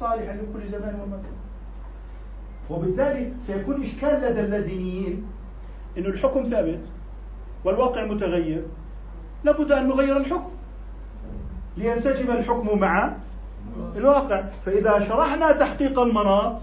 [0.00, 1.32] صالحا لكل زمان ومكان.
[2.70, 5.26] وبالتالي سيكون إشكال لدى اللادينيين
[5.98, 6.80] أن الحكم ثابت
[7.64, 8.62] والواقع متغير
[9.44, 10.50] لابد أن نغير الحكم
[11.76, 13.12] لينسجم الحكم مع
[13.96, 14.44] الواقع.
[14.66, 16.60] فإذا شرحنا تحقيق المناط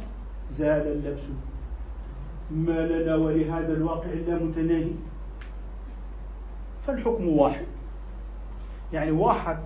[0.52, 1.22] زال اللبس.
[2.52, 4.92] ما لنا ولهذا الواقع إلا متناهي.
[6.88, 7.66] فالحكم واحد.
[8.94, 9.58] يعني واحد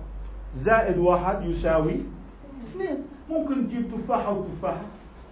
[0.56, 2.00] زائد واحد يساوي
[2.70, 2.96] اثنين.
[3.30, 4.84] ممكن تجيب تفاحة وتفاحة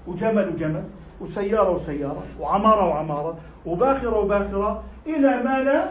[0.06, 0.84] وجمل وجمل
[1.20, 5.88] وسيارة وسيارة وعمارة وعمارة وباخرة وباخرة إلى ما لا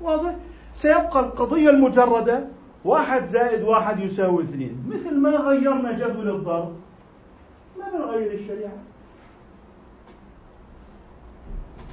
[0.00, 0.34] واضح؟
[0.74, 2.44] سيبقى القضية المجردة
[2.84, 4.84] واحد زائد واحد يساوي اثنين.
[4.88, 6.72] مثل ما غيرنا جدول الضرب.
[7.82, 8.72] ما بنغير الشريعة.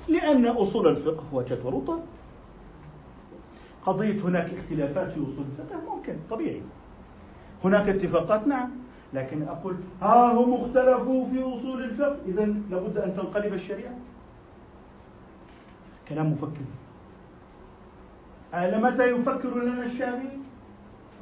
[0.08, 2.04] لأن أصول الفقه جدول الضرب
[3.86, 6.62] قضية هناك اختلافات في أصول الفقه ممكن طبيعي.
[7.64, 8.70] هناك اتفاقات نعم.
[9.14, 13.94] لكن أقول ها هم اختلفوا في أصول الفقه إذا لابد أن تنقلب الشريعة.
[16.10, 16.66] كلام مفكر.
[18.54, 20.40] أهل متى يفكر لنا الشافعي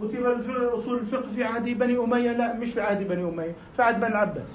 [0.02, 0.26] كتب
[0.74, 4.08] أصول الفقه في عهد بني أمية؟ لا مش في عهد بني أمية في عهد بني
[4.08, 4.48] العباس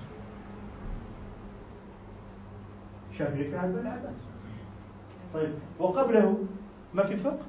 [3.12, 4.14] الشافعي في عهد بني العباس
[5.34, 6.39] طيب وقبله
[6.94, 7.43] ما في فقه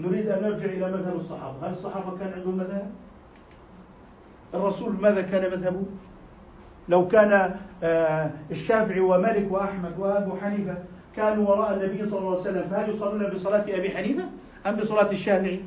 [0.00, 1.66] نريد أن نرجع إلى مذهب الصحابة.
[1.66, 2.90] هل الصحابة كان عندهم مذهب؟
[4.54, 5.82] الرسول ماذا كان مذهبه؟
[6.88, 10.74] لو كان آه، الشافعي ومالك وأحمد وأبو حنيفة
[11.16, 14.24] كانوا وراء النبي صلى الله عليه وسلم فهل يصلون بصلاة أبي حنيفة
[14.66, 15.60] أم بصلاة الشافعي؟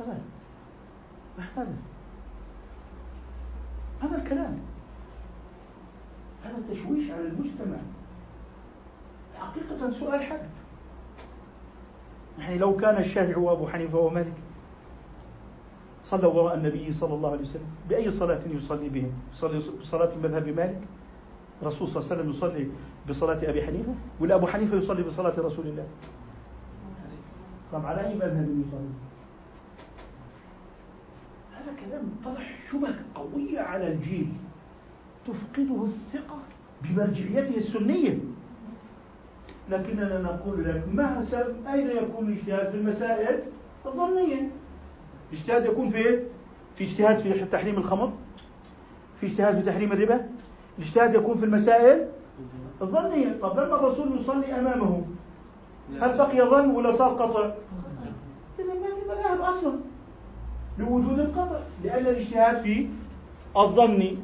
[0.00, 0.18] هذا
[1.56, 1.76] هذا
[4.02, 4.58] هذا الكلام.
[6.48, 7.76] هذا تشويش على المجتمع.
[9.38, 10.48] حقيقة سؤال حد.
[12.38, 14.32] يعني لو كان الشافعي وأبو حنيفة ومالك
[16.02, 20.80] صلوا وراء النبي صلى الله عليه وسلم بأي صلاة يصلي بهم؟ يصلي بصلاة مذهب مالك؟
[21.62, 22.68] الرسول صلى الله عليه وسلم يصلي
[23.08, 25.86] بصلاة أبي حنيفة؟ ولا أبو حنيفة يصلي بصلاة رسول الله؟
[27.72, 28.88] طب على أي مذهب يصلي؟
[31.56, 34.32] هذا كلام طرح شبه قوية على الجيل.
[35.28, 36.38] تفقده الثقة
[36.82, 38.18] بمرجعيته السنية.
[39.70, 41.24] لكننا نقول لك ما
[41.72, 43.40] أين يكون الاجتهاد في المسائل؟
[43.86, 44.50] الظنية.
[45.32, 46.22] الاجتهاد يكون في
[46.76, 48.12] في اجتهاد في تحريم الخمر
[49.20, 50.28] في اجتهاد في تحريم الربا.
[50.78, 52.08] الاجتهاد يكون في المسائل
[52.82, 53.38] الظنية.
[53.42, 55.04] طب لما الرسول يصلي أمامه
[56.00, 57.54] هل بقي ظن ولا صار قطع؟
[58.58, 59.78] إذا ما في مذاهب أصلا
[60.78, 62.88] لوجود القطع لأن الاجتهاد في
[63.56, 64.16] الظن.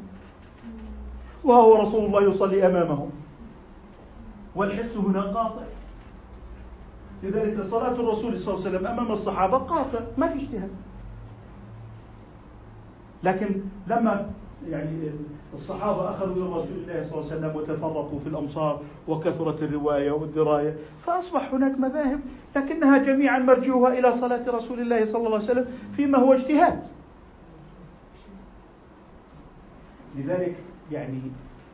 [1.44, 3.08] وهو رسول الله يصلي أمامه.
[4.56, 5.62] والحس هنا قاطع.
[7.22, 10.70] لذلك صلاة الرسول صلى الله عليه وسلم أمام الصحابة قاطع ما في اجتهاد.
[13.22, 14.30] لكن لما
[14.68, 15.10] يعني
[15.54, 20.76] الصحابة أخذوا من رسول الله صلى الله عليه وسلم وتفرقوا في الأمصار وكثرت الرواية والدراية
[21.06, 22.20] فأصبح هناك مذاهب
[22.56, 25.66] لكنها جميعا مرجعها إلى صلاة رسول الله صلى الله عليه وسلم
[25.96, 26.82] فيما هو اجتهاد.
[30.16, 30.56] لذلك
[30.92, 31.20] يعني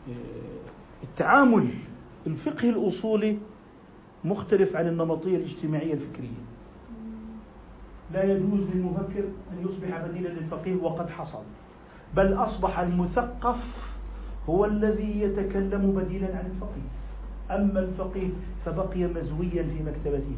[0.08, 1.68] آه، التعامل
[2.26, 3.38] الفقهي الأصولي
[4.24, 6.40] مختلف عن النمطية الاجتماعية الفكرية.
[8.12, 11.42] لا يجوز للمفكر أن يصبح بديلا للفقيه وقد حصل
[12.16, 13.90] بل أصبح المثقف
[14.48, 16.90] هو الذي يتكلم بديلا عن الفقيه.
[17.50, 18.28] أما الفقيه
[18.64, 20.36] فبقي مزويا في مكتبته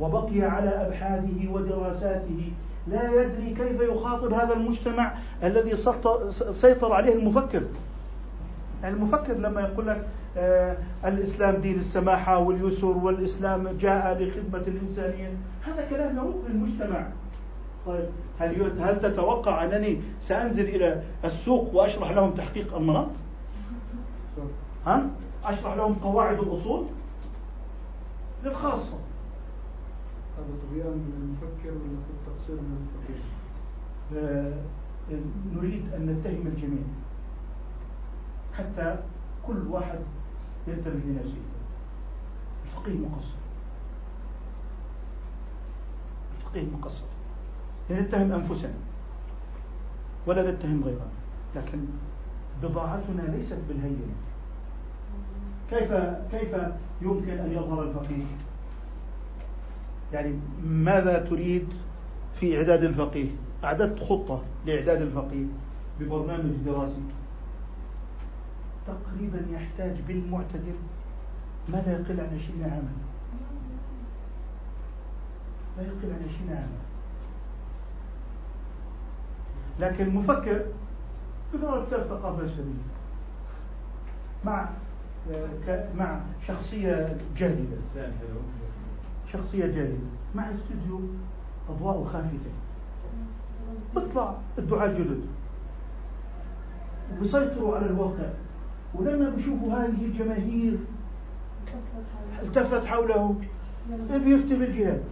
[0.00, 2.52] وبقي على أبحاثه ودراساته
[2.86, 5.76] لا يدري كيف يخاطب هذا المجتمع الذي
[6.52, 7.62] سيطر عليه المفكر.
[8.82, 10.06] يعني المفكر لما يقول لك
[10.36, 15.30] آه الإسلام دين السماحة واليسر والإسلام جاء لخدمة الإنسانية.
[15.62, 17.06] هذا كلام يروق للمجتمع
[17.86, 18.04] طيب
[18.40, 23.08] هل هل تتوقع أنني سأنزل إلى السوق وأشرح لهم تحقيق المناط؟
[24.86, 25.06] ها؟
[25.44, 26.86] أشرح لهم قواعد الأصول؟
[28.44, 28.98] للخاصة.
[30.42, 33.22] طغيان من المفكر ولا تقصير من الفقيه؟
[34.16, 34.54] آه،
[35.56, 36.82] نريد أن نتهم الجميع.
[38.58, 38.98] حتى
[39.46, 39.98] كل واحد
[40.68, 41.38] ينتبه لنفسه
[42.64, 43.34] الفقيه مقصر.
[46.38, 47.04] الفقيه مقصر.
[47.90, 48.74] نتهم أنفسنا.
[50.26, 51.06] ولا نتهم غيرنا.
[51.56, 51.78] لكن
[52.62, 54.14] بضاعتنا ليست بالهينة
[55.70, 55.92] كيف
[56.30, 56.56] كيف
[57.02, 58.24] يمكن أن يظهر الفقيه؟
[60.12, 61.68] يعني ماذا تريد
[62.40, 63.30] في إعداد الفقيه؟
[63.64, 65.44] أعددت خطة لإعداد الفقيه
[66.00, 67.02] ببرنامج دراسي.
[68.86, 70.74] تقريبا يحتاج بالمعتدل
[71.68, 72.92] ما لا يقل عن 20 عاما؟
[75.78, 76.82] لا يقل عن 20 عاما.
[79.80, 80.64] لكن المفكر
[81.54, 82.92] بدون الثقافة الشديدة
[84.44, 84.68] مع
[85.96, 87.78] مع شخصية جاهلة.
[89.32, 89.98] شخصية جاهلة
[90.34, 91.00] مع استوديو
[91.70, 92.50] أضواء خافتة
[93.94, 95.20] بيطلع الدعاة الجدد
[97.12, 98.30] وبيسيطروا على الواقع.
[98.94, 100.78] ولما بيشوفوا هذه الجماهير
[102.42, 103.34] التفت حوله
[104.10, 105.02] بيفتي بالجهاد.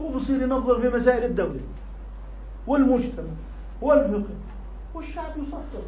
[0.00, 1.60] وبصير ينظر في مسائل الدولة
[2.66, 3.32] والمجتمع
[3.82, 4.34] والفقه.
[4.94, 5.82] والشعب يصفر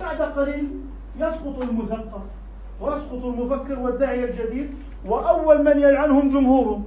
[0.00, 0.70] بعد قليل
[1.16, 2.22] يسقط المثقف.
[2.80, 4.70] ويسقط المفكر والداعية الجديد
[5.04, 6.84] وأول من يلعنهم جمهورهم.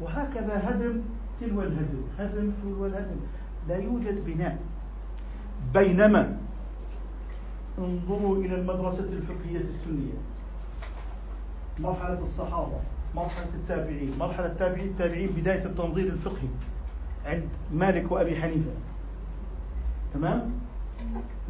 [0.00, 1.02] وهكذا هدم
[1.40, 3.16] تلو الهدم هدم تلو الهدم.
[3.68, 4.58] لا يوجد بناء
[5.74, 6.36] بينما
[7.78, 10.18] انظروا إلى المدرسة الفقهية السنية.
[11.78, 12.80] مرحلة الصحابة
[13.14, 16.48] مرحلة التابعين مرحلة التابعين التابعين بداية التنظير الفقهي
[17.26, 18.70] عند مالك وأبي حنيفة.
[20.14, 20.52] تمام؟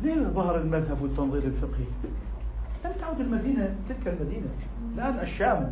[0.02, 1.85] ليه ظهر المذهب والتنظير الفقهي؟
[2.85, 4.47] لم تعد المدينة تلك المدينة.
[4.94, 5.70] الآن الشام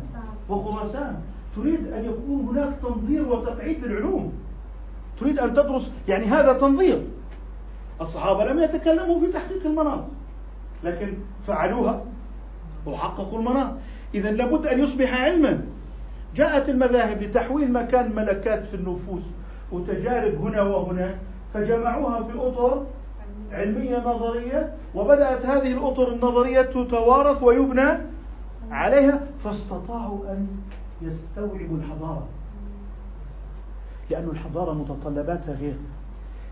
[0.49, 1.21] وخراسان.
[1.55, 4.33] تريد أن يكون هناك تنظير وتقعيد العلوم
[5.19, 7.01] تريد أن تدرس يعني هذا تنظير.
[8.01, 10.03] الصحابة لم يتكلموا في تحقيق المناط
[10.83, 11.13] لكن
[11.47, 12.01] فعلوها
[12.85, 13.73] وحققوا المناط.
[14.13, 15.61] إذا لابد أن يصبح علما.
[16.35, 19.23] جاءت المذاهب لتحويل مكان ملكات في النفوس
[19.71, 21.15] وتجارب هنا وهنا
[21.53, 22.85] فجمعوها في أطر
[23.51, 27.97] علمية نظرية وبدأت هذه الأطر النظرية تتوارث ويبنى
[28.71, 30.47] عليها فاستطاعوا أن
[31.01, 32.27] يستوعبوا الحضارة.
[34.09, 35.75] لأن الحضارة متطلباتها غير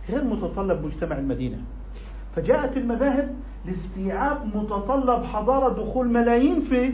[0.09, 1.57] غير متطلب مجتمع المدينة.
[2.35, 6.93] فجاءت المذاهب لاستيعاب متطلب حضارة دخول ملايين في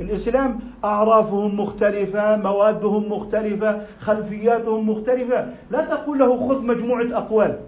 [0.00, 0.58] الإسلام.
[0.84, 5.54] أعرافهم مختلفة موادهم مختلفة خلفياتهم مختلفة.
[5.70, 7.58] لا تقول له خذ مجموعة أقوال.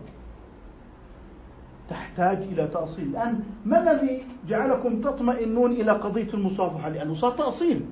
[1.91, 3.09] تحتاج إلى تأصيل.
[3.09, 7.87] الآن ما الذي جعلكم تطمئنون إلى قضية المصافحة؟ لأنه صار تأصيل.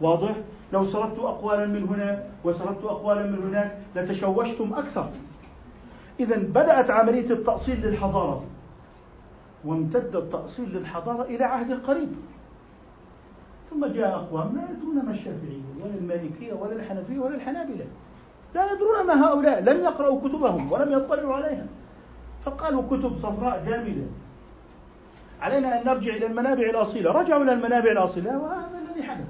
[0.00, 0.34] واضح؟
[0.72, 5.10] لو سردت أقوالا من هنا وسردت أقوالا من هناك لتشوشتم أكثر.
[6.20, 8.44] إذا بدأت عملية التأصيل للحضارة.
[9.64, 12.08] وامتد التأصيل للحضارة إلى عهد قريب.
[13.70, 17.84] ثم جاء أقوام لا يدرون ما الشافعية ولا المالكية ولا الحنفية ولا الحنابلة.
[18.54, 19.62] لا يدرون ما هؤلاء.
[19.62, 21.66] لم يقرأوا كتبهم ولم يطلعوا عليها.
[22.44, 24.06] فقالوا كتب صفراء جامدة.
[25.40, 27.12] علينا أن نرجع إلى المنابع الأصيلة.
[27.12, 29.26] رجعوا إلى المنابع الأصيلة وهذا الذي حدث.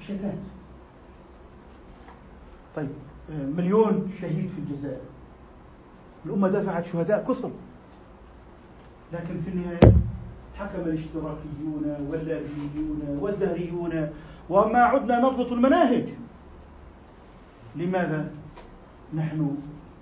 [0.00, 0.34] شتات
[2.76, 2.88] طيب
[3.30, 5.00] مليون شهيد في الجزائر.
[6.26, 7.50] الأمة دفعت شهداء كثر.
[9.12, 9.92] لكن في النهاية
[10.58, 14.08] حكم الاشتراكيون واللازميون والدهريون
[14.50, 16.08] وما عدنا نضبط المناهج.
[17.76, 18.30] لماذا؟
[19.14, 19.56] نحن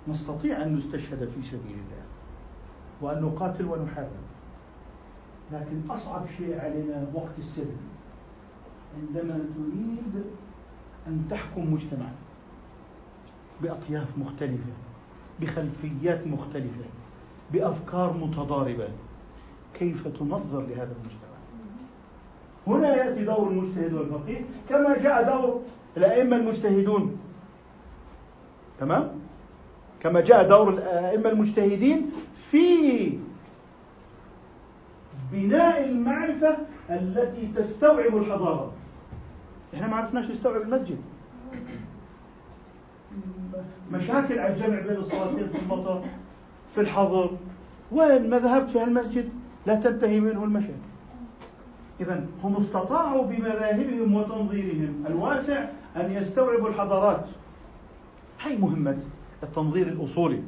[0.07, 2.03] نستطيع أن نستشهد في سبيل الله
[3.01, 4.09] وأن نقاتل ونحارب.
[5.51, 7.77] لكن أصعب شيء علينا وقت السلم
[8.97, 10.23] عندما تريد
[11.07, 12.05] أن تحكم مجتمع
[13.61, 14.71] بأطياف مختلفة
[15.41, 16.85] بخلفيات مختلفة
[17.53, 18.87] بأفكار متضاربة
[19.73, 21.31] كيف تنظر لهذا المجتمع؟
[22.67, 25.61] هنا يأتي دور المجتهد والفقيه كما جاء دور
[25.97, 27.17] الأئمة المجتهدون.
[28.79, 29.11] تمام؟
[30.01, 32.11] كما جاء دور الأئمة المجتهدين
[32.51, 33.19] في
[35.31, 36.57] بناء المعرفة
[36.89, 38.71] التي تستوعب الحضارة.
[39.73, 40.97] إحنا ما عرفناش نستوعب المسجد.
[43.91, 46.01] مشاكل على الجمع بين الصلاتين في المطر
[46.75, 47.29] في الحظر.
[47.91, 49.29] وين ما ذهبت في المسجد
[49.65, 50.73] لا تنتهي منه المشاكل.
[51.99, 55.65] إذا هم استطاعوا بمذاهبهم وتنظيرهم الواسع
[55.95, 57.25] أن يستوعبوا الحضارات.
[58.41, 58.97] هي مهمة.
[59.43, 60.43] التنظير الأصولي.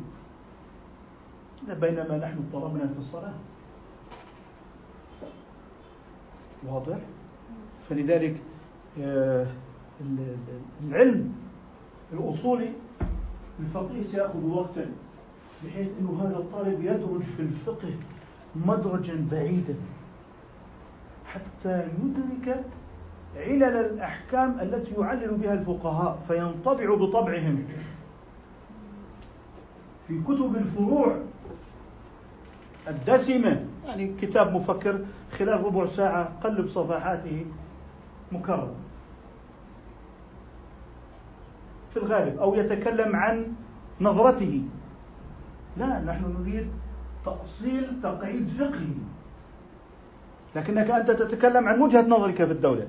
[1.68, 3.34] بينما نحن اضطربنا في الصلاة.
[6.68, 6.98] واضح؟
[7.90, 8.42] فلذلك
[9.02, 9.48] آه،
[10.88, 11.34] العلم
[12.14, 12.70] الأصولي
[13.60, 14.86] الفقيه سيأخذ وقتا
[15.66, 17.94] بحيث أنه هذا الطالب يدرج في الفقه
[18.56, 19.76] مدرجا بعيدا
[21.26, 22.64] حتى يدرك
[23.36, 27.64] علل الأحكام التي يعلل بها الفقهاء فينطبع بطبعهم.
[30.08, 31.18] في كتب الفروع
[32.88, 35.00] الدسمة يعني كتاب مفكر
[35.38, 37.46] خلال ربع ساعة قلب صفحاته
[38.32, 38.76] مكرر
[41.94, 43.54] في الغالب أو يتكلم عن
[44.02, 44.62] نظرته.
[45.78, 46.68] لا نحن نريد
[47.26, 48.96] تأصيل تقعيد فقهي.
[50.56, 52.88] لكنك أنت تتكلم عن وجهة نظرك في الدولة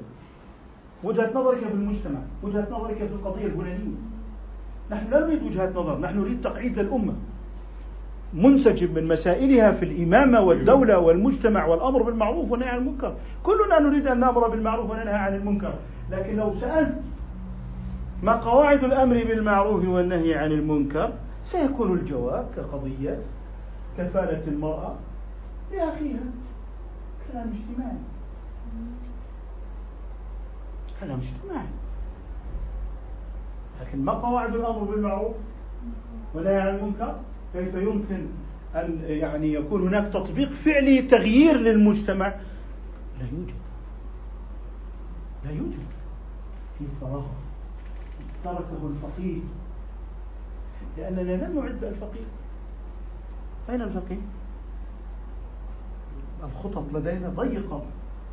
[1.05, 4.14] وجهة نظرك في المجتمع وجهة نظرك في القضية الفلانية.
[4.91, 7.15] نحن لا نريد وجهة نظر نحن نريد تقعيد للأمة
[8.35, 13.15] منسجم من مسائلها في الإمامة والدولة والمجتمع والأمر بالمعروف والنهي عن المنكر.
[13.43, 15.75] كلنا نريد أن نأمر بالمعروف وننهى عن المنكر.
[16.11, 16.95] لكن لو سألت
[18.23, 21.13] ما قواعد الأمر بالمعروف والنهي عن المنكر
[21.45, 23.19] سيكون الجواب كقضية
[23.99, 24.95] كفالة المرأة
[25.73, 26.27] لأخيها.
[27.33, 27.97] كلام اجتماعي.
[31.01, 31.67] كلام اجتماعي.
[33.81, 35.35] لكن ما قواعد الأمر بالمعروف
[36.35, 37.21] والنهي عن المنكر؟
[37.53, 38.27] كيف يمكن
[38.75, 42.27] أن يعني يكون هناك تطبيق فعلي تغيير للمجتمع؟
[43.19, 43.55] لا يوجد.
[45.45, 45.85] لا يوجد.
[46.79, 47.25] في فراغ
[48.45, 49.41] تركه الفقيه.
[50.99, 52.27] لأننا لم نعد الفقيه.
[53.71, 54.21] أين الفقيه؟
[56.45, 57.83] الخطط لدينا ضيقة.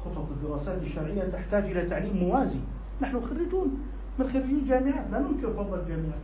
[0.06, 2.60] خطط الدراسات الشرعية تحتاج إلى تعليم موازي.
[3.02, 3.84] نحن خريجون.
[4.20, 6.22] من خريجي الجامعات لا ننكر فضل الجامعات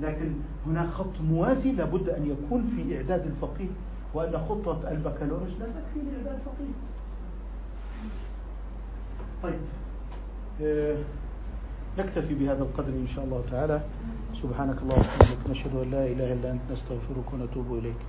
[0.00, 0.32] لكن
[0.66, 3.68] هناك خط موازي لابد أن يكون في إعداد الفقيه
[4.14, 6.74] وأن خطة البكالوريوس لا تكفي لإعداد الفقيه.
[9.42, 9.60] طيب
[10.62, 10.96] آه
[11.98, 13.80] نكتفي بهذا القدر إن شاء الله تعالى.
[14.42, 18.00] سبحانك اللهم وبحمدك نشهد أن لا إله إلا أنت نستغفرك ونتوب إليك.